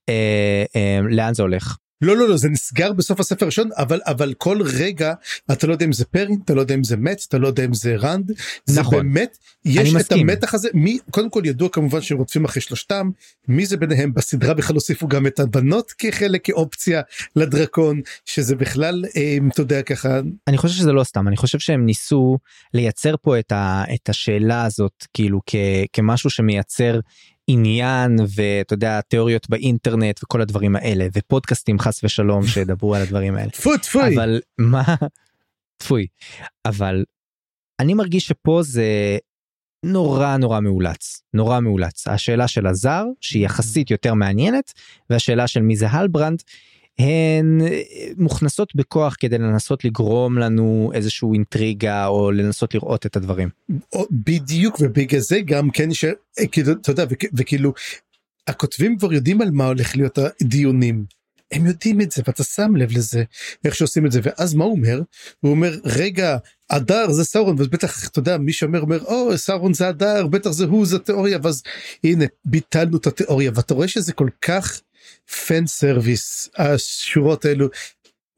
אה, 0.10 0.64
אה, 0.76 1.00
לאן 1.10 1.34
זה 1.34 1.44
הולך. 1.44 1.78
לא 2.02 2.18
לא 2.18 2.30
לא 2.30 2.38
זה 2.38 2.50
נסגר 2.50 2.94
בסוף 2.94 3.20
הספר 3.20 3.46
הראשון 3.46 3.70
אבל 3.78 4.00
אבל 4.06 4.34
כל 4.34 4.62
רגע 4.62 5.14
אתה 5.52 5.68
לא 5.68 5.74
יודע 5.74 5.86
אם 5.86 5.94
זה 5.94 6.06
פרין 6.06 6.40
אתה 6.46 6.54
לא 6.54 6.62
יודע 6.62 6.76
אם 6.76 6.84
זה 6.84 6.98
מצ 6.98 7.26
אתה 7.26 7.38
לא 7.38 7.48
יודע 7.48 7.66
אם 7.66 7.74
זה 7.74 7.96
רנד 7.96 8.32
זה 8.66 8.80
נכון. 8.80 8.94
באמת 8.98 9.38
יש 9.66 9.96
את 9.96 10.12
המתח 10.12 10.54
הזה. 10.54 10.70
מי 10.74 10.98
קודם 11.12 11.30
כל 11.30 11.42
ידוע 11.46 11.70
כמובן 11.70 12.02
שרודפים 12.02 12.46
אחרי 12.46 12.62
שלושתם 12.62 13.10
מי 13.48 13.66
זה 13.66 13.78
ביניהם? 13.78 14.14
בסדרה 14.14 14.54
בכלל 14.54 14.76
הוסיפו 14.76 15.08
גם 15.08 15.28
את 15.28 15.40
הבנות 15.40 15.92
כחלק 15.98 16.42
כאופציה 16.44 17.02
לדרקון 17.36 18.02
שזה 18.26 18.56
בכלל 18.56 19.06
אה, 19.16 19.38
אתה 19.54 19.62
יודע 19.62 19.82
ככה 19.82 20.20
אני 20.48 20.58
חושב 20.58 20.76
שזה 20.76 20.92
לא 20.92 21.04
סתם 21.04 21.28
אני 21.28 21.38
חושב 21.38 21.60
שהם 21.60 21.86
ניסו 21.86 22.38
לייצר 22.74 23.16
פה 23.22 23.40
את, 23.40 23.52
ה, 23.52 23.84
את 23.94 24.10
השאלה 24.10 24.66
הזאת 24.66 25.06
כאילו 25.14 25.42
כ, 25.46 25.56
כמשהו 25.94 26.30
שמייצר 26.30 27.00
עניין 27.48 28.20
ואתה 28.36 28.74
יודע 28.74 29.02
תיאוריות 29.02 29.50
באינטרנט 29.50 30.20
וכל 30.24 30.42
הדברים 30.42 30.76
האלה 30.76 31.08
ופודקאסטים 31.14 31.80
חס 31.80 32.04
ושלום 32.04 32.48
שידברו 32.48 32.96
על 32.96 33.02
הדברים 33.02 33.36
האלה. 33.36 33.50
טפוי 33.50 33.78
טפוי. 33.78 34.16
אבל 34.16 34.42
מה? 34.58 34.84
טפוי. 35.78 36.08
אבל 36.66 37.06
אני 37.80 37.94
מרגיש 37.94 38.28
שפה 38.28 38.60
זה 38.64 39.18
נורא 39.86 40.38
נורא 40.38 40.60
מאולץ 40.60 41.24
נורא 41.34 41.60
מאולץ 41.60 42.08
השאלה 42.08 42.48
של 42.48 42.68
הזר 42.68 43.06
שהיא 43.22 43.46
יחסית 43.46 43.92
יותר 43.92 44.14
מעניינת 44.14 44.74
והשאלה 45.10 45.48
של 45.48 45.62
מי 45.62 45.76
זה 45.76 45.88
הלברנד 45.88 46.44
הן 47.02 47.62
אה, 47.62 47.82
מוכנסות 48.18 48.76
בכוח 48.76 49.16
כדי 49.20 49.38
לנסות 49.38 49.86
לגרום 49.86 50.38
לנו 50.38 50.92
איזשהו 50.94 51.34
אינטריגה 51.34 52.08
או 52.08 52.32
לנסות 52.32 52.74
לראות 52.74 53.06
את 53.06 53.16
הדברים. 53.16 53.50
בדיוק 54.12 54.78
ובגלל 54.80 55.20
זה 55.20 55.40
גם 55.46 55.70
כן 55.70 55.90
שכאילו 55.94 56.72
אתה 56.72 56.92
יודע 56.92 57.06
וכאילו 57.34 57.74
הכותבים 58.48 58.98
כבר 58.98 59.14
יודעים 59.14 59.42
על 59.42 59.52
מה 59.52 59.66
הולך 59.66 59.96
להיות 59.96 60.18
הדיונים. 60.42 61.06
הם 61.52 61.66
יודעים 61.66 62.02
את 62.02 62.12
זה 62.12 62.22
ואתה 62.28 62.44
שם 62.44 62.76
לב 62.76 62.92
לזה 62.92 63.24
איך 63.66 63.76
שעושים 63.76 64.06
את 64.06 64.12
זה. 64.12 64.20
ואז 64.24 64.54
מה 64.54 64.64
הוא 64.64 64.72
אומר? 64.72 65.02
הוא 65.40 65.52
אומר 65.52 65.78
רגע 65.86 66.38
הדר 66.70 67.12
זה 67.12 67.24
סאורון. 67.24 67.56
ובטח 67.60 68.08
אתה 68.08 68.20
יודע 68.20 68.38
מי 68.38 68.54
שאומר 68.54 68.82
אומר 68.82 69.04
או 69.04 69.38
סאורון 69.38 69.74
זה 69.74 69.88
הדר 69.88 70.28
בטח 70.28 70.52
זה 70.52 70.66
הוא 70.66 70.86
זה 70.86 71.00
תיאוריה. 71.00 71.40
ואז 71.44 71.64
הנה 72.04 72.26
ביטלנו 72.46 72.98
את 72.98 73.08
התיאוריה. 73.08 73.52
ואתה 73.56 73.74
רואה 73.74 73.88
שזה 73.88 74.14
כל 74.14 74.30
כך 74.42 74.82
פן 75.48 75.68
סרוויס 75.68 76.50
השורות 76.58 77.46
האלו 77.46 77.68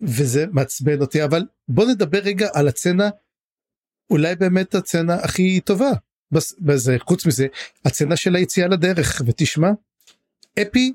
וזה 0.01 0.45
מעצבן 0.51 1.01
אותי. 1.01 1.24
אבל 1.24 1.43
בוא 1.68 1.86
נדבר 1.86 2.20
רגע 2.20 2.47
על 2.53 2.68
הצצנה 2.68 3.09
אולי 4.09 4.36
באמת 4.36 4.76
הצצנה 4.76 5.16
הכי 5.16 5.59
טובה 5.59 5.91
בזה 6.59 6.97
חוץ 6.99 7.26
מזה 7.26 7.47
הצצנה 7.86 8.16
של 8.16 8.36
היציאה 8.36 8.68
לדרך 8.68 9.22
ותשמע 9.26 9.70
אפי 10.61 10.93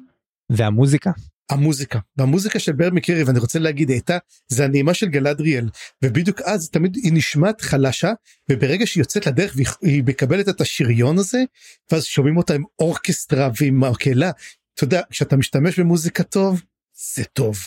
והמוזיקה. 0.51 1.11
המוזיקה. 1.51 1.99
והמוזיקה 2.16 2.59
של 2.59 2.73
בר 2.73 2.91
מקרי 2.93 3.23
ואני 3.23 3.39
רוצה 3.39 3.59
להגיד 3.59 3.91
הייתה 3.91 4.19
זה 4.49 4.64
הנעימה 4.64 4.95
של 4.95 5.07
גלדריאל. 5.07 5.69
ובדיוק 6.05 6.41
אז 6.41 6.71
תמיד 6.71 6.97
היא 6.97 7.12
נשמעת 7.12 7.61
חלשה 7.61 8.12
וברגע 8.51 8.87
שהיא 8.87 9.01
יוצאת 9.01 9.27
לדרך 9.27 9.57
והיא 9.83 10.03
מקבלת 10.07 10.49
את 10.49 10.61
השריון 10.61 11.19
הזה 11.19 11.39
ואז 11.93 12.05
שומעים 12.05 12.37
אותה 12.37 12.55
עם 12.55 12.62
אורקסטרה 12.79 13.51
ועם 13.61 13.81
מקהלה 13.81 14.31
אתה 14.79 14.85
יודע 14.85 15.01
כשאתה 15.11 15.37
משתמש 15.37 15.79
במוזיקה 15.81 16.22
טוב 16.22 16.62
זה 17.16 17.24
טוב 17.24 17.59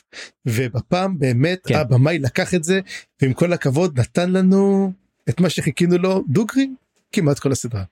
ובפעם 0.45 1.19
באמת 1.19 1.59
כן. 1.67 1.75
הבמאי 1.75 2.19
לקח 2.19 2.53
את 2.53 2.63
זה 2.63 2.79
ועם 3.21 3.33
כל 3.33 3.53
הכבוד 3.53 3.99
נתן 3.99 4.31
לנו 4.31 4.93
את 5.29 5.39
מה 5.39 5.49
שחיכינו 5.49 5.97
לו 5.97 6.23
דוגרי 6.27 6.69
כמעט 7.11 7.39
כל 7.39 7.51
הסדרה. 7.51 7.83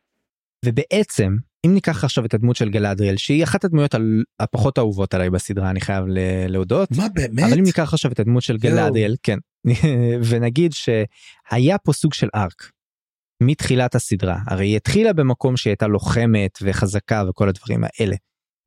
ובעצם 0.65 1.35
אם 1.65 1.73
ניקח 1.73 2.03
עכשיו 2.03 2.25
את 2.25 2.33
הדמות 2.33 2.55
של 2.55 2.69
גלדריאל 2.69 3.17
שהיא 3.17 3.43
אחת 3.43 3.65
הדמויות 3.65 3.95
הפחות 4.39 4.79
אהובות 4.79 5.13
עליי 5.13 5.29
בסדרה 5.29 5.69
אני 5.69 5.81
חייב 5.81 6.05
להודות 6.47 6.91
מה 6.91 7.07
באמת 7.09 7.43
אבל 7.43 7.57
אם 7.57 7.63
ניקח 7.63 7.93
עכשיו 7.93 8.11
את 8.11 8.19
הדמות 8.19 8.43
של 8.43 8.57
גלדריאל 8.57 9.15
כן 9.23 9.37
ונגיד 10.29 10.73
שהיה 10.73 11.77
פה 11.77 11.93
סוג 11.93 12.13
של 12.13 12.29
ארק 12.35 12.71
מתחילת 13.43 13.95
הסדרה 13.95 14.39
הרי 14.47 14.67
היא 14.67 14.75
התחילה 14.75 15.13
במקום 15.13 15.57
שהיא 15.57 15.71
הייתה 15.71 15.87
לוחמת 15.87 16.59
וחזקה 16.61 17.23
וכל 17.29 17.49
הדברים 17.49 17.83
האלה. 17.83 18.15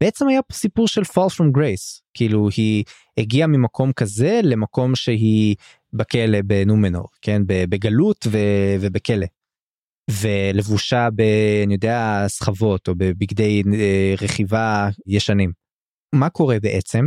בעצם 0.02 0.28
היה 0.28 0.42
פה 0.42 0.54
סיפור 0.54 0.88
של 0.88 1.02
fall 1.02 1.32
from 1.36 1.58
grace 1.58 2.00
כאילו 2.14 2.48
היא 2.56 2.84
הגיעה 3.18 3.46
ממקום 3.46 3.92
כזה 3.92 4.40
למקום 4.42 4.94
שהיא 4.94 5.56
בכלא 5.92 6.38
בנומנור 6.44 7.08
כן 7.20 7.42
בגלות 7.46 8.26
ובכלא 8.80 9.26
ולבושה 10.10 11.08
ב... 11.14 11.22
אני 11.64 11.74
יודע, 11.74 12.24
סחבות 12.28 12.88
או 12.88 12.94
בבגדי 12.96 13.62
אה, 13.74 14.14
רכיבה 14.20 14.88
ישנים. 15.06 15.52
מה 16.14 16.30
קורה 16.30 16.60
בעצם? 16.60 17.06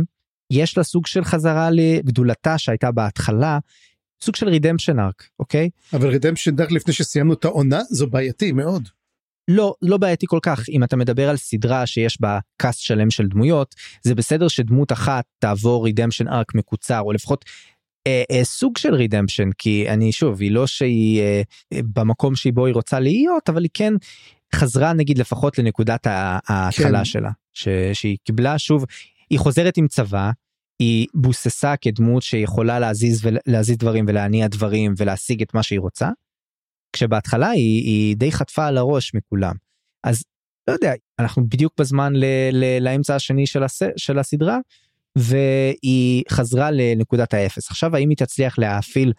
יש 0.52 0.78
לה 0.78 0.84
סוג 0.84 1.06
של 1.06 1.24
חזרה 1.24 1.70
לגדולתה 1.70 2.58
שהייתה 2.58 2.92
בהתחלה, 2.92 3.58
סוג 4.22 4.36
של 4.36 4.48
redemption 4.48 4.98
arc, 4.98 5.28
אוקיי? 5.38 5.70
אבל 5.92 6.08
redemption 6.08 6.60
arc 6.60 6.70
לפני 6.70 6.94
שסיימנו 6.94 7.32
את 7.34 7.44
העונה 7.44 7.80
זו 7.90 8.06
בעייתי 8.06 8.52
מאוד. 8.52 8.88
לא, 9.48 9.74
לא 9.82 9.96
בעייתי 9.96 10.26
כל 10.28 10.38
כך. 10.42 10.68
אם 10.68 10.84
אתה 10.84 10.96
מדבר 10.96 11.28
על 11.28 11.36
סדרה 11.36 11.86
שיש 11.86 12.20
בה 12.20 12.38
קאסט 12.56 12.80
שלם 12.80 13.10
של 13.10 13.26
דמויות, 13.26 13.74
זה 14.02 14.14
בסדר 14.14 14.48
שדמות 14.48 14.92
אחת 14.92 15.24
תעבור 15.38 15.84
redemption 15.84 16.28
arc 16.28 16.54
מקוצר, 16.54 17.00
או 17.00 17.12
לפחות 17.12 17.44
אה, 18.06 18.22
אה, 18.30 18.44
סוג 18.44 18.78
של 18.78 18.94
redemption 18.94 19.50
כי 19.58 19.88
אני 19.88 20.12
שוב 20.12 20.40
היא 20.40 20.50
לא 20.50 20.66
שהיא 20.66 21.20
אה, 21.20 21.42
במקום 21.72 22.36
שבו 22.36 22.66
היא 22.66 22.74
רוצה 22.74 23.00
להיות 23.00 23.48
אבל 23.48 23.62
היא 23.62 23.70
כן 23.74 23.94
חזרה 24.54 24.92
נגיד 24.92 25.18
לפחות 25.18 25.58
לנקודת 25.58 26.06
ההתחלה 26.46 26.98
כן. 26.98 27.04
שלה 27.04 27.30
ש, 27.52 27.68
שהיא 27.92 28.16
קיבלה 28.24 28.58
שוב 28.58 28.84
היא 29.30 29.38
חוזרת 29.38 29.76
עם 29.76 29.88
צבא 29.88 30.30
היא 30.78 31.06
בוססה 31.14 31.76
כדמות 31.76 32.22
שיכולה 32.22 32.78
להזיז 32.78 33.26
ולהזיז 33.26 33.76
דברים 33.76 34.04
ולהניע 34.08 34.48
דברים 34.48 34.94
ולהשיג 34.96 35.42
את 35.42 35.54
מה 35.54 35.62
שהיא 35.62 35.80
רוצה. 35.80 36.08
כשבהתחלה 36.96 37.48
היא, 37.48 37.82
היא 37.82 38.16
די 38.16 38.32
חטפה 38.32 38.66
על 38.66 38.78
הראש 38.78 39.14
מכולם 39.14 39.54
אז 40.04 40.24
לא 40.68 40.72
יודע 40.72 40.92
אנחנו 41.18 41.48
בדיוק 41.48 41.72
בזמן 41.80 42.12
ל, 42.16 42.24
ל, 42.52 42.84
לאמצע 42.84 43.14
השני 43.14 43.46
של, 43.46 43.62
הס, 43.62 43.82
של 43.96 44.18
הסדרה 44.18 44.58
והיא 45.16 46.24
חזרה 46.30 46.70
לנקודת 46.70 47.34
האפס. 47.34 47.70
עכשיו 47.70 47.96
האם 47.96 48.08
היא 48.08 48.16
תצליח 48.16 48.58
להאפיל 48.58 49.12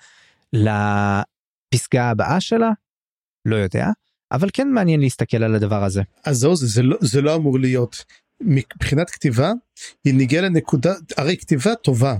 לפסגה 0.53 2.09
הבאה 2.09 2.41
שלה? 2.41 2.69
לא 3.45 3.55
יודע, 3.55 3.88
אבל 4.32 4.49
כן 4.53 4.71
מעניין 4.71 4.99
להסתכל 4.99 5.43
על 5.43 5.55
הדבר 5.55 5.84
הזה. 5.84 6.01
אז 6.25 6.38
זהו, 6.38 6.55
זה, 6.55 6.67
זה, 6.67 6.84
לא, 6.84 6.97
זה 7.01 7.21
לא 7.21 7.36
אמור 7.36 7.59
להיות. 7.59 8.05
מבחינת 8.41 9.09
כתיבה, 9.09 9.51
היא 10.03 10.13
נגיעה 10.13 10.43
לנקודה, 10.43 10.93
הרי 11.17 11.38
כתיבה 11.38 11.75
טובה. 11.75 12.15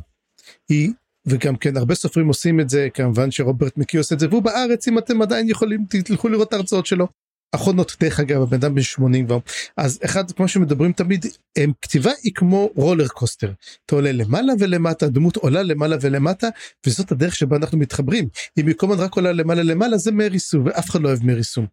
היא 0.70 0.92
וגם 1.28 1.56
כן 1.56 1.78
הרבה 1.78 1.96
סופרים 1.96 2.28
עושים 2.28 2.60
את 2.60 2.70
זה 2.70 2.88
כמובן 2.94 3.32
שרוברט 3.32 3.78
מקי 3.78 3.98
עושה 3.98 4.16
את 4.16 4.20
זה 4.20 4.28
והוא 4.30 4.42
בארץ 4.42 4.88
אם 4.88 4.98
אתם 4.98 5.22
עדיין 5.22 5.50
יכולים 5.50 5.86
תלכו 5.90 6.30
לראות 6.30 6.48
את 6.48 6.54
ההרצאות 6.54 6.86
שלו. 6.86 7.08
אחרונות 7.56 7.96
דרך 8.00 8.20
אגב 8.20 8.42
הבן 8.42 8.58
אדם 8.58 8.76
בן 8.76 8.82
80 8.82 9.26
כבר. 9.26 9.40
אז 9.78 10.00
אחד 10.06 10.32
כמו 10.32 10.48
שמדברים 10.48 10.92
תמיד 10.92 11.26
הם 11.58 11.72
כתיבה 11.82 12.12
היא 12.24 12.32
כמו 12.36 12.70
רולר 12.76 13.08
קוסטר. 13.08 13.52
אתה 13.86 13.96
עולה 13.96 14.12
למעלה 14.12 14.54
ולמטה 14.60 15.08
דמות 15.08 15.36
עולה 15.36 15.64
למעלה 15.64 15.96
ולמטה 16.02 16.48
וזאת 16.86 17.12
הדרך 17.12 17.36
שבה 17.36 17.58
אנחנו 17.58 17.78
מתחברים. 17.78 18.28
אם 18.60 18.68
היא 18.68 18.76
כל 18.78 18.92
הזמן 18.92 19.04
רק 19.04 19.16
עולה 19.16 19.32
למעלה 19.32 19.64
למעלה 19.64 19.98
זה 19.98 20.12
מריסום 20.12 20.66
ואף 20.66 20.90
אחד 20.90 21.02
לא 21.02 21.08
אוהב 21.08 21.24
מריסום 21.24 21.66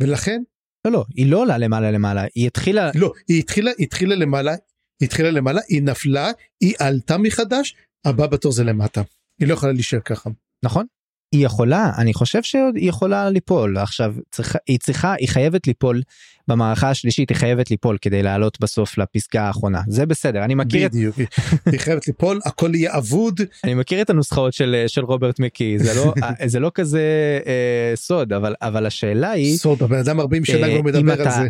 ולכן. 0.00 0.42
לא 0.86 0.92
לא 0.92 1.04
היא 1.14 1.30
לא 1.30 1.38
עולה 1.38 1.58
למעלה 1.58 1.90
למעלה 1.90 2.24
היא 2.34 2.46
התחילה 2.46 2.90
לא 2.94 3.12
היא 3.28 3.38
התחילה 3.38 3.70
התחילה 3.78 4.14
למעלה 4.14 4.54
התחילה 5.02 5.30
למעלה 5.30 5.60
היא 5.68 5.82
נפלה 5.82 6.30
היא 6.60 6.74
עלתה 6.78 7.18
מחדש 7.18 7.76
הבא 8.06 8.26
בתור 8.26 8.52
זה 8.52 8.64
למטה. 8.64 9.02
היא 9.40 9.48
לא 9.48 9.54
יכולה 9.54 9.72
להישאר 9.72 10.00
ככה. 10.00 10.30
נכון? 10.64 10.86
היא 11.32 11.46
יכולה 11.46 11.92
אני 11.98 12.14
חושב 12.14 12.42
שהיא 12.42 12.70
יכולה 12.76 13.30
ליפול. 13.30 13.78
עכשיו 13.78 14.14
צריכה 14.30 14.58
היא 14.66 14.78
צריכה 14.78 15.14
היא 15.14 15.28
חייבת 15.28 15.66
ליפול. 15.66 16.02
במערכה 16.48 16.90
השלישית 16.90 17.28
היא 17.28 17.36
חייבת 17.36 17.70
ליפול 17.70 17.98
כדי 18.00 18.22
לעלות 18.22 18.60
בסוף 18.60 18.98
לפסגה 18.98 19.42
האחרונה. 19.42 19.82
זה 19.88 20.06
בסדר 20.06 20.44
אני 20.44 20.54
מכיר 20.54 20.88
בדיוק. 20.88 21.20
את... 21.20 21.26
היא 21.72 21.80
חייבת 21.80 22.06
ליפול 22.06 22.40
הכל 22.44 22.74
יהיה 22.74 22.98
אבוד. 22.98 23.40
אני 23.64 23.74
מכיר 23.74 24.02
את 24.02 24.10
הנוסחאות 24.10 24.52
של 24.52 24.84
של 24.86 25.04
רוברט 25.04 25.40
מקי. 25.40 25.78
זה 25.78 25.94
לא 25.94 26.14
זה 26.52 26.60
לא 26.60 26.70
כזה 26.74 27.38
אה, 27.46 27.92
סוד 27.94 28.32
אבל 28.32 28.54
אבל 28.62 28.86
השאלה 28.86 29.30
היא 29.30 29.56
סוד 29.56 29.82
הבן 29.82 29.98
אדם 29.98 30.20
40 30.20 30.44
שנה 30.44 30.66
כבר 30.68 30.82
מדבר 30.82 31.22
על 31.22 31.30
זה. 31.30 31.48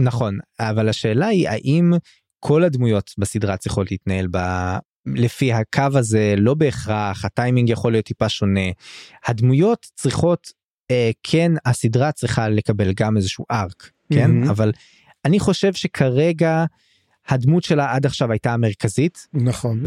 נכון 0.00 0.38
אבל 0.60 0.88
השאלה 0.88 1.26
היא 1.26 1.48
האם 1.48 1.92
כל 2.40 2.64
הדמויות 2.64 3.10
בסדרה 3.18 3.56
צריכות 3.56 3.90
להתנהל 3.90 4.26
לפי 5.06 5.52
הקו 5.52 5.82
הזה 5.94 6.34
לא 6.38 6.54
בהכרח 6.54 7.24
הטיימינג 7.24 7.70
יכול 7.70 7.92
להיות 7.92 8.04
טיפה 8.04 8.28
שונה 8.28 8.70
הדמויות 9.26 9.86
צריכות 9.94 10.52
אה, 10.90 11.10
כן 11.22 11.52
הסדרה 11.66 12.12
צריכה 12.12 12.48
לקבל 12.48 12.92
גם 12.92 13.16
איזשהו 13.16 13.44
ארק 13.50 13.90
כן 14.12 14.44
mm-hmm. 14.44 14.50
אבל 14.50 14.72
אני 15.24 15.40
חושב 15.40 15.72
שכרגע 15.72 16.64
הדמות 17.28 17.64
שלה 17.64 17.92
עד 17.94 18.06
עכשיו 18.06 18.30
הייתה 18.30 18.52
המרכזית 18.52 19.26
נכון 19.32 19.82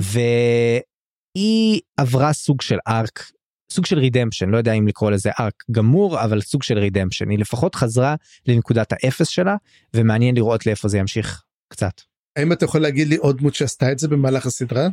והיא 1.35 1.81
עברה 1.97 2.33
סוג 2.33 2.61
של 2.61 2.77
ארק 2.87 3.31
סוג 3.71 3.85
של 3.85 3.99
רידמפשן 3.99 4.49
לא 4.49 4.57
יודע 4.57 4.73
אם 4.73 4.87
לקרוא 4.87 5.11
לזה 5.11 5.29
ארק 5.39 5.63
גמור 5.71 6.23
אבל 6.23 6.41
סוג 6.41 6.63
של 6.63 6.77
רידמפשן 6.77 7.29
היא 7.29 7.39
לפחות 7.39 7.75
חזרה 7.75 8.15
לנקודת 8.45 8.93
האפס 8.93 9.27
שלה 9.27 9.55
ומעניין 9.93 10.35
לראות 10.35 10.65
לאיפה 10.65 10.87
זה 10.87 10.97
ימשיך 10.97 11.43
קצת. 11.67 12.01
האם 12.35 12.51
אתה 12.51 12.65
יכול 12.65 12.81
להגיד 12.81 13.07
לי 13.07 13.15
עוד 13.15 13.37
דמות 13.37 13.55
שעשתה 13.55 13.91
את 13.91 13.99
זה 13.99 14.07
במהלך 14.07 14.45
הסדרה? 14.45 14.87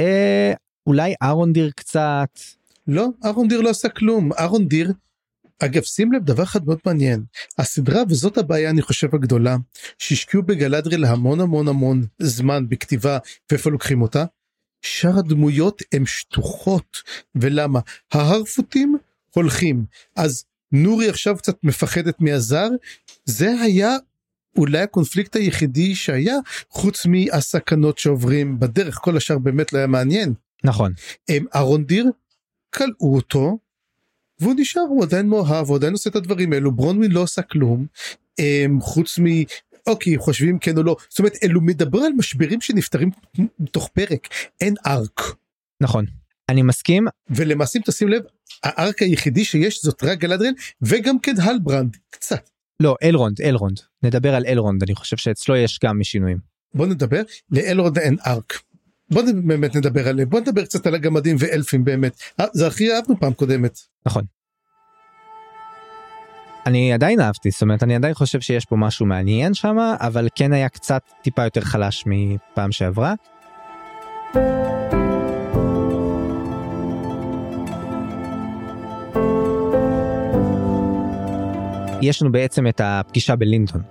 אה, 0.00 0.52
אולי 0.86 1.14
אהרון 1.22 1.52
דיר 1.52 1.70
קצת. 1.76 2.28
לא, 2.86 3.08
אהרון 3.24 3.48
דיר 3.48 3.60
לא 3.60 3.70
עשה 3.70 3.88
כלום. 3.88 4.32
אהרון 4.32 4.68
דיר, 4.68 4.92
אגב, 5.58 5.82
שים 5.82 6.12
לב 6.12 6.24
דבר 6.24 6.42
אחד 6.42 6.66
מאוד 6.66 6.78
מעניין. 6.86 7.24
הסדרה, 7.58 8.02
וזאת 8.08 8.38
הבעיה 8.38 8.70
אני 8.70 8.82
חושב 8.82 9.14
הגדולה, 9.14 9.56
שהשקיעו 9.98 10.42
בגלדריאל 10.42 11.04
המון 11.04 11.40
המון 11.40 11.68
המון 11.68 12.06
זמן 12.18 12.68
בכתיבה, 12.68 13.18
ואיפה 13.50 13.70
לוקחים 13.70 14.02
אותה? 14.02 14.24
שאר 14.82 15.18
הדמויות 15.18 15.82
הן 15.92 16.06
שטוחות. 16.06 16.96
ולמה? 17.34 17.80
ההרפוטים 18.12 18.96
הולכים. 19.34 19.84
אז 20.16 20.44
נורי 20.72 21.08
עכשיו 21.08 21.36
קצת 21.36 21.56
מפחדת 21.62 22.20
מהזר, 22.20 22.68
זה 23.24 23.50
היה 23.60 23.96
אולי 24.58 24.78
הקונפליקט 24.78 25.36
היחידי 25.36 25.94
שהיה 25.94 26.36
חוץ 26.70 27.06
מהסכנות 27.06 27.98
שעוברים 27.98 28.58
בדרך 28.58 28.98
כל 29.02 29.16
השאר 29.16 29.38
באמת 29.38 29.72
לא 29.72 29.78
היה 29.78 29.86
מעניין. 29.86 30.34
נכון. 30.64 30.92
הם 31.28 31.44
אהרון 31.54 31.84
דיר 31.84 32.06
כלאו 32.74 33.14
אותו 33.14 33.58
והוא 34.40 34.54
נשאר 34.56 34.82
הוא 34.82 35.02
עדיין 35.02 35.28
מאוהב 35.28 35.66
הוא 35.66 35.76
עדיין 35.76 35.92
עושה 35.92 36.10
את 36.10 36.16
הדברים 36.16 36.52
האלו 36.52 36.72
ברונווין 36.72 37.12
לא 37.12 37.20
עושה 37.20 37.42
כלום 37.42 37.86
הם 38.38 38.80
חוץ 38.80 39.18
מ... 39.18 39.24
אוקיי 39.86 40.18
חושבים 40.18 40.58
כן 40.58 40.78
או 40.78 40.82
לא 40.82 40.96
זאת 41.08 41.18
אומרת 41.18 41.32
אלו 41.42 41.60
מדבר 41.60 41.98
על 41.98 42.12
משברים 42.12 42.60
שנפתרים 42.60 43.10
תוך 43.70 43.88
פרק 43.88 44.28
אין 44.60 44.74
ארק. 44.86 45.20
נכון 45.80 46.06
אני 46.48 46.62
מסכים 46.62 47.06
ולמעשה 47.30 47.78
אם 47.78 47.84
תשים 47.84 48.08
לב 48.08 48.22
הארק 48.64 49.02
היחידי 49.02 49.44
שיש 49.44 49.82
זאת 49.82 50.04
רק 50.04 50.18
גלדריאל 50.18 50.54
וגם 50.82 51.18
כן 51.18 51.40
הלברנד 51.40 51.96
קצת. 52.10 52.50
לא 52.80 52.96
אלרונד 53.02 53.40
אלרונד 53.40 53.80
נדבר 54.02 54.34
על 54.34 54.44
אלרונד 54.46 54.82
אני 54.82 54.94
חושב 54.94 55.16
שאצלו 55.16 55.56
יש 55.56 55.78
גם 55.84 55.98
משינויים. 55.98 56.38
בוא 56.74 56.86
נדבר 56.86 57.22
לאלרונד 57.50 57.98
אין 57.98 58.16
ארק. 58.26 58.62
בוא 59.10 59.22
באמת 59.44 59.76
נדבר 59.76 60.08
עליהם 60.08 60.28
בוא 60.28 60.40
נדבר 60.40 60.64
קצת 60.64 60.86
על 60.86 60.94
הגמדים 60.94 61.36
ואלפים 61.38 61.84
באמת 61.84 62.20
אה, 62.40 62.46
זה 62.52 62.66
הכי 62.66 62.94
אהבנו 62.94 63.20
פעם 63.20 63.32
קודמת. 63.32 63.78
נכון. 64.06 64.24
אני 66.66 66.92
עדיין 66.92 67.20
אהבתי 67.20 67.50
זאת 67.50 67.62
אומרת 67.62 67.82
אני 67.82 67.94
עדיין 67.94 68.14
חושב 68.14 68.40
שיש 68.40 68.64
פה 68.64 68.76
משהו 68.76 69.06
מעניין 69.06 69.54
שם 69.54 69.76
אבל 70.00 70.28
כן 70.34 70.52
היה 70.52 70.68
קצת 70.68 71.02
טיפה 71.22 71.44
יותר 71.44 71.60
חלש 71.60 72.04
מפעם 72.06 72.72
שעברה. 72.72 73.14
יש 82.08 82.22
לנו 82.22 82.32
בעצם 82.32 82.66
את 82.66 82.80
הפגישה 82.84 83.36
בלינטון. 83.36 83.82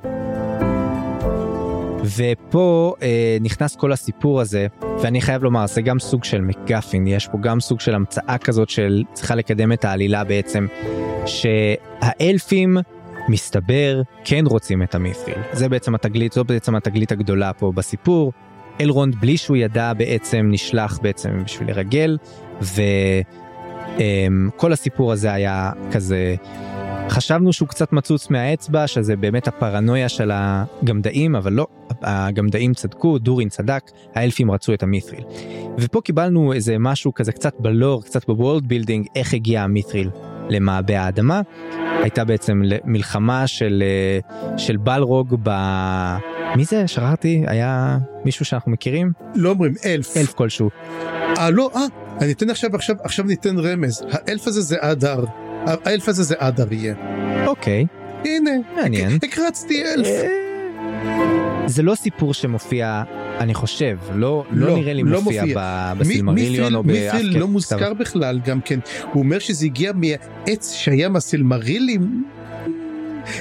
ופה 2.18 2.94
אה, 3.02 3.38
נכנס 3.42 3.76
כל 3.76 3.92
הסיפור 3.92 4.42
הזה, 4.42 4.68
ואני 5.02 5.22
חייב 5.22 5.44
לומר, 5.44 5.68
זה 5.68 5.82
גם 5.82 6.00
סוג 6.00 6.24
של 6.24 6.42
מקגפין, 6.42 7.08
יש 7.08 7.28
פה 7.28 7.38
גם 7.42 7.60
סוג 7.60 7.80
של 7.80 7.96
המצאה 7.96 8.38
כזאת 8.38 8.70
של 8.70 9.04
צריכה 9.14 9.36
לקדם 9.36 9.72
את 9.72 9.86
העלילה 9.86 10.24
בעצם, 10.24 10.68
שהאלפים, 11.26 12.78
מסתבר, 13.30 14.02
כן 14.26 14.46
רוצים 14.46 14.84
את 14.84 14.96
המית'ריל. 14.96 15.38
זה 15.52 15.70
בעצם 15.70 15.96
התגלית, 15.96 16.34
זו 16.34 16.44
בעצם 16.44 16.76
התגלית 16.76 17.12
הגדולה 17.12 17.54
פה 17.54 17.72
בסיפור. 17.76 18.34
אלרונד, 18.82 19.16
בלי 19.16 19.38
שהוא 19.38 19.58
ידע 19.58 19.94
בעצם, 19.94 20.50
נשלח 20.52 21.00
בעצם 21.02 21.44
בשביל 21.44 21.68
לרגל, 21.68 22.18
וכל 22.62 22.84
הסיפור 24.74 25.12
הזה 25.12 25.34
היה 25.34 25.72
כזה 25.92 26.36
חשבנו 27.10 27.54
שהוא 27.54 27.68
קצת 27.68 27.94
מצוץ 27.94 28.30
מהאצבע, 28.30 28.88
שזה 28.88 29.16
באמת 29.16 29.48
הפרנויה 29.48 30.10
של 30.10 30.32
הגמדאים, 30.34 31.36
אבל 31.36 31.54
לא, 31.54 31.68
הגמדאים 32.02 32.74
צדקו, 32.74 33.18
דורין 33.18 33.50
צדק, 33.50 33.84
האלפים 34.16 34.52
רצו 34.52 34.74
את 34.74 34.84
המית'ריל. 34.84 35.24
ופה 35.78 36.02
קיבלנו 36.02 36.54
איזה 36.54 36.76
משהו 36.80 37.14
כזה 37.14 37.32
קצת 37.32 37.54
ב 37.60 37.67
lore, 37.67 38.04
קצת 38.04 38.28
ב 38.28 38.34
world 38.34 38.68
building, 38.68 39.08
איך 39.16 39.34
הגיע 39.34 39.62
המית'ריל 39.62 40.10
למעבה 40.50 41.02
האדמה. 41.02 41.42
הייתה 42.02 42.26
בעצם 42.26 42.62
מלחמה 42.86 43.48
של, 43.48 43.84
של 44.58 44.78
בלרוג 44.78 45.36
ב... 45.44 45.50
מי 46.56 46.66
זה? 46.66 46.88
שכחתי? 46.88 47.44
היה 47.48 47.98
מישהו 48.26 48.46
שאנחנו 48.46 48.72
מכירים? 48.72 49.12
לא 49.36 49.50
אומרים 49.50 49.74
אלף. 49.86 50.18
אלף 50.18 50.34
כלשהו. 50.34 50.70
אה 51.38 51.50
לא, 51.50 51.70
אה, 51.76 51.82
אני 52.22 52.32
אתן 52.32 52.50
עכשיו, 52.50 52.76
עכשיו, 52.76 52.96
עכשיו 53.04 53.26
ניתן 53.26 53.60
רמז. 53.60 54.04
האלף 54.12 54.48
הזה 54.48 54.62
זה 54.62 54.78
אדר. 54.80 55.26
האלף 55.68 56.10
הזה 56.10 56.24
זה 56.24 56.36
אדר 56.38 56.74
יהיה. 56.74 56.96
אוקיי. 57.48 57.86
הנה. 58.26 58.52
מעניין. 58.76 59.12
הקרצתי 59.24 59.84
אלף. 59.84 60.08
אה, 60.08 60.48
זה 61.66 61.84
לא 61.84 61.96
סיפור 61.96 62.34
שמופיע, 62.34 63.04
אני 63.40 63.54
חושב, 63.54 63.98
לא, 64.14 64.46
לא, 64.52 64.68
לא 64.68 64.78
נראה 64.78 64.94
לי 64.94 65.04
לא 65.04 65.22
מופיע, 65.22 65.46
מופיע. 65.46 65.94
בסילמריליון 66.00 66.76
או 66.76 66.84
באף 66.84 67.14
מית'יל 67.14 67.38
לא 67.38 67.48
מוזכר 67.48 67.94
בכלל 67.94 68.40
גם 68.46 68.62
כן. 68.62 68.80
הוא 69.14 69.24
אומר 69.24 69.40
שזה 69.40 69.66
הגיע 69.66 69.92
מעץ 69.94 70.74
שהיה 70.74 71.10
מהסילמרילים. 71.10 72.24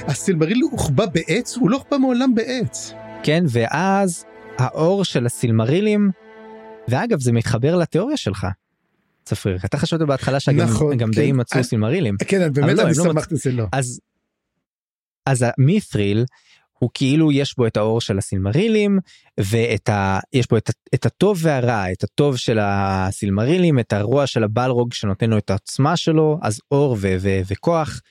הסילמריל 0.07 0.61
הוחבא 0.71 1.05
בעץ? 1.05 1.57
הוא 1.57 1.69
לא 1.69 1.75
הוחבא 1.75 1.97
מעולם 1.97 2.35
בעץ. 2.35 2.93
כן, 3.23 3.43
ואז 3.49 4.25
האור 4.57 5.05
של 5.05 5.25
הסילמרילים, 5.25 6.11
ואגב 6.87 7.19
זה 7.19 7.31
מתחבר 7.31 7.75
לתיאוריה 7.75 8.17
שלך. 8.17 8.47
צפריר 9.27 9.57
אתה 9.65 9.77
חשבת 9.77 9.99
בהתחלה 9.99 10.39
שהגמדאים 10.39 10.69
נכון, 10.69 10.97
כן. 10.99 11.35
מצאו 11.35 11.63
סילמרילים. 11.63 12.15
כן, 12.27 12.53
באמת 12.53 12.77
לא, 12.77 12.81
אני 12.81 12.93
לא 12.97 13.03
שמחתי 13.03 13.35
זה 13.35 13.51
לא. 13.51 13.65
אז, 13.71 13.99
אז 15.25 15.45
המית'ריל 15.57 16.25
הוא 16.79 16.89
כאילו 16.93 17.31
יש 17.31 17.55
בו 17.57 17.67
את 17.67 17.77
האור 17.77 18.01
של 18.01 18.17
הסילמרילים 18.17 18.99
ואת 19.39 19.89
ה... 19.89 20.19
יש 20.33 20.47
בו 20.49 20.57
את, 20.57 20.69
את 20.93 21.05
הטוב 21.05 21.39
והרע 21.41 21.91
את 21.91 22.03
הטוב 22.03 22.37
של 22.37 22.59
הסילמרילים 22.61 23.79
את 23.79 23.93
הרוע 23.93 24.27
של 24.27 24.43
הבלרוג 24.43 24.93
שנותן 24.93 25.29
לו 25.29 25.37
את 25.37 25.49
העוצמה 25.49 25.97
שלו 25.97 26.39
אז 26.41 26.59
אור 26.71 26.97
ו, 26.99 27.15
ו, 27.19 27.39
וכוח 27.47 28.01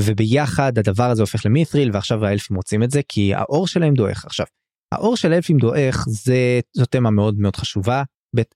וביחד 0.00 0.78
הדבר 0.78 1.10
הזה 1.10 1.22
הופך 1.22 1.46
למית'ריל 1.46 1.90
ועכשיו 1.92 2.24
האלפים 2.24 2.56
רוצים 2.56 2.82
את 2.82 2.90
זה 2.90 3.00
כי 3.08 3.34
האור 3.34 3.66
שלהם 3.66 3.94
דועך 3.94 4.24
עכשיו. 4.24 4.46
האור 4.92 5.16
של 5.16 5.32
האלפים 5.32 5.58
דועך 5.58 6.04
זה 6.08 6.60
זאת 6.76 6.90
תמה 6.90 7.10
מאוד 7.10 7.38
מאוד 7.38 7.56
חשובה 7.56 8.02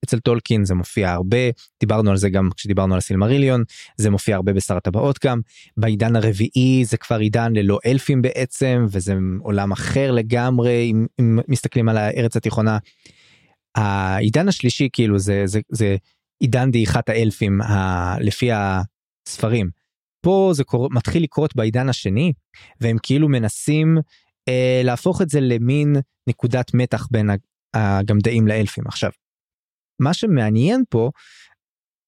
אצל 0.04 0.18
טולקין 0.18 0.64
זה 0.64 0.74
מופיע 0.74 1.12
הרבה 1.12 1.36
דיברנו 1.80 2.10
על 2.10 2.16
זה 2.16 2.30
גם 2.30 2.48
כשדיברנו 2.56 2.94
על 2.94 2.98
הסילמריליון 2.98 3.64
זה 3.96 4.10
מופיע 4.10 4.36
הרבה 4.36 4.52
בשר 4.52 4.76
הטבעות 4.76 5.18
גם 5.24 5.40
בעידן 5.76 6.16
הרביעי 6.16 6.84
זה 6.84 6.96
כבר 6.96 7.18
עידן 7.18 7.52
ללא 7.52 7.78
אלפים 7.86 8.22
בעצם 8.22 8.86
וזה 8.88 9.14
עולם 9.42 9.72
אחר 9.72 10.10
לגמרי 10.10 10.88
אם, 10.90 11.06
אם 11.20 11.38
מסתכלים 11.48 11.88
על 11.88 11.96
הארץ 11.96 12.36
התיכונה. 12.36 12.78
העידן 13.74 14.48
השלישי 14.48 14.88
כאילו 14.92 15.18
זה 15.18 15.42
זה 15.44 15.60
זה 15.68 15.96
עידן 16.40 16.70
דעיכת 16.70 17.08
האלפים 17.08 17.60
ה, 17.60 18.16
לפי 18.20 18.50
הספרים. 18.52 19.70
פה 20.20 20.50
זה 20.54 20.64
קור... 20.64 20.88
מתחיל 20.90 21.22
לקרות 21.22 21.56
בעידן 21.56 21.88
השני 21.88 22.32
והם 22.80 22.96
כאילו 23.02 23.28
מנסים 23.28 23.98
אה, 24.48 24.80
להפוך 24.84 25.22
את 25.22 25.28
זה 25.28 25.40
למין 25.40 25.96
נקודת 26.28 26.74
מתח 26.74 27.08
בין 27.10 27.30
הגמדאים 27.74 28.48
לאלפים 28.48 28.84
עכשיו. 28.86 29.10
מה 30.02 30.14
שמעניין 30.14 30.82
פה 30.90 31.10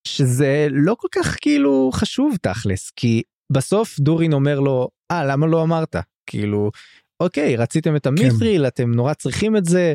שזה 0.09 0.69
לא 0.71 0.97
כל 0.99 1.09
כך 1.15 1.37
כאילו 1.41 1.91
חשוב 1.95 2.37
תכלס 2.43 2.91
כי 2.97 3.23
בסוף 3.53 4.01
דורין 4.01 4.33
אומר 4.33 4.61
לו 4.61 4.89
אה 5.11 5.25
למה 5.25 5.47
לא 5.47 5.63
אמרת? 5.63 5.97
כאילו 6.27 6.71
אוקיי 7.21 7.57
רציתם 7.57 7.97
את 7.97 8.07
המית'ריל 8.07 8.63
כן. 8.63 8.67
אתם 8.67 8.93
נורא 8.93 9.15
צריכים 9.15 9.57
את 9.57 9.65
זה. 9.65 9.95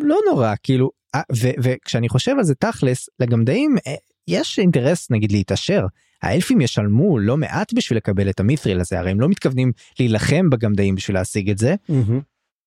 לא 0.00 0.18
נורא 0.30 0.54
כאילו 0.62 0.90
אה, 1.14 1.20
וכשאני 1.62 2.08
חושב 2.08 2.34
על 2.38 2.44
זה 2.44 2.54
תכלס 2.54 3.08
לגמדאים 3.20 3.76
אה, 3.86 3.94
יש 4.28 4.58
אינטרס 4.58 5.10
נגיד 5.10 5.32
להתעשר. 5.32 5.86
האלפים 6.22 6.60
ישלמו 6.60 7.18
לא 7.18 7.36
מעט 7.36 7.72
בשביל 7.72 7.96
לקבל 7.96 8.30
את 8.30 8.40
המית'ריל 8.40 8.80
הזה 8.80 8.98
הרי 8.98 9.10
הם 9.10 9.20
לא 9.20 9.28
מתכוונים 9.28 9.72
להילחם 9.98 10.50
בגמדאים 10.50 10.94
בשביל 10.94 11.16
להשיג 11.16 11.50
את 11.50 11.58
זה. 11.58 11.74
mm-hmm. 11.90 12.20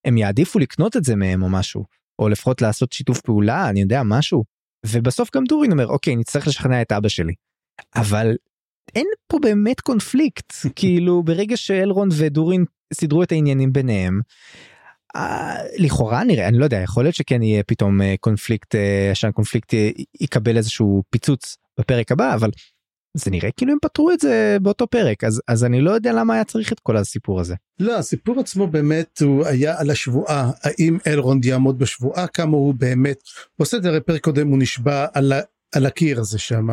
הם 0.05 0.17
יעדיפו 0.17 0.59
לקנות 0.59 0.97
את 0.97 1.03
זה 1.03 1.15
מהם 1.15 1.43
או 1.43 1.49
משהו 1.49 1.85
או 2.19 2.29
לפחות 2.29 2.61
לעשות 2.61 2.91
שיתוף 2.91 3.21
פעולה 3.21 3.69
אני 3.69 3.81
יודע 3.81 4.01
משהו 4.05 4.43
ובסוף 4.85 5.29
גם 5.35 5.43
דורין 5.43 5.71
אומר 5.71 5.87
אוקיי 5.87 6.15
נצטרך 6.15 6.47
לשכנע 6.47 6.81
את 6.81 6.91
אבא 6.91 7.09
שלי 7.09 7.33
אבל 7.95 8.35
אין 8.95 9.07
פה 9.27 9.37
באמת 9.41 9.81
קונפליקט 9.81 10.53
כאילו 10.75 11.23
ברגע 11.23 11.57
שאלרון 11.57 12.09
ודורין 12.11 12.65
סידרו 12.93 13.23
את 13.23 13.31
העניינים 13.31 13.73
ביניהם. 13.73 14.21
אה, 15.15 15.55
לכאורה 15.77 16.23
נראה 16.23 16.47
אני 16.47 16.57
לא 16.57 16.63
יודע 16.63 16.77
יכול 16.77 17.03
להיות 17.03 17.15
שכן 17.15 17.41
יהיה 17.41 17.63
פתאום 17.63 18.01
אה, 18.01 18.15
קונפליקט 18.19 18.75
אה, 18.75 19.11
שהקונפליקט 19.13 19.73
יקבל 20.21 20.57
איזשהו 20.57 21.03
פיצוץ 21.09 21.57
בפרק 21.79 22.11
הבא 22.11 22.33
אבל 22.33 22.49
זה 23.17 23.31
נראה 23.31 23.51
כאילו 23.51 23.71
הם 23.71 23.77
פתרו 23.81 24.11
את 24.11 24.19
זה 24.19 24.57
באותו 24.61 24.87
פרק 24.87 25.23
אז 25.23 25.41
אז 25.47 25.63
אני 25.63 25.81
לא 25.81 25.91
יודע 25.91 26.13
למה 26.13 26.33
היה 26.33 26.43
צריך 26.43 26.73
את 26.73 26.79
כל 26.79 26.97
הסיפור 26.97 27.39
הזה. 27.39 27.55
לא 27.79 27.97
הסיפור 27.97 28.39
עצמו 28.39 28.67
באמת 28.67 29.21
הוא 29.21 29.45
היה 29.45 29.79
על 29.79 29.89
השבועה 29.89 30.51
האם 30.63 30.97
אלרונד 31.07 31.45
יעמוד 31.45 31.79
בשבועה 31.79 32.27
כמה 32.27 32.57
הוא 32.57 32.73
באמת 32.73 33.19
עושה 33.57 33.77
את 33.77 33.83
זה 33.83 33.89
הרי 33.89 34.01
פרק 34.01 34.23
קודם 34.23 34.47
הוא 34.47 34.57
נשבע 34.59 35.05
על, 35.13 35.33
על 35.75 35.85
הקיר 35.85 36.19
הזה 36.19 36.39
שם. 36.39 36.67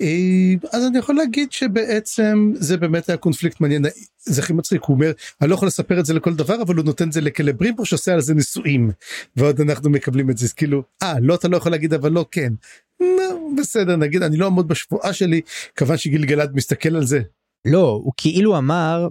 אה, 0.00 0.54
אז 0.72 0.86
אני 0.86 0.98
יכול 0.98 1.14
להגיד 1.14 1.52
שבעצם 1.52 2.52
זה 2.54 2.76
באמת 2.76 3.08
היה 3.08 3.16
קונפליקט 3.16 3.60
מעניין 3.60 3.84
זה 4.18 4.42
הכי 4.42 4.52
מצחיק 4.52 4.82
הוא 4.82 4.94
אומר 4.94 5.12
אני 5.40 5.50
לא 5.50 5.54
יכול 5.54 5.68
לספר 5.68 6.00
את 6.00 6.06
זה 6.06 6.14
לכל 6.14 6.34
דבר 6.34 6.62
אבל 6.62 6.76
הוא 6.76 6.84
נותן 6.84 7.10
זה 7.10 7.20
לכלברימפו 7.20 7.86
שעושה 7.86 8.12
על 8.12 8.20
זה 8.20 8.34
ניסויים 8.34 8.90
ועוד 9.36 9.60
אנחנו 9.60 9.90
מקבלים 9.90 10.30
את 10.30 10.38
זה 10.38 10.48
כאילו 10.54 10.82
אה 11.02 11.14
לא 11.20 11.34
אתה 11.34 11.48
לא 11.48 11.56
יכול 11.56 11.72
להגיד 11.72 11.94
אבל 11.94 12.12
לא 12.12 12.26
כן. 12.30 12.52
בסדר 13.58 13.96
נגיד 13.96 14.22
אני 14.22 14.36
לא 14.36 14.44
אעמוד 14.44 14.68
בשבועה 14.68 15.12
שלי 15.12 15.40
כיוון 15.76 15.96
שגלגלד 15.96 16.54
מסתכל 16.54 16.96
על 16.96 17.06
זה. 17.06 17.22
לא 17.64 18.00
הוא 18.04 18.12
כאילו 18.16 18.58
אמר 18.58 19.08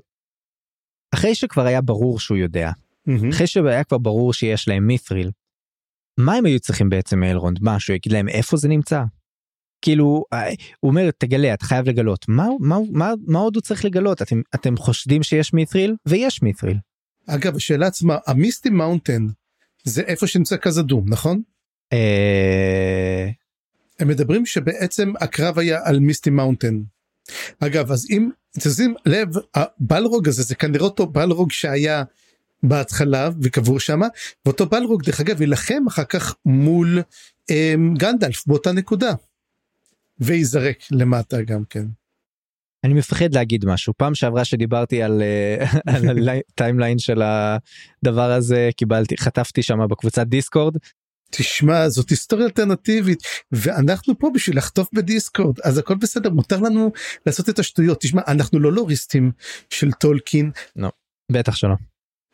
אחרי 1.14 1.36
שכבר 1.36 1.66
היה 1.66 1.82
ברור 1.82 2.20
שהוא 2.20 2.38
יודע 2.38 2.72
mm-hmm. 2.72 3.30
אחרי 3.30 3.48
שהיה 3.48 3.84
כבר 3.84 3.98
ברור 3.98 4.34
שיש 4.34 4.68
להם 4.68 4.88
מית'ריל. 4.88 5.32
מה 6.20 6.34
הם 6.34 6.46
היו 6.46 6.60
צריכים 6.60 6.90
בעצם 6.90 7.20
מאלרונד 7.20 7.58
מה 7.62 7.80
שהוא 7.80 7.96
יגיד 7.96 8.14
להם 8.14 8.30
איפה 8.30 8.58
זה 8.58 8.68
נמצא 8.68 9.04
כאילו 9.86 10.26
אה, 10.34 10.50
הוא 10.80 10.90
אומר 10.90 11.10
תגלה 11.18 11.54
אתה 11.54 11.66
חייב 11.66 11.90
לגלות 11.90 12.26
מה 12.28 12.48
מה 12.60 12.78
מה 12.92 13.14
מה 13.28 13.40
עוד 13.40 13.56
הוא 13.56 13.62
צריך 13.62 13.86
לגלות 13.86 14.22
אתם 14.22 14.42
אתם 14.56 14.78
חושדים 14.78 15.24
שיש 15.24 15.54
מית'ריל 15.54 15.96
ויש 16.06 16.42
מית'ריל. 16.42 16.78
אגב 17.28 17.56
השאלה 17.56 17.88
עצמה 17.88 18.18
ה 18.28 18.35
Misty 18.35 18.70
Mountain 18.70 19.28
זה 19.84 20.02
איפה 20.02 20.28
שנמצא 20.28 20.58
כזדום 20.58 21.06
נכון? 21.08 21.42
אה, 21.94 23.30
הם 24.00 24.08
מדברים 24.08 24.46
שבעצם 24.46 25.14
הקרב 25.22 25.60
היה 25.60 25.80
על 25.84 26.00
Misty 26.00 26.30
Mountain. 26.30 26.82
אגב 27.60 27.92
אז 27.92 28.08
אם 28.10 28.30
תשים 28.60 28.96
לב 29.06 29.28
הבלרוג 29.56 30.28
הזה 30.28 30.44
זה 30.44 30.56
כנראה 30.56 30.86
אותו 30.86 31.08
בלרוג 31.08 31.52
שהיה 31.52 32.04
בהתחלה 32.64 33.30
וקבור 33.42 33.80
שם 33.80 34.00
ואותו 34.46 34.66
בלרוג 34.66 35.04
דרך 35.04 35.20
אגב 35.20 35.42
יילחם 35.42 35.88
אחר 35.88 36.04
כך 36.04 36.36
מול 36.46 37.02
אה, 37.50 37.76
גנדלף 37.98 38.48
באותה 38.48 38.72
נקודה. 38.72 39.14
וייזרק 40.20 40.78
למטה 40.92 41.42
גם 41.42 41.64
כן. 41.70 41.86
אני 42.84 42.94
מפחד 42.94 43.34
להגיד 43.34 43.66
משהו 43.66 43.94
פעם 43.98 44.16
שעברה 44.16 44.46
שדיברתי 44.46 45.04
על, 45.04 45.22
אה, 45.22 45.66
על 45.96 46.30
ה 46.50 46.55
timeline 46.55 47.00
של 47.00 47.22
הדבר 47.22 48.32
הזה 48.32 48.70
קיבלתי 48.78 49.18
חטפתי 49.18 49.64
שם 49.64 49.88
בקבוצת 49.90 50.28
דיסקורד. 50.28 50.78
תשמע 51.32 51.90
זאת 51.90 52.10
היסטוריה 52.10 52.46
אלטרנטיבית 52.46 53.20
ואנחנו 53.52 54.20
פה 54.20 54.32
בשביל 54.34 54.58
לחטוף 54.58 54.88
בדיסקורד 54.94 55.60
אז 55.64 55.78
הכל 55.78 55.96
בסדר 55.96 56.30
מותר 56.30 56.60
לנו 56.60 56.92
לעשות 57.26 57.50
את 57.50 57.60
השטויות 57.60 58.02
תשמע 58.02 58.22
אנחנו 58.28 58.60
לא 58.60 58.74
לוריסטים 58.74 59.32
של 59.70 59.92
טולקין. 59.92 60.52
לא, 60.76 60.92
בטח 61.32 61.56
שלא. 61.56 61.76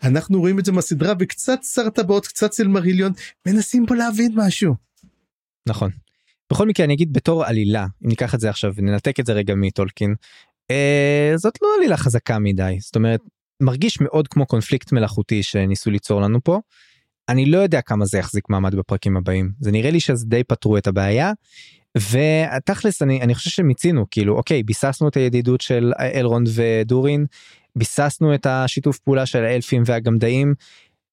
אנחנו 0.04 0.40
רואים 0.40 0.60
את 0.60 0.66
זה 0.66 0.72
מהסדרה 0.72 1.14
וקצת 1.20 1.60
שר 1.64 1.90
טבעות 1.90 2.28
קצת 2.28 2.52
סילמריליון 2.52 3.12
מנסים 3.48 3.86
פה 3.86 3.96
להבין 3.96 4.32
משהו. 4.36 4.76
נכון. 5.68 5.92
בכל 6.52 6.68
מקרה 6.68 6.86
אני 6.86 6.94
אגיד 6.94 7.14
בתור 7.14 7.46
עלילה 7.46 7.84
אם 8.04 8.10
ניקח 8.10 8.36
את 8.36 8.40
זה 8.40 8.50
עכשיו 8.50 8.74
וננתק 8.76 9.20
את 9.20 9.26
זה 9.26 9.34
רגע 9.34 9.56
מטולקין 9.56 10.16
אה, 10.72 11.34
זאת 11.36 11.58
לא 11.62 11.68
עלילה 11.78 11.98
חזקה 11.98 12.40
מדי 12.40 12.78
זאת 12.80 12.96
אומרת 12.96 13.22
מרגיש 13.62 14.02
מאוד 14.02 14.28
כמו 14.28 14.46
קונפליקט 14.46 14.92
מלאכותי 14.92 15.44
שניסו 15.44 15.92
ליצור 15.92 16.22
לנו 16.22 16.44
פה. 16.44 16.60
אני 17.30 17.46
לא 17.46 17.58
יודע 17.58 17.82
כמה 17.82 18.06
זה 18.06 18.18
יחזיק 18.18 18.50
מעמד 18.50 18.76
בפרקים 18.76 19.18
הבאים 19.18 19.52
זה 19.60 19.72
נראה 19.72 19.92
לי 19.92 20.00
שזה 20.00 20.26
די 20.26 20.44
פתרו 20.44 20.78
את 20.78 20.88
הבעיה. 20.88 21.32
ותכלס 21.98 23.02
אני 23.02 23.22
אני 23.22 23.36
חושב 23.36 23.50
שמיצינו 23.50 24.06
כאילו 24.12 24.38
אוקיי 24.38 24.64
ביססנו 24.64 25.08
את 25.08 25.18
הידידות 25.18 25.62
של 25.62 25.94
אלרונד 26.00 26.50
ודורין 26.56 27.26
ביססנו 27.76 28.36
את 28.36 28.46
השיתוף 28.46 29.00
פעולה 29.00 29.26
של 29.26 29.44
האלפים 29.44 29.84
והגמדאים. 29.86 30.54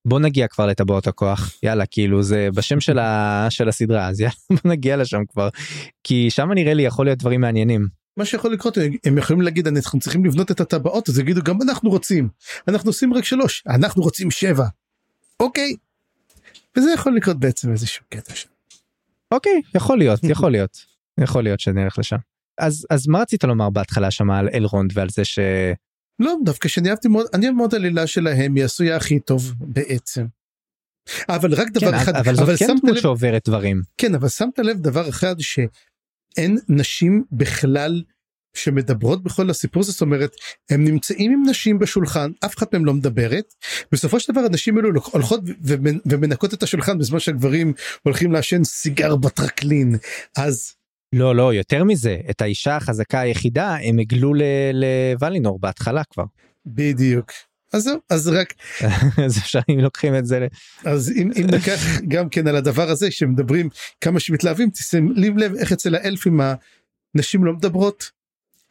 בוא 0.04 0.20
נגיע 0.20 0.48
כבר 0.48 0.66
לטבעות 0.66 1.06
הכוח 1.06 1.52
יאללה 1.62 1.86
כאילו 1.86 2.22
זה 2.22 2.48
בשם 2.54 2.80
של, 2.80 2.98
ה, 2.98 3.46
של 3.50 3.68
הסדרה 3.68 4.08
אז 4.08 4.20
יאללה 4.20 4.34
בוא 4.50 4.72
נגיע 4.72 4.96
לשם 4.96 5.22
כבר 5.28 5.48
כי 6.04 6.30
שם 6.30 6.52
נראה 6.52 6.74
לי 6.74 6.82
יכול 6.82 7.06
להיות 7.06 7.18
דברים 7.18 7.40
מעניינים. 7.40 7.88
מה 8.16 8.24
שיכול 8.24 8.52
לקרות 8.52 8.78
הם 9.04 9.18
יכולים 9.18 9.42
להגיד 9.42 9.66
אנחנו 9.66 10.00
צריכים 10.00 10.24
לבנות 10.24 10.50
את 10.50 10.60
הטבעות 10.60 11.08
אז 11.08 11.18
יגידו 11.18 11.42
גם 11.42 11.58
אנחנו 11.62 11.90
רוצים 11.90 12.28
אנחנו 12.68 12.90
עושים 12.90 13.14
רק 13.14 13.24
שלוש 13.24 13.62
אנחנו 13.66 14.02
רוצים 14.02 14.30
שבע. 14.30 14.66
אוקיי. 15.40 15.76
וזה 16.76 16.92
יכול 16.92 17.16
לקרות 17.16 17.40
בעצם 17.40 17.72
איזשהו 17.72 18.04
קטע 18.08 18.34
שם. 18.34 18.48
אוקיי 19.30 19.62
יכול 19.74 19.98
להיות 19.98 20.20
יכול 20.32 20.52
להיות 20.52 20.78
יכול 21.20 21.44
להיות 21.44 21.60
שנלך 21.60 21.98
לשם. 21.98 22.16
אז 22.58 22.86
אז 22.90 23.08
מה 23.08 23.20
רצית 23.20 23.44
לומר 23.44 23.70
בהתחלה 23.70 24.10
שם 24.10 24.30
על 24.30 24.48
אלרונד 24.54 24.90
ועל 24.94 25.08
זה 25.10 25.24
ש... 25.24 25.38
לא 26.20 26.34
דווקא 26.44 26.68
שאני 26.68 26.90
אהבתי 26.90 27.08
מאוד 27.08 27.26
אני 27.34 27.50
מאוד 27.50 27.74
עלילה 27.74 28.06
שלהם 28.06 28.54
היא 28.54 28.64
עשויה 28.64 28.96
הכי 28.96 29.20
טוב 29.20 29.54
בעצם. 29.60 30.26
אבל 31.28 31.54
רק 31.54 31.68
דבר 31.70 31.90
כן, 31.90 31.94
אחד 31.94 32.14
אבל 32.14 32.34
זאת 32.34 32.58
כן 32.58 32.66
דמות 32.66 32.84
לב... 32.84 33.00
שעוברת 33.00 33.48
דברים 33.48 33.82
כן 33.98 34.14
אבל 34.14 34.28
שמת 34.28 34.58
לב 34.58 34.78
דבר 34.78 35.08
אחד 35.08 35.34
שאין 35.38 36.58
נשים 36.68 37.24
בכלל 37.32 38.02
שמדברות 38.54 39.22
בכל 39.22 39.50
הסיפור 39.50 39.80
הזה 39.82 39.92
זאת 39.92 40.00
אומרת 40.00 40.30
הם 40.70 40.84
נמצאים 40.84 41.32
עם 41.32 41.42
נשים 41.46 41.78
בשולחן 41.78 42.30
אף 42.44 42.56
אחד 42.56 42.66
מהם 42.72 42.84
לא 42.84 42.94
מדברת 42.94 43.54
בסופו 43.92 44.20
של 44.20 44.32
דבר 44.32 44.40
הנשים 44.40 44.76
האלו 44.76 45.00
הולכות 45.12 45.40
ומנקות 46.06 46.54
את 46.54 46.62
השולחן 46.62 46.98
בזמן 46.98 47.18
שהגברים 47.18 47.72
הולכים 48.02 48.32
לעשן 48.32 48.64
סיגר 48.64 49.16
בטרקלין 49.16 49.96
אז. 50.36 50.77
לא 51.12 51.36
לא 51.36 51.54
יותר 51.54 51.84
מזה 51.84 52.16
את 52.30 52.40
האישה 52.40 52.76
החזקה 52.76 53.20
היחידה 53.20 53.76
הם 53.76 53.98
הגלו 53.98 54.32
לוולינור 54.72 55.58
בהתחלה 55.58 56.02
כבר. 56.04 56.24
בדיוק. 56.66 57.32
אז 57.72 57.82
זהו 57.82 57.98
אז 58.10 58.28
רק 58.28 58.54
אז 59.26 59.38
אפשר 59.38 59.60
אם 59.68 59.78
לוקחים 59.78 60.14
את 60.16 60.26
זה 60.26 60.46
אז 60.84 61.12
אם, 61.16 61.30
אם 61.36 61.46
ניקח 61.50 62.00
גם 62.08 62.28
כן 62.28 62.46
על 62.46 62.56
הדבר 62.56 62.90
הזה 62.90 63.10
שמדברים 63.10 63.68
כמה 64.00 64.20
שמתלהבים 64.20 64.70
תשים 64.70 65.12
לב 65.16 65.54
איך 65.54 65.72
אצל 65.72 65.94
האלפים 65.94 66.40
הנשים 67.14 67.44
לא 67.44 67.52
מדברות 67.52 68.10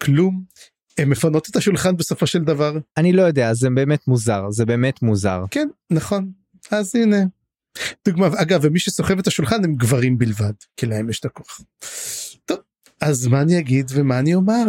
כלום 0.02 0.44
הם 0.98 1.10
מפנות 1.10 1.50
את 1.50 1.56
השולחן 1.56 1.98
בסופו 1.98 2.28
של 2.28 2.44
דבר 2.44 2.78
אני 2.98 3.14
לא 3.14 3.22
יודע 3.22 3.54
זה 3.54 3.70
באמת 3.70 4.08
מוזר 4.08 4.50
זה 4.50 4.66
באמת 4.66 5.02
מוזר 5.02 5.44
כן 5.52 5.68
נכון 5.92 6.32
אז 6.72 6.96
הנה 6.96 7.18
דוגמה 8.08 8.28
אגב 8.36 8.60
ומי 8.64 8.80
שסוחב 8.80 9.20
את 9.20 9.28
השולחן 9.28 9.64
הם 9.64 9.76
גברים 9.76 10.18
בלבד 10.18 10.54
כי 10.78 10.86
להם 10.86 11.10
יש 11.10 11.20
את 11.20 11.26
הכוח. 11.26 11.62
אז 13.02 13.28
מה 13.28 13.42
אני 13.42 13.60
אגיד 13.60 13.92
ומה 13.94 14.20
אני 14.20 14.36
אומר? 14.36 14.66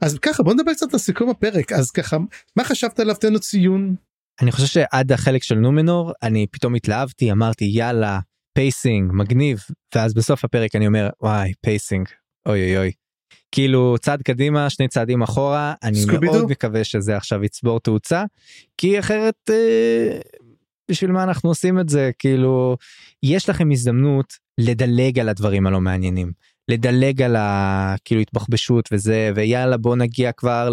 אז 0.00 0.18
ככה 0.18 0.42
בוא 0.42 0.54
נדבר 0.54 0.74
קצת 0.74 0.92
על 0.92 0.98
סיכום 0.98 1.30
הפרק. 1.30 1.72
אז 1.72 1.90
ככה 1.90 2.16
מה 2.56 2.64
חשבת 2.64 3.00
עליו? 3.00 3.14
תן 3.14 3.32
לו 3.32 3.40
ציון. 3.40 3.94
אני 4.42 4.52
חושב 4.52 4.66
שעד 4.66 5.12
החלק 5.12 5.42
של 5.42 5.54
נומנור 5.54 6.12
אני 6.22 6.46
פתאום 6.50 6.74
התלהבתי 6.74 7.32
אמרתי 7.32 7.64
יאללה 7.64 8.20
pacing 8.54 9.12
מגניב. 9.12 9.60
ואז 9.94 10.14
בסוף 10.14 10.44
הפרק 10.44 10.76
אני 10.76 10.86
אומר 10.86 11.08
וואי 11.22 11.52
pacing 11.60 12.08
אוי 12.48 12.62
אוי 12.62 12.76
אוי. 12.76 12.92
כאילו 13.52 13.96
צעד 14.00 14.22
קדימה 14.22 14.70
שני 14.70 14.88
צעדים 14.88 15.22
אחורה 15.22 15.74
אני 15.82 15.98
מאוד 16.22 16.50
מקווה 16.50 16.84
שזה 16.84 17.16
עכשיו 17.16 17.44
יצבור 17.44 17.80
תאוצה 17.80 18.24
כי 18.78 18.98
אחרת 18.98 19.50
אה, 19.50 20.20
בשביל 20.90 21.12
מה 21.12 21.22
אנחנו 21.22 21.50
עושים 21.50 21.80
את 21.80 21.88
זה? 21.88 22.10
כאילו 22.18 22.76
יש 23.22 23.48
לכם 23.48 23.70
הזדמנות 23.70 24.32
לדלג 24.58 25.18
על 25.18 25.28
הדברים 25.28 25.66
הלא 25.66 25.80
מעניינים 25.80 26.32
לדלג 26.68 27.22
על 27.22 27.36
הכאילו 27.38 28.20
התבחבשות 28.20 28.88
וזה 28.92 29.30
ויאללה 29.34 29.76
בוא 29.76 29.96
נגיע 29.96 30.32
כבר 30.32 30.70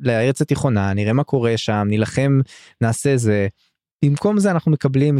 לארץ 0.00 0.42
התיכונה 0.42 0.94
נראה 0.94 1.12
מה 1.12 1.24
קורה 1.24 1.56
שם 1.56 1.86
נילחם 1.88 2.40
נעשה 2.80 3.16
זה 3.16 3.48
במקום 4.04 4.38
זה 4.38 4.50
אנחנו 4.50 4.72
מקבלים 4.72 5.18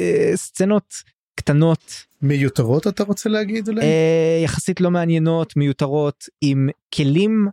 אה, 0.00 0.32
סצנות 0.34 0.94
קטנות 1.40 2.04
מיותרות 2.22 2.86
אתה 2.86 3.04
רוצה 3.04 3.28
להגיד 3.28 3.68
אולי? 3.68 3.80
אה, 3.80 4.40
יחסית 4.44 4.80
לא 4.80 4.90
מעניינות 4.90 5.56
מיותרות 5.56 6.24
עם 6.40 6.68
כלים 6.94 7.48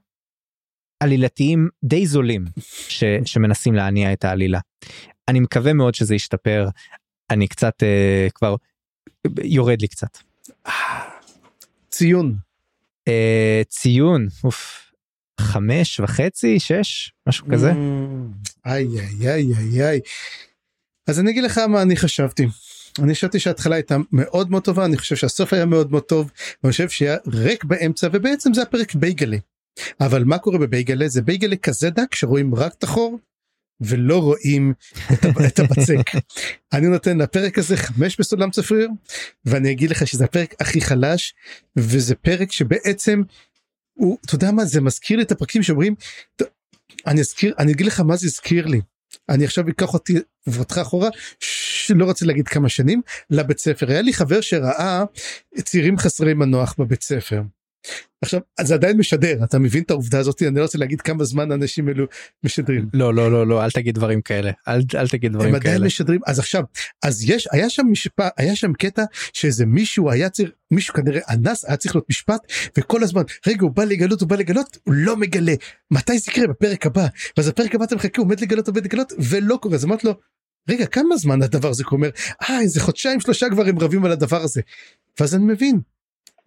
עלילתיים 1.04 1.70
די 1.84 2.06
זולים 2.06 2.46
ש, 2.88 3.04
שמנסים 3.26 3.74
להניע 3.74 4.14
את 4.14 4.26
העלילה. 4.26 4.60
אני 5.28 5.40
מקווה 5.40 5.74
מאוד 5.74 5.96
שזה 5.96 6.16
ישתפר 6.16 6.68
אני 7.30 7.48
קצת 7.48 7.84
אה, 7.84 8.28
כבר 8.34 8.56
יורד 9.44 9.82
לי 9.82 9.88
קצת. 9.88 10.18
ציון. 12.04 12.36
אה, 13.08 13.62
ציון 13.70 14.28
אוף, 14.44 14.92
חמש 15.40 16.00
וחצי 16.00 16.60
שש 16.60 17.12
משהו 17.28 17.48
כזה. 17.52 17.72
איי 18.66 18.88
איי 19.00 19.30
איי 19.30 19.54
איי 19.58 19.84
איי. 19.84 20.00
אז 21.08 21.20
אני 21.20 21.32
אגיד 21.32 21.44
לך 21.44 21.58
מה 21.58 21.82
אני 21.82 21.96
חשבתי. 21.96 22.48
אני 23.00 23.14
חשבתי 23.14 23.40
שההתחלה 23.40 23.76
הייתה 23.76 23.98
מאוד 24.12 24.52
מאוד 24.52 24.64
טובה 24.64 24.86
אני 24.86 24.98
חושב 24.98 25.16
שהסוף 25.16 25.54
היה 25.54 25.66
מאוד 25.66 25.92
מאוד 25.92 26.04
טוב 26.04 26.32
אני 26.64 26.72
חושב 26.72 26.90
שהיה 26.90 27.18
ריק 27.28 27.64
באמצע 27.64 28.08
ובעצם 28.12 28.54
זה 28.54 28.62
הפרק 28.62 28.96
בייגלה. 28.96 29.38
אבל 30.00 30.24
מה 30.24 30.38
קורה 30.38 30.58
בבייגלה 30.58 31.08
זה 31.08 31.22
בייגלה 31.22 31.56
כזה 31.56 31.90
דק 31.90 32.16
שרואים 32.16 32.56
רק 32.56 32.74
את 32.74 32.84
החור 32.84 33.20
ולא 33.82 34.18
רואים 34.20 34.74
את, 35.14 35.60
הבצק. 35.60 36.12
אני 36.74 36.88
נותן 36.88 37.18
לפרק 37.18 37.58
הזה 37.58 37.78
חמש 37.78 38.20
בסולם 38.20 38.52
צפריר 38.52 38.90
ואני 39.46 39.72
אגיד 39.72 39.92
לך 39.92 40.08
שזה 40.08 40.24
הפרק 40.24 40.56
הכי 40.60 40.82
חלש 40.82 41.36
וזה 41.76 42.16
פרק 42.16 42.52
שבעצם 42.52 43.22
הוא 43.94 44.18
אתה 44.26 44.36
יודע 44.36 44.52
מה 44.52 44.66
זה 44.66 44.82
מזכיר 44.82 45.18
לי 45.18 45.24
את 45.24 45.32
הפרקים 45.32 45.64
שאומרים 45.64 45.96
אני 47.08 47.20
אזכיר 47.20 47.54
אני 47.60 47.72
אגיד 47.72 47.86
לך 47.86 48.00
מה 48.00 48.16
זה 48.16 48.28
הזכיר 48.28 48.66
לי 48.66 48.82
אני 49.30 49.46
עכשיו 49.46 49.70
אקח 49.70 49.94
אותי 49.94 50.14
ואותך 50.48 50.78
אחורה 50.78 51.10
שלא 51.40 52.06
רוצה 52.06 52.26
להגיד 52.26 52.48
כמה 52.48 52.70
שנים 52.70 53.02
לבית 53.30 53.60
ספר 53.60 53.92
היה 53.92 54.02
לי 54.02 54.14
חבר 54.14 54.42
שראה 54.42 55.04
צעירים 55.64 55.98
חסרי 55.98 56.34
מנוח 56.34 56.76
בבית 56.78 57.04
ספר. 57.04 57.42
עכשיו 58.22 58.40
זה 58.62 58.74
עדיין 58.74 58.98
משדר 58.98 59.44
אתה 59.44 59.60
מבין 59.60 59.84
את 59.84 59.92
העובדה 59.92 60.20
הזאת? 60.20 60.42
אני 60.42 60.56
לא 60.56 60.62
רוצה 60.62 60.78
להגיד 60.78 61.02
כמה 61.02 61.24
זמן 61.24 61.52
אנשים 61.52 61.90
אלו 61.90 62.06
משדרים. 62.44 62.90
לא 62.94 63.14
לא 63.14 63.32
לא 63.32 63.48
לא 63.48 63.64
אל 63.64 63.72
תגיד 63.72 63.96
דברים 63.96 64.22
כאלה 64.22 64.52
אל, 64.68 64.82
אל 64.96 65.08
תגיד 65.08 65.34
דברים 65.34 65.56
הם 65.56 65.60
כאלה. 65.60 65.74
עדיין 65.74 65.88
משדרים 65.88 66.20
אז 66.26 66.40
עכשיו 66.40 66.64
אז 67.04 67.30
יש 67.30 67.48
היה 67.52 67.70
שם 67.70 67.84
משפט 67.92 68.34
היה 68.38 68.56
שם 68.56 68.74
קטע 68.74 69.04
שאיזה 69.34 69.66
מישהו 69.66 70.12
היה 70.12 70.30
צריך 70.30 70.50
מישהו 70.72 70.94
כנראה 70.94 71.22
אנס 71.30 71.66
היה 71.66 71.78
צריך 71.78 71.96
להיות 71.96 72.10
משפט 72.10 72.42
וכל 72.78 73.04
הזמן 73.04 73.24
רגע 73.48 73.62
הוא 73.62 73.72
בא 73.72 73.84
לגלות 73.84 74.22
הוא 74.22 74.30
בא 74.30 74.36
לגלות 74.36 74.78
הוא 74.84 74.94
לא 74.94 75.18
מגלה. 75.18 75.54
מתי 75.92 76.18
זה 76.20 76.32
יקרה? 76.32 76.48
בפרק 76.48 76.86
הבא. 76.86 77.08
ואז 77.38 77.48
הפרק 77.48 77.76
הבא 77.76 77.86
אתה 77.86 77.96
מחכה 77.96 78.22
הוא 78.22 78.26
עומד 78.26 78.40
לגלות 78.40 78.68
עומד 78.68 78.86
לגלות 78.86 79.14
ולא 79.20 79.58
קורה. 79.62 79.76
אז 79.76 79.86
אמרתי 79.86 80.08
לו 80.08 80.14
רגע 80.70 80.86
כמה 80.86 81.18
זמן 81.18 81.42
הדבר 81.42 81.70
הזה 81.70 81.84
אומר 81.92 82.10
אה 82.42 82.62
איזה 82.62 82.80
חודשיים 82.80 83.20
שלושה 83.20 83.50
כבר 83.50 83.66
הם 83.68 83.80
רבים 83.80 84.06
על 84.06 84.12
הדבר 84.12 84.42
הזה. 84.42 84.62
ואז 85.20 85.36
אני 85.36 85.46
מבין 85.46 85.80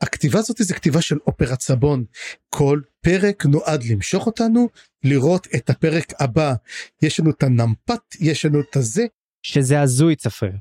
הכתיבה 0.00 0.38
הזאת 0.38 0.56
זה 0.58 0.74
כתיבה 0.74 1.00
של 1.00 1.16
אופרת 1.26 1.60
סבון. 1.60 2.04
כל 2.48 2.80
פרק 3.00 3.46
נועד 3.46 3.84
למשוך 3.84 4.26
אותנו 4.26 4.68
לראות 5.04 5.46
את 5.56 5.70
הפרק 5.70 6.12
הבא. 6.20 6.54
יש 7.02 7.20
לנו 7.20 7.30
את 7.30 7.42
הנמפת, 7.42 8.14
יש 8.20 8.44
לנו 8.44 8.60
את 8.60 8.76
הזה. 8.76 9.06
שזה 9.42 9.80
הזוי 9.80 10.16
צפריר. 10.16 10.56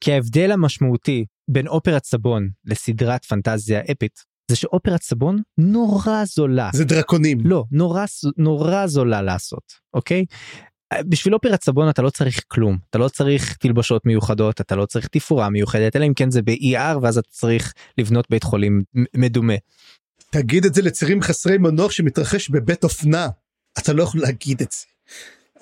כי 0.00 0.12
ההבדל 0.12 0.52
המשמעותי 0.52 1.24
בין 1.50 1.66
אופרת 1.66 2.04
סבון 2.04 2.48
לסדרת 2.64 3.24
פנטזיה 3.24 3.80
אפית 3.92 4.24
זה 4.50 4.56
שאופרת 4.56 5.02
סבון 5.02 5.42
נורא 5.58 6.24
זולה. 6.24 6.70
זה 6.72 6.84
דרקונים. 6.84 7.38
לא, 7.44 7.64
נורא, 7.72 8.04
נורא 8.36 8.86
זולה 8.86 9.22
לעשות, 9.22 9.72
אוקיי? 9.94 10.24
בשביל 10.94 11.34
אופרת 11.34 11.64
סבון 11.64 11.88
אתה 11.88 12.02
לא 12.02 12.10
צריך 12.10 12.40
כלום 12.48 12.78
אתה 12.90 12.98
לא 12.98 13.08
צריך 13.08 13.56
תלבשות 13.56 14.06
מיוחדות 14.06 14.60
אתה 14.60 14.76
לא 14.76 14.86
צריך 14.86 15.06
תפאורה 15.06 15.48
מיוחדת 15.48 15.96
אלא 15.96 16.06
אם 16.06 16.14
כן 16.14 16.30
זה 16.30 16.42
ב-ER 16.42 16.98
ואז 17.02 17.18
אתה 17.18 17.28
צריך 17.30 17.74
לבנות 17.98 18.30
בית 18.30 18.42
חולים 18.42 18.82
מדומה. 19.16 19.54
תגיד 20.30 20.64
את 20.64 20.74
זה 20.74 20.82
לצירים 20.82 21.22
חסרי 21.22 21.58
מנוח 21.58 21.90
שמתרחש 21.90 22.50
בבית 22.50 22.84
אופנה 22.84 23.28
אתה 23.78 23.92
לא 23.92 24.02
יכול 24.02 24.20
להגיד 24.20 24.60
את 24.62 24.72
זה. 24.72 24.78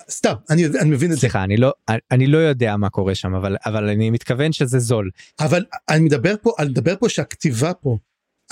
סתם 0.09 0.33
אני, 0.49 0.65
אני 0.65 0.89
מבין 0.89 1.11
את 1.11 1.15
זה. 1.15 1.21
סליחה 1.21 1.43
אני 1.43 1.57
לא 1.57 1.73
אני 2.11 2.27
לא 2.27 2.37
יודע 2.37 2.77
מה 2.77 2.89
קורה 2.89 3.15
שם 3.15 3.35
אבל 3.35 3.55
אבל 3.65 3.89
אני 3.89 4.09
מתכוון 4.09 4.51
שזה 4.51 4.79
זול. 4.79 5.09
אבל 5.39 5.65
אני 5.89 5.99
מדבר 5.99 6.35
פה 6.41 6.51
אני 6.59 6.69
מדבר 6.69 6.95
פה 6.99 7.09
שהכתיבה 7.09 7.73
פה 7.73 7.97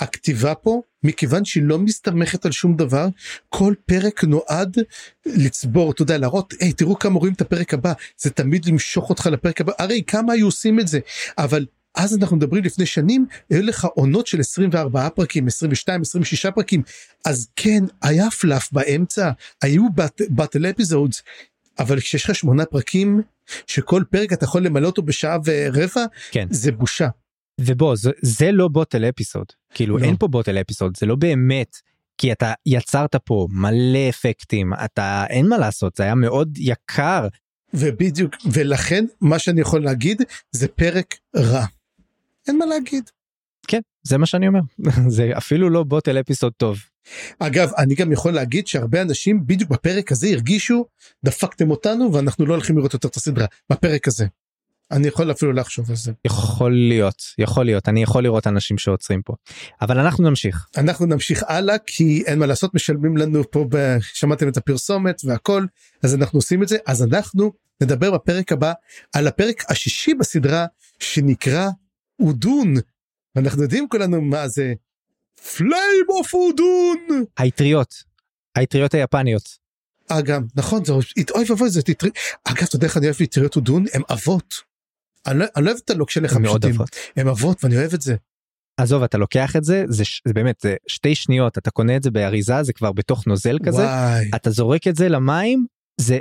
הכתיבה 0.00 0.54
פה 0.54 0.80
מכיוון 1.02 1.44
שהיא 1.44 1.62
לא 1.62 1.78
מסתמכת 1.78 2.46
על 2.46 2.52
שום 2.52 2.76
דבר 2.76 3.06
כל 3.48 3.74
פרק 3.86 4.24
נועד 4.24 4.76
לצבור 5.26 5.92
אתה 5.92 6.02
יודע 6.02 6.18
להראות 6.18 6.54
היי 6.60 6.72
תראו 6.72 6.98
כמה 6.98 7.18
רואים 7.18 7.32
את 7.34 7.40
הפרק 7.40 7.74
הבא 7.74 7.92
זה 8.18 8.30
תמיד 8.30 8.64
למשוך 8.64 9.10
אותך 9.10 9.26
לפרק 9.26 9.60
הבא 9.60 9.72
הרי 9.78 10.02
כמה 10.06 10.32
היו 10.32 10.46
עושים 10.46 10.80
את 10.80 10.88
זה 10.88 10.98
אבל 11.38 11.66
אז 11.94 12.16
אנחנו 12.16 12.36
מדברים 12.36 12.64
לפני 12.64 12.86
שנים 12.86 13.26
היו 13.50 13.62
לך 13.62 13.84
עונות 13.84 14.26
של 14.26 14.40
24 14.40 15.08
פרקים 15.08 15.46
22 15.46 16.00
26 16.00 16.46
פרקים 16.46 16.82
אז 17.24 17.48
כן 17.56 17.84
היה 18.02 18.30
פלאף 18.30 18.72
באמצע 18.72 19.30
היו 19.62 19.82
באטל 20.28 20.66
אפיזודס 20.70 21.22
אבל 21.78 22.00
כשיש 22.00 22.24
לך 22.24 22.34
שמונה 22.34 22.64
פרקים 22.64 23.22
שכל 23.66 24.02
פרק 24.10 24.32
אתה 24.32 24.44
יכול 24.44 24.62
למלא 24.62 24.86
אותו 24.86 25.02
בשעה 25.02 25.38
ורבע 25.44 26.04
כן. 26.30 26.46
זה 26.50 26.72
בושה. 26.72 27.08
ובוא 27.60 27.96
זה, 27.96 28.10
זה 28.22 28.52
לא 28.52 28.68
בוטל 28.68 29.04
אפיסוד 29.04 29.46
כאילו 29.74 29.98
לא. 29.98 30.04
אין 30.04 30.16
פה 30.16 30.28
בוטל 30.28 30.60
אפיסוד 30.60 30.96
זה 30.96 31.06
לא 31.06 31.16
באמת 31.16 31.76
כי 32.18 32.32
אתה 32.32 32.52
יצרת 32.66 33.16
פה 33.16 33.46
מלא 33.50 34.08
אפקטים 34.08 34.72
אתה 34.84 35.24
אין 35.28 35.48
מה 35.48 35.58
לעשות 35.58 35.96
זה 35.96 36.02
היה 36.02 36.14
מאוד 36.14 36.58
יקר 36.58 37.28
ובדיוק 37.74 38.34
ולכן 38.52 39.04
מה 39.20 39.38
שאני 39.38 39.60
יכול 39.60 39.84
להגיד 39.84 40.22
זה 40.52 40.68
פרק 40.68 41.14
רע. 41.36 41.64
אין 42.48 42.58
מה 42.58 42.66
להגיד. 42.66 43.10
כן 43.68 43.80
זה 44.02 44.18
מה 44.18 44.26
שאני 44.26 44.48
אומר 44.48 44.60
זה 45.16 45.30
אפילו 45.36 45.70
לא 45.70 45.82
בוטל 45.82 46.20
אפיסוד 46.20 46.52
טוב 46.56 46.78
אגב 47.38 47.70
אני 47.78 47.94
גם 47.94 48.12
יכול 48.12 48.32
להגיד 48.32 48.66
שהרבה 48.66 49.02
אנשים 49.02 49.46
בדיוק 49.46 49.70
בפרק 49.70 50.12
הזה 50.12 50.28
הרגישו 50.28 50.84
דפקתם 51.24 51.70
אותנו 51.70 52.12
ואנחנו 52.12 52.46
לא 52.46 52.54
הולכים 52.54 52.78
לראות 52.78 52.94
יותר 52.94 53.08
את 53.08 53.16
הסדרה 53.16 53.46
בפרק 53.70 54.08
הזה. 54.08 54.26
אני 54.90 55.08
יכול 55.08 55.30
אפילו 55.30 55.52
לחשוב 55.52 55.90
על 55.90 55.96
זה. 55.96 56.12
יכול 56.24 56.72
להיות 56.72 57.22
יכול 57.38 57.64
להיות 57.64 57.88
אני 57.88 58.02
יכול 58.02 58.22
לראות 58.22 58.46
אנשים 58.46 58.78
שעוצרים 58.78 59.22
פה 59.22 59.34
אבל 59.82 59.98
אנחנו 59.98 60.24
נמשיך 60.28 60.66
אנחנו 60.76 61.06
נמשיך 61.06 61.44
הלאה 61.48 61.78
כי 61.78 62.22
אין 62.26 62.38
מה 62.38 62.46
לעשות 62.46 62.74
משלמים 62.74 63.16
לנו 63.16 63.50
פה 63.50 63.66
ב... 63.70 63.96
שמעתם 64.00 64.48
את 64.48 64.56
הפרסומת 64.56 65.20
והכל 65.24 65.66
אז 66.02 66.14
אנחנו 66.14 66.38
עושים 66.38 66.62
את 66.62 66.68
זה 66.68 66.76
אז 66.86 67.02
אנחנו 67.02 67.52
נדבר 67.82 68.10
בפרק 68.10 68.52
הבא 68.52 68.72
על 69.14 69.26
הפרק 69.26 69.70
השישי 69.70 70.14
בסדרה 70.14 70.66
שנקרא 70.98 71.68
אודון. 72.20 72.74
ואנחנו 73.34 73.62
יודעים 73.62 73.88
כולנו 73.88 74.20
מה 74.20 74.48
זה 74.48 74.74
פליים 75.56 76.04
אוף 76.08 76.34
אודון. 76.34 77.24
האטריות 77.36 77.94
האטריות 78.56 78.94
היפניות 78.94 79.66
אגב 80.08 80.42
נכון 80.54 80.84
זה 80.84 80.92
אוי 80.92 81.44
ואבוי 81.48 81.70
זה 81.70 81.82
תטרי 81.82 82.10
אגב 82.44 82.62
אתה 82.62 82.76
יודע 82.76 82.86
איך 82.86 82.96
אני 82.96 83.06
אוהב 83.06 83.16
אטריות 83.22 83.56
אודון 83.56 83.84
הם 83.92 84.02
אבות. 84.12 84.75
אני 85.26 85.38
לא, 85.38 85.44
אני 85.56 85.64
לא 85.64 85.70
אוהב 85.70 85.80
את 85.84 85.90
הלוק 85.90 86.10
מאוד 86.40 86.60
פשוטים. 86.60 86.74
אבות. 86.74 86.96
הם 87.16 87.28
אבות 87.28 87.64
ואני 87.64 87.76
אוהב 87.76 87.94
את 87.94 88.00
זה. 88.00 88.16
עזוב 88.76 89.02
אתה 89.02 89.18
לוקח 89.18 89.56
את 89.56 89.64
זה 89.64 89.84
זה, 89.88 90.04
זה 90.28 90.34
באמת 90.34 90.56
זה 90.62 90.74
שתי 90.86 91.14
שניות 91.14 91.58
אתה 91.58 91.70
קונה 91.70 91.96
את 91.96 92.02
זה 92.02 92.10
באריזה 92.10 92.62
זה 92.62 92.72
כבר 92.72 92.92
בתוך 92.92 93.26
נוזל 93.26 93.58
כזה 93.66 93.82
וואי. 93.82 94.30
אתה 94.34 94.50
זורק 94.50 94.86
את 94.88 94.96
זה 94.96 95.08
למים 95.08 95.66
זה 96.00 96.18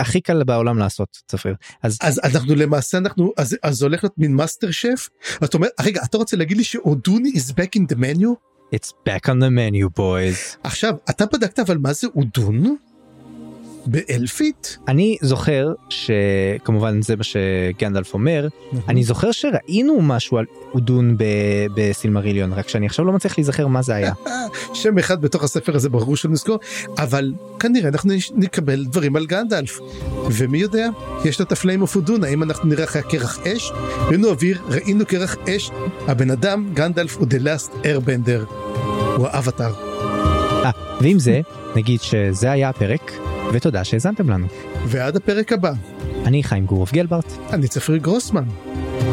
הכי 0.00 0.20
קל 0.20 0.44
בעולם 0.44 0.78
לעשות 0.78 1.08
צפריר 1.28 1.54
אז 1.82 1.98
אז 2.02 2.20
אנחנו 2.24 2.54
למעשה 2.54 2.98
אנחנו 2.98 3.32
אז 3.36 3.56
אז 3.62 3.76
זה 3.76 3.84
הולך 3.84 4.04
להיות 4.04 4.18
מין 4.18 4.34
מאסטר 4.34 4.70
שף. 4.70 5.08
אתה 5.44 5.56
אומר 5.56 5.68
רגע 5.80 6.02
אתה 6.04 6.18
רוצה 6.18 6.36
להגיד 6.36 6.56
לי 6.56 6.64
שאודון 6.64 7.22
is 7.24 7.52
back 7.52 7.80
in 7.80 7.94
the 7.94 7.96
menu? 7.96 8.28
it's 8.74 8.92
back 9.08 9.28
on 9.28 9.38
the 9.40 9.50
menu 9.50 9.98
boys 9.98 10.58
עכשיו 10.62 10.94
אתה 11.10 11.26
בדקת 11.26 11.58
אבל 11.58 11.78
מה 11.78 11.92
זה 11.92 12.06
אודון? 12.06 12.76
באלפית? 13.86 14.78
אני 14.88 15.16
זוכר 15.22 15.72
שכמובן 15.88 17.02
זה 17.02 17.16
מה 17.16 17.24
שגנדלף 17.24 18.14
אומר 18.14 18.48
אני 18.88 19.04
זוכר 19.04 19.32
שראינו 19.32 20.02
משהו 20.02 20.38
על 20.38 20.44
אודון 20.74 21.16
בסילמריליון 21.74 22.52
רק 22.52 22.68
שאני 22.68 22.86
עכשיו 22.86 23.04
לא 23.04 23.12
מצליח 23.12 23.38
להיזכר 23.38 23.66
מה 23.66 23.82
זה 23.82 23.94
היה. 23.94 24.12
שם 24.74 24.98
אחד 24.98 25.20
בתוך 25.20 25.44
הספר 25.44 25.76
הזה 25.76 25.88
ברור 25.88 26.16
שנזכור 26.16 26.58
אבל 26.98 27.32
כנראה 27.58 27.88
אנחנו 27.88 28.14
נקבל 28.34 28.84
דברים 28.84 29.16
על 29.16 29.26
גנדלף. 29.26 29.78
ומי 30.30 30.58
יודע? 30.58 30.88
יש 31.24 31.38
לו 31.38 31.44
את 31.44 31.52
ה 31.52 31.57
flame 31.57 31.82
of 31.82 31.96
Udun 31.96 32.24
האם 32.24 32.42
אנחנו 32.42 32.68
נראה 32.68 32.84
אחרי 32.84 33.02
קרח 33.02 33.38
אש? 33.46 33.72
ראינו 34.08 34.28
אוויר 34.28 34.58
ראינו 34.68 35.06
קרח 35.06 35.36
אש. 35.48 35.70
הבן 36.08 36.30
אדם 36.30 36.70
גנדלף 36.74 37.16
הוא 37.16 37.26
the 37.26 37.42
last 37.44 37.70
airbender. 37.84 38.52
הוא 39.16 39.28
האבטר 39.28 39.89
אה, 40.64 40.70
ועם 41.00 41.18
זה 41.18 41.40
נגיד 41.76 42.00
שזה 42.00 42.50
היה 42.50 42.68
הפרק 42.68 43.12
ותודה 43.52 43.84
שהאזנתם 43.84 44.30
לנו. 44.30 44.46
ועד 44.86 45.16
הפרק 45.16 45.52
הבא. 45.52 45.72
אני 46.26 46.42
חיים 46.42 46.66
גורוב 46.66 46.90
גלברט. 46.92 47.32
אני 47.52 47.68
צפריר 47.68 47.98
גרוסמן. 47.98 48.44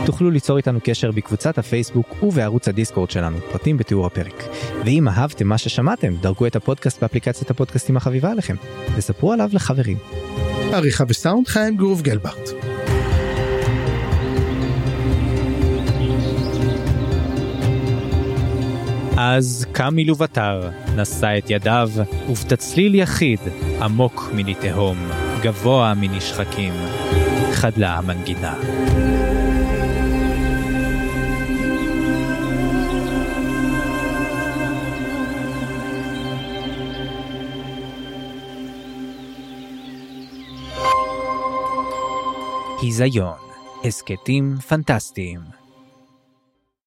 תוכלו 0.06 0.32
ליצור 0.32 0.58
איתנו 0.58 0.80
קשר 0.84 1.12
בקבוצת 1.12 1.58
הפייסבוק 1.58 2.24
ובערוץ 2.24 2.68
הדיסקורד 2.68 3.12
שלנו, 3.12 3.38
פרטים 3.52 3.78
בתיאור 3.78 4.06
הפרק. 4.06 4.44
ואם 4.86 5.08
אהבתם 5.08 5.48
מה 5.48 5.58
ששמעתם, 5.58 6.16
דרגו 6.22 6.46
את 6.48 6.56
הפודקאסט 6.56 7.02
באפליקציית 7.02 7.52
הפודקאסטים 7.52 7.98
החביבה 7.98 8.32
עליכם, 8.32 8.56
וספרו 8.96 9.34
עליו 9.34 9.50
לחברים. 9.54 9.98
עריכה 10.74 11.04
וסאונד 11.08 11.48
חיים 11.48 11.78
גורוב 11.78 12.02
גלברט 12.02 12.50
אז 19.20 19.66
קם 19.72 19.96
מלובטר, 19.96 20.70
נשא 20.96 21.38
את 21.38 21.50
ידיו, 21.50 21.90
ובתצליל 22.30 22.96
יחיד, 22.96 23.40
עמוק 23.82 24.30
מני 24.34 24.54
תהום, 24.54 24.98
גבוה 25.42 25.94
מני 25.94 26.22
שחקים, 26.22 26.74
חדלה 27.54 27.98
המנגינה. 27.98 28.54
היזיון, 42.82 43.38
הסכתים 43.84 44.56
פנטסטיים. 44.68 45.57